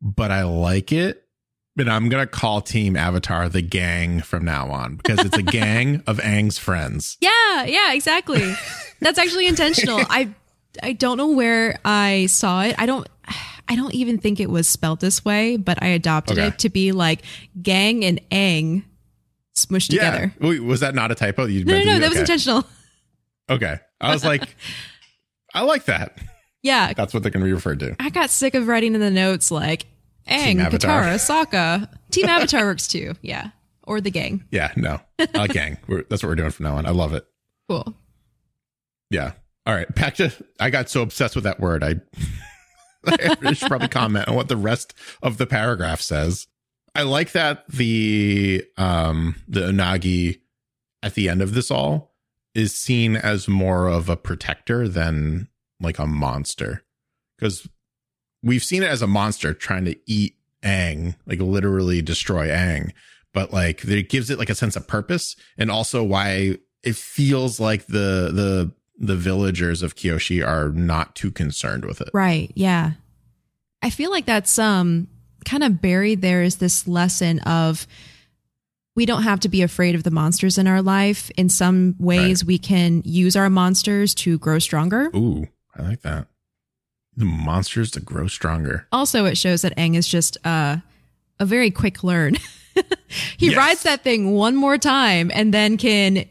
but 0.00 0.32
I 0.32 0.42
like 0.42 0.90
it. 0.90 1.28
But 1.76 1.88
I'm 1.88 2.08
gonna 2.08 2.26
call 2.26 2.60
Team 2.60 2.96
Avatar 2.96 3.48
the 3.48 3.62
gang 3.62 4.20
from 4.20 4.44
now 4.44 4.68
on 4.68 4.96
because 4.96 5.24
it's 5.24 5.38
a 5.38 5.42
gang 5.60 6.02
of 6.08 6.18
Aang's 6.18 6.58
friends. 6.58 7.18
Yeah, 7.20 7.64
yeah, 7.66 7.92
exactly. 7.92 8.52
That's 9.00 9.18
actually 9.18 9.46
intentional. 9.46 10.00
I 10.10 10.34
I 10.82 10.92
don't 10.92 11.18
know 11.18 11.28
where 11.28 11.78
I 11.84 12.26
saw 12.26 12.62
it. 12.62 12.74
I 12.78 12.86
don't 12.86 13.06
I 13.72 13.76
don't 13.76 13.94
even 13.94 14.18
think 14.18 14.38
it 14.38 14.50
was 14.50 14.68
spelled 14.68 15.00
this 15.00 15.24
way, 15.24 15.56
but 15.56 15.82
I 15.82 15.86
adopted 15.88 16.38
Okay. 16.38 16.48
it 16.48 16.58
to 16.60 16.68
be 16.68 16.92
like 16.92 17.22
gang 17.60 18.04
and 18.04 18.20
Aang 18.30 18.84
smushed 19.54 19.88
together. 19.88 20.34
Wait, 20.40 20.60
was 20.62 20.80
that 20.80 20.94
not 20.94 21.10
a 21.10 21.14
typo? 21.14 21.46
You 21.46 21.64
No, 21.64 21.78
no, 21.78 21.84
no, 21.84 21.98
that 22.00 22.10
was 22.10 22.18
intentional. 22.18 22.64
Okay. 23.50 23.78
I 24.00 24.12
was 24.12 24.24
like, 24.24 24.42
I 25.54 25.62
like 25.62 25.86
that. 25.86 26.18
Yeah. 26.62 26.92
That's 26.92 27.14
what 27.14 27.22
they're 27.22 27.32
gonna 27.32 27.44
be 27.46 27.52
referred 27.52 27.80
to. 27.80 27.96
I 27.98 28.10
got 28.10 28.30
sick 28.30 28.54
of 28.54 28.66
writing 28.68 28.94
in 28.94 29.00
the 29.00 29.10
notes 29.10 29.50
like 29.50 29.86
Aang, 30.28 30.58
Katara, 30.68 31.14
Sokka. 31.16 31.88
Team 32.10 32.26
Avatar 32.26 32.64
works 32.64 32.86
too. 32.86 33.14
Yeah. 33.22 33.50
Or 33.84 34.00
the 34.00 34.10
gang. 34.10 34.44
Yeah, 34.52 34.72
no. 34.76 35.00
Uh, 35.18 35.46
gang. 35.48 35.78
We're, 35.88 36.04
that's 36.08 36.22
what 36.22 36.28
we're 36.28 36.34
doing 36.36 36.50
from 36.50 36.64
now 36.64 36.76
on. 36.76 36.86
I 36.86 36.90
love 36.90 37.14
it. 37.14 37.26
Cool. 37.68 37.94
Yeah. 39.10 39.32
All 39.66 39.74
right. 39.74 39.92
Back 39.94 40.14
to 40.16 40.30
I 40.60 40.70
got 40.70 40.88
so 40.88 41.02
obsessed 41.02 41.34
with 41.34 41.44
that 41.44 41.58
word. 41.58 41.82
I, 41.82 41.96
I 43.06 43.52
should 43.52 43.68
probably 43.68 43.88
comment 43.88 44.28
on 44.28 44.34
what 44.34 44.48
the 44.48 44.56
rest 44.56 44.94
of 45.22 45.38
the 45.38 45.46
paragraph 45.46 46.00
says. 46.00 46.46
I 46.94 47.02
like 47.02 47.32
that 47.32 47.66
the 47.68 48.64
um 48.76 49.36
the 49.48 49.60
Unagi 49.60 50.40
at 51.02 51.14
the 51.14 51.28
end 51.28 51.42
of 51.42 51.54
this 51.54 51.70
all 51.70 52.14
is 52.54 52.74
seen 52.74 53.16
as 53.16 53.48
more 53.48 53.88
of 53.88 54.08
a 54.08 54.16
protector 54.16 54.86
than 54.88 55.48
like 55.80 55.98
a 55.98 56.06
monster. 56.06 56.84
Because 57.38 57.66
we've 58.42 58.62
seen 58.62 58.82
it 58.82 58.90
as 58.90 59.02
a 59.02 59.06
monster 59.06 59.54
trying 59.54 59.84
to 59.86 59.96
eat 60.06 60.36
Aang, 60.62 61.16
like 61.26 61.40
literally 61.40 62.02
destroy 62.02 62.48
Aang. 62.48 62.92
But 63.32 63.52
like 63.52 63.84
it 63.84 64.10
gives 64.10 64.30
it 64.30 64.38
like 64.38 64.50
a 64.50 64.54
sense 64.54 64.76
of 64.76 64.86
purpose 64.86 65.34
and 65.56 65.70
also 65.70 66.04
why 66.04 66.58
it 66.82 66.96
feels 66.96 67.58
like 67.58 67.86
the 67.86 68.30
the 68.32 68.72
the 68.98 69.16
villagers 69.16 69.82
of 69.82 69.94
Kyoshi 69.96 70.46
are 70.46 70.68
not 70.70 71.14
too 71.14 71.30
concerned 71.30 71.84
with 71.84 72.00
it. 72.00 72.10
Right. 72.12 72.52
Yeah. 72.54 72.92
I 73.82 73.90
feel 73.90 74.10
like 74.10 74.26
that's 74.26 74.58
um 74.58 75.08
kind 75.44 75.64
of 75.64 75.80
buried 75.82 76.22
there 76.22 76.42
is 76.42 76.56
this 76.56 76.86
lesson 76.86 77.40
of 77.40 77.86
we 78.94 79.06
don't 79.06 79.22
have 79.22 79.40
to 79.40 79.48
be 79.48 79.62
afraid 79.62 79.94
of 79.94 80.02
the 80.02 80.10
monsters 80.10 80.58
in 80.58 80.66
our 80.66 80.82
life. 80.82 81.30
In 81.36 81.48
some 81.48 81.94
ways, 81.98 82.44
we 82.44 82.58
can 82.58 83.00
use 83.06 83.34
our 83.36 83.48
monsters 83.48 84.14
to 84.16 84.38
grow 84.38 84.58
stronger. 84.58 85.10
Ooh, 85.16 85.48
I 85.74 85.82
like 85.82 86.02
that. 86.02 86.26
The 87.16 87.24
monsters 87.24 87.90
to 87.92 88.00
grow 88.00 88.26
stronger. 88.26 88.86
Also, 88.92 89.24
it 89.24 89.38
shows 89.38 89.62
that 89.62 89.74
Aang 89.76 89.96
is 89.96 90.06
just 90.06 90.36
uh, 90.44 90.76
a 91.40 91.46
very 91.46 91.70
quick 91.70 92.04
learn. 92.04 92.36
he 93.38 93.46
Yes. 93.48 93.56
rides 93.56 93.82
that 93.84 94.04
thing 94.04 94.32
one 94.32 94.56
more 94.56 94.76
time 94.78 95.30
and 95.34 95.52
then 95.54 95.78
can 95.78 96.26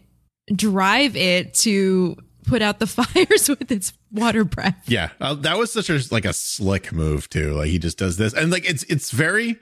drive 0.55 1.16
it 1.16 1.53
to 1.55 2.16
put 2.45 2.61
out 2.61 2.79
the 2.79 2.87
fires 2.87 3.49
with 3.49 3.71
its 3.71 3.93
water 4.11 4.43
breath. 4.43 4.83
Yeah, 4.87 5.09
uh, 5.19 5.35
that 5.35 5.57
was 5.57 5.71
such 5.71 5.89
a 5.89 5.99
like 6.11 6.25
a 6.25 6.33
slick 6.33 6.91
move 6.91 7.29
too. 7.29 7.53
Like 7.53 7.69
he 7.69 7.79
just 7.79 7.97
does 7.97 8.17
this, 8.17 8.33
and 8.33 8.51
like 8.51 8.69
it's 8.69 8.83
it's 8.83 9.11
very. 9.11 9.57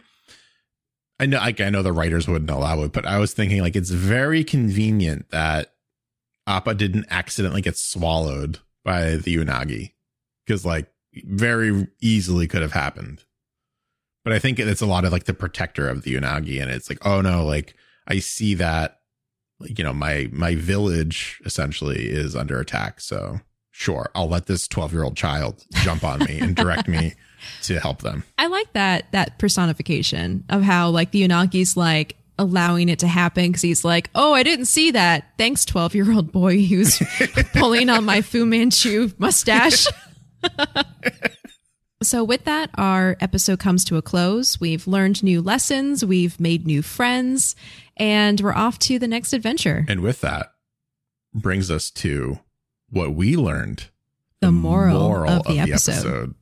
I 1.22 1.26
know, 1.26 1.38
like, 1.40 1.60
I 1.60 1.70
know 1.70 1.84
the 1.84 1.92
writers 1.92 2.30
wouldn't 2.30 2.50
allow 2.50 2.82
it, 2.84 2.94
but 2.94 3.06
I 3.06 3.18
was 3.18 3.34
thinking 3.34 3.62
like 3.62 3.76
it's 3.76 3.90
very 3.90 4.46
convenient 4.46 5.32
that 5.32 5.74
Appa 6.48 6.76
didn't 6.76 7.08
accidentally 7.10 7.62
get 7.62 7.76
swallowed 7.78 8.60
by 8.86 9.18
the 9.18 9.36
Unagi, 9.36 9.92
because 10.46 10.66
like 10.66 10.88
very 11.26 11.88
easily 12.00 12.48
could 12.48 12.62
have 12.62 12.72
happened. 12.72 13.26
But 14.24 14.32
I 14.34 14.40
think 14.40 14.60
it's 14.60 14.82
a 14.82 14.86
lot 14.86 15.04
of 15.04 15.12
like 15.12 15.26
the 15.26 15.34
protector 15.34 15.90
of 15.90 16.04
the 16.04 16.16
Unagi, 16.16 16.62
and 16.62 16.72
it's 16.72 16.90
like, 16.90 17.06
oh 17.06 17.20
no, 17.20 17.46
like 17.46 17.76
I 18.08 18.20
see 18.20 18.56
that, 18.56 18.99
you 19.66 19.84
know, 19.84 19.94
my 19.94 20.30
my 20.32 20.56
village 20.56 21.42
essentially 21.46 22.10
is 22.10 22.36
under 22.36 22.60
attack. 22.60 23.02
So 23.02 23.40
sure, 23.72 24.10
I'll 24.16 24.30
let 24.30 24.46
this 24.46 24.68
twelve 24.68 24.94
year 24.94 25.04
old 25.04 25.18
child 25.18 25.64
jump 25.84 26.04
on 26.04 26.20
me 26.20 26.40
and 26.40 26.56
direct 26.56 26.88
me 26.88 27.16
to 27.64 27.80
help 27.80 28.02
them. 28.02 28.24
I 28.38 28.48
like 28.48 28.72
that 28.74 29.12
that 29.12 29.40
personification 29.40 30.44
of 30.50 30.62
how 30.62 30.90
like 30.90 31.12
the 31.12 31.24
Unagi's 31.24 31.76
like 31.76 32.16
allowing 32.38 32.88
it 32.90 33.00
to 33.00 33.08
happen 33.08 33.48
because 33.48 33.62
he's 33.62 33.84
like, 33.84 34.10
"Oh, 34.16 34.34
I 34.34 34.44
didn't 34.44 34.66
see 34.66 34.92
that. 34.92 35.26
Thanks, 35.38 35.66
twelve 35.66 35.94
year 35.94 36.12
old 36.12 36.32
boy 36.32 36.64
who's 36.64 37.00
pulling 37.54 37.90
on 37.90 38.06
my 38.06 38.22
Fu 38.22 38.46
Manchu 38.46 39.12
mustache." 39.18 39.88
so, 42.02 42.24
with 42.24 42.46
that, 42.46 42.72
our 42.76 43.18
episode 43.20 43.60
comes 43.60 43.84
to 43.86 43.98
a 43.98 44.02
close. 44.02 44.60
We've 44.60 44.88
learned 44.88 45.22
new 45.22 45.42
lessons, 45.42 46.04
we've 46.04 46.40
made 46.40 46.66
new 46.66 46.82
friends, 46.82 47.56
and 48.00 48.40
we're 48.42 48.54
off 48.54 48.80
to 48.80 48.98
the 48.98 49.08
next 49.08 49.34
adventure. 49.34 49.86
And 49.88 50.00
with 50.00 50.22
that, 50.22 50.54
brings 51.34 51.70
us 51.70 51.92
to 51.92 52.40
what 52.90 53.14
we 53.14 53.36
learned 53.36 53.90
the 54.40 54.52
moral, 54.52 55.28
of, 55.28 55.44
the, 55.46 55.60
episode. 55.60 56.34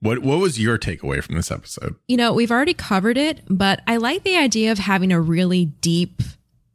What 0.00 0.20
what 0.20 0.38
was 0.38 0.60
your 0.60 0.78
takeaway 0.78 1.22
from 1.22 1.34
this 1.34 1.50
episode? 1.50 1.96
You 2.06 2.16
know, 2.16 2.32
we've 2.32 2.52
already 2.52 2.74
covered 2.74 3.16
it, 3.16 3.42
but 3.48 3.80
I 3.86 3.96
like 3.96 4.22
the 4.22 4.36
idea 4.36 4.72
of 4.72 4.78
having 4.78 5.12
a 5.12 5.20
really 5.20 5.64
deep 5.64 6.22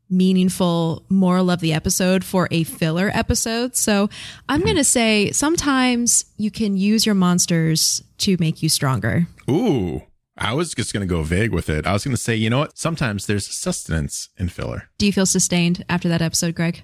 meaningful 0.10 1.06
moral 1.08 1.50
of 1.50 1.62
the 1.62 1.72
episode 1.72 2.24
for 2.26 2.50
a 2.52 2.64
filler 2.64 3.10
episode. 3.14 3.76
So 3.78 4.10
I'm 4.50 4.62
going 4.62 4.76
to 4.76 4.84
say 4.84 5.32
sometimes 5.32 6.26
you 6.36 6.52
can 6.52 6.76
use 6.76 7.06
your 7.06 7.16
monsters 7.16 8.04
to 8.18 8.36
make 8.40 8.62
you 8.62 8.68
stronger. 8.68 9.28
Ooh. 9.50 10.04
I 10.38 10.54
was 10.54 10.74
just 10.74 10.94
going 10.94 11.08
to 11.08 11.14
go 11.14 11.24
vague 11.24 11.52
with 11.52 11.70
it. 11.70 11.86
I 11.86 11.94
was 11.94 12.04
going 12.04 12.16
to 12.16 12.22
say, 12.22 12.36
you 12.36 12.50
know 12.50 12.60
what? 12.60 12.78
Sometimes 12.78 13.26
there's 13.26 13.48
sustenance 13.48 14.30
in 14.38 14.50
filler. 14.50 14.90
Do 14.98 15.06
you 15.06 15.14
feel 15.14 15.26
sustained 15.26 15.84
after 15.90 16.08
that 16.10 16.22
episode, 16.22 16.56
Greg? 16.56 16.84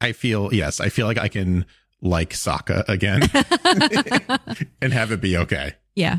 I 0.00 0.12
feel, 0.12 0.52
yes, 0.52 0.78
I 0.80 0.88
feel 0.90 1.06
like 1.06 1.18
I 1.18 1.28
can 1.28 1.66
like 2.00 2.30
Sokka 2.30 2.88
again 2.88 3.22
and 4.82 4.92
have 4.92 5.10
it 5.10 5.20
be 5.20 5.36
okay. 5.36 5.74
Yeah. 5.94 6.18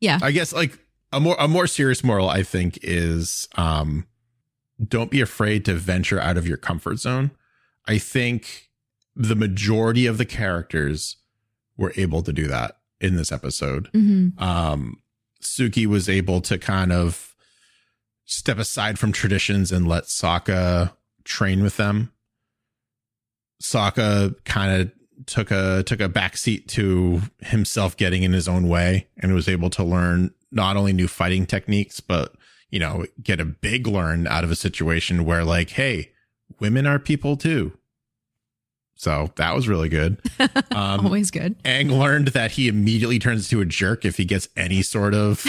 Yeah. 0.00 0.18
I 0.22 0.32
guess 0.32 0.52
like 0.52 0.78
a 1.12 1.20
more 1.20 1.36
a 1.38 1.48
more 1.48 1.66
serious 1.66 2.04
moral 2.04 2.28
I 2.28 2.42
think 2.42 2.78
is 2.82 3.48
um 3.54 4.06
don't 4.84 5.10
be 5.10 5.20
afraid 5.20 5.64
to 5.64 5.74
venture 5.74 6.20
out 6.20 6.36
of 6.36 6.46
your 6.46 6.58
comfort 6.58 6.98
zone. 6.98 7.30
I 7.86 7.98
think 7.98 8.70
the 9.14 9.36
majority 9.36 10.06
of 10.06 10.18
the 10.18 10.26
characters 10.26 11.16
were 11.76 11.92
able 11.96 12.22
to 12.22 12.32
do 12.32 12.46
that 12.48 12.78
in 13.00 13.16
this 13.16 13.32
episode. 13.32 13.90
Mm-hmm. 13.92 14.42
Um, 14.42 15.00
Suki 15.46 15.86
was 15.86 16.08
able 16.08 16.40
to 16.42 16.58
kind 16.58 16.92
of 16.92 17.34
step 18.24 18.58
aside 18.58 18.98
from 18.98 19.12
traditions 19.12 19.72
and 19.72 19.88
let 19.88 20.04
Sokka 20.04 20.92
train 21.24 21.62
with 21.62 21.76
them. 21.76 22.12
Sokka 23.62 24.34
kind 24.44 24.82
of 24.82 24.92
took 25.26 25.50
a 25.50 25.82
took 25.84 26.00
a 26.00 26.08
backseat 26.08 26.66
to 26.68 27.22
himself 27.40 27.96
getting 27.96 28.22
in 28.22 28.32
his 28.32 28.48
own 28.48 28.68
way 28.68 29.08
and 29.16 29.32
was 29.32 29.48
able 29.48 29.70
to 29.70 29.82
learn 29.82 30.30
not 30.50 30.76
only 30.76 30.92
new 30.92 31.08
fighting 31.08 31.46
techniques 31.46 32.00
but 32.00 32.34
you 32.70 32.78
know, 32.78 33.06
get 33.22 33.40
a 33.40 33.44
big 33.44 33.86
learn 33.86 34.26
out 34.26 34.44
of 34.44 34.50
a 34.50 34.56
situation 34.56 35.24
where 35.24 35.44
like, 35.44 35.70
hey, 35.70 36.12
women 36.60 36.86
are 36.86 36.98
people 36.98 37.36
too. 37.36 37.72
So 38.96 39.30
that 39.36 39.54
was 39.54 39.68
really 39.68 39.88
good. 39.88 40.18
Um, 40.70 41.06
Always 41.06 41.30
good. 41.30 41.62
Aang 41.62 41.90
learned 41.98 42.28
that 42.28 42.50
he 42.52 42.68
immediately 42.68 43.18
turns 43.18 43.50
into 43.50 43.62
a 43.62 43.64
jerk 43.64 44.04
if 44.04 44.18
he 44.18 44.26
gets 44.26 44.48
any 44.56 44.82
sort 44.82 45.14
of 45.14 45.46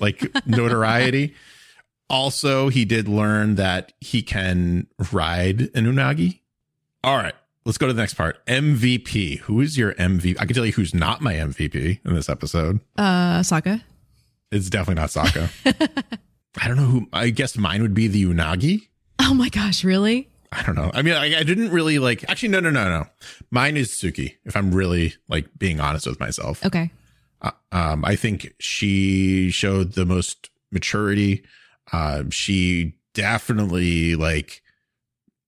like 0.00 0.30
notoriety. 0.46 1.34
Also, 2.10 2.68
he 2.68 2.84
did 2.84 3.08
learn 3.08 3.54
that 3.54 3.92
he 4.00 4.20
can 4.22 4.86
ride 5.12 5.62
an 5.74 5.86
unagi. 5.86 6.40
All 7.02 7.16
right, 7.16 7.34
let's 7.64 7.78
go 7.78 7.86
to 7.86 7.92
the 7.94 8.00
next 8.02 8.14
part. 8.14 8.44
MVP. 8.46 9.38
Who 9.40 9.60
is 9.62 9.78
your 9.78 9.94
MVP? 9.94 10.36
I 10.38 10.44
can 10.44 10.54
tell 10.54 10.66
you 10.66 10.72
who's 10.72 10.92
not 10.94 11.22
my 11.22 11.34
MVP 11.34 12.00
in 12.04 12.14
this 12.14 12.28
episode. 12.28 12.80
Uh, 12.98 13.40
Sokka. 13.40 13.82
It's 14.52 14.68
definitely 14.68 15.00
not 15.00 15.08
Sokka. 15.10 15.48
I 16.60 16.68
don't 16.68 16.76
know 16.76 16.84
who. 16.84 17.08
I 17.14 17.30
guess 17.30 17.56
mine 17.56 17.80
would 17.82 17.94
be 17.94 18.08
the 18.08 18.24
Unagi. 18.26 18.88
Oh 19.20 19.32
my 19.34 19.48
gosh, 19.48 19.84
really? 19.84 20.28
I 20.56 20.62
don't 20.62 20.74
know. 20.74 20.90
I 20.94 21.02
mean, 21.02 21.14
I, 21.14 21.40
I 21.40 21.42
didn't 21.42 21.70
really 21.70 21.98
like. 21.98 22.28
Actually, 22.30 22.48
no, 22.48 22.60
no, 22.60 22.70
no, 22.70 22.88
no. 22.88 23.06
Mine 23.50 23.76
is 23.76 23.90
Suki. 23.90 24.36
If 24.44 24.56
I'm 24.56 24.74
really 24.74 25.14
like 25.28 25.46
being 25.58 25.80
honest 25.80 26.06
with 26.06 26.18
myself. 26.18 26.64
Okay. 26.64 26.90
Uh, 27.42 27.50
um, 27.72 28.04
I 28.04 28.16
think 28.16 28.54
she 28.58 29.50
showed 29.50 29.92
the 29.92 30.06
most 30.06 30.48
maturity. 30.72 31.44
Uh, 31.92 32.24
she 32.30 32.94
definitely 33.12 34.16
like 34.16 34.62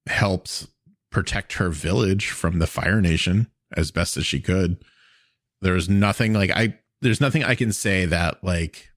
helped 0.06 0.66
protect 1.10 1.54
her 1.54 1.70
village 1.70 2.28
from 2.28 2.58
the 2.58 2.66
Fire 2.66 3.00
Nation 3.00 3.50
as 3.74 3.90
best 3.90 4.18
as 4.18 4.26
she 4.26 4.40
could. 4.40 4.76
There's 5.62 5.88
nothing 5.88 6.34
like 6.34 6.50
I. 6.50 6.78
There's 7.00 7.20
nothing 7.20 7.44
I 7.44 7.54
can 7.54 7.72
say 7.72 8.04
that 8.04 8.44
like 8.44 8.90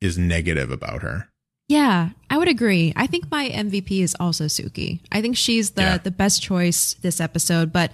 is 0.00 0.16
negative 0.16 0.70
about 0.70 1.02
her. 1.02 1.31
Yeah, 1.72 2.10
I 2.28 2.36
would 2.36 2.48
agree. 2.48 2.92
I 2.96 3.06
think 3.06 3.30
my 3.30 3.48
MVP 3.48 4.02
is 4.02 4.14
also 4.20 4.44
Suki. 4.44 5.00
I 5.10 5.22
think 5.22 5.38
she's 5.38 5.70
the 5.70 5.80
yeah. 5.80 5.96
the 5.96 6.10
best 6.10 6.42
choice 6.42 6.92
this 7.00 7.18
episode, 7.18 7.72
but 7.72 7.92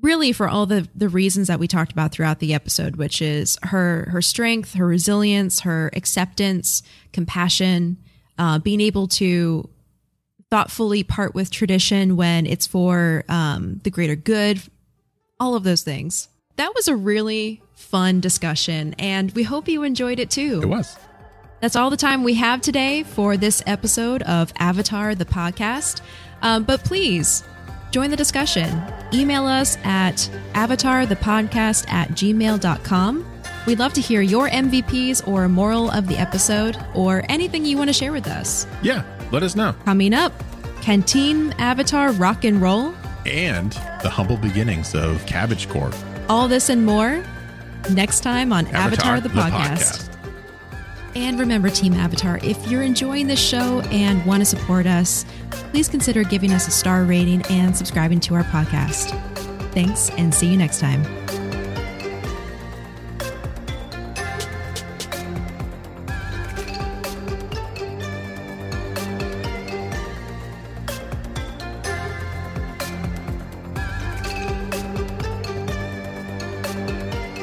really 0.00 0.30
for 0.30 0.48
all 0.48 0.64
the 0.64 0.88
the 0.94 1.08
reasons 1.08 1.48
that 1.48 1.58
we 1.58 1.66
talked 1.66 1.90
about 1.90 2.12
throughout 2.12 2.38
the 2.38 2.54
episode, 2.54 2.94
which 2.94 3.20
is 3.20 3.58
her 3.64 4.08
her 4.12 4.22
strength, 4.22 4.74
her 4.74 4.86
resilience, 4.86 5.58
her 5.62 5.90
acceptance, 5.92 6.84
compassion, 7.12 7.96
uh, 8.38 8.60
being 8.60 8.80
able 8.80 9.08
to 9.08 9.68
thoughtfully 10.48 11.02
part 11.02 11.34
with 11.34 11.50
tradition 11.50 12.14
when 12.14 12.46
it's 12.46 12.68
for 12.68 13.24
um, 13.28 13.80
the 13.82 13.90
greater 13.90 14.14
good, 14.14 14.62
all 15.40 15.56
of 15.56 15.64
those 15.64 15.82
things. 15.82 16.28
That 16.56 16.76
was 16.76 16.86
a 16.86 16.94
really 16.94 17.60
fun 17.74 18.20
discussion, 18.20 18.94
and 19.00 19.32
we 19.32 19.42
hope 19.42 19.66
you 19.66 19.82
enjoyed 19.82 20.20
it 20.20 20.30
too. 20.30 20.60
It 20.62 20.66
was. 20.68 20.96
That's 21.60 21.76
all 21.76 21.90
the 21.90 21.96
time 21.96 22.24
we 22.24 22.34
have 22.34 22.60
today 22.60 23.02
for 23.02 23.36
this 23.36 23.62
episode 23.66 24.22
of 24.22 24.52
Avatar 24.58 25.14
the 25.14 25.26
podcast. 25.26 26.00
Um, 26.42 26.64
but 26.64 26.82
please 26.84 27.44
join 27.90 28.10
the 28.10 28.16
discussion. 28.16 28.82
Email 29.12 29.46
us 29.46 29.76
at 29.84 30.16
avatarthepodcast 30.54 31.88
at 31.92 32.08
gmail.com. 32.10 33.26
We'd 33.66 33.78
love 33.78 33.92
to 33.92 34.00
hear 34.00 34.22
your 34.22 34.48
MVPs 34.48 35.28
or 35.28 35.48
moral 35.48 35.90
of 35.90 36.08
the 36.08 36.16
episode 36.16 36.78
or 36.94 37.24
anything 37.28 37.66
you 37.66 37.76
want 37.76 37.88
to 37.88 37.94
share 37.94 38.12
with 38.12 38.26
us. 38.26 38.66
Yeah, 38.82 39.04
let 39.30 39.42
us 39.42 39.54
know. 39.54 39.74
Coming 39.84 40.14
up, 40.14 40.32
can 40.80 41.02
Team 41.02 41.52
Avatar 41.58 42.12
rock 42.12 42.44
and 42.44 42.62
roll? 42.62 42.94
And 43.26 43.72
the 44.02 44.08
humble 44.08 44.38
beginnings 44.38 44.94
of 44.94 45.24
Cabbage 45.26 45.68
Corp. 45.68 45.94
All 46.30 46.48
this 46.48 46.70
and 46.70 46.86
more 46.86 47.22
next 47.90 48.20
time 48.20 48.50
on 48.50 48.66
Avatar, 48.68 49.16
Avatar 49.16 49.20
the, 49.20 49.28
the 49.28 49.34
podcast. 49.34 50.09
And 51.14 51.40
remember, 51.40 51.70
Team 51.70 51.94
Avatar, 51.94 52.38
if 52.42 52.68
you're 52.68 52.82
enjoying 52.82 53.26
this 53.26 53.40
show 53.40 53.80
and 53.90 54.24
want 54.24 54.40
to 54.42 54.44
support 54.44 54.86
us, 54.86 55.24
please 55.50 55.88
consider 55.88 56.22
giving 56.22 56.52
us 56.52 56.68
a 56.68 56.70
star 56.70 57.04
rating 57.04 57.42
and 57.50 57.76
subscribing 57.76 58.20
to 58.20 58.34
our 58.34 58.44
podcast. 58.44 59.10
Thanks, 59.72 60.10
and 60.10 60.34
see 60.34 60.48
you 60.48 60.56
next 60.56 60.80
time. 60.80 61.04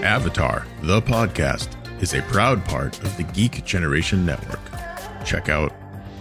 Avatar, 0.04 0.66
the 0.82 1.02
podcast 1.02 1.77
is 2.02 2.14
a 2.14 2.22
proud 2.24 2.66
part 2.66 3.02
of 3.04 3.16
the 3.18 3.24
Geek 3.24 3.66
Generation 3.66 4.26
Network. 4.26 4.60
Check 5.26 5.50
out 5.50 5.74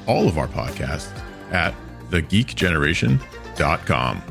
all 0.06 0.28
of 0.28 0.38
our 0.38 0.48
podcasts 0.48 1.16
at 1.52 1.74
thegeekgeneration.com. 2.10 4.22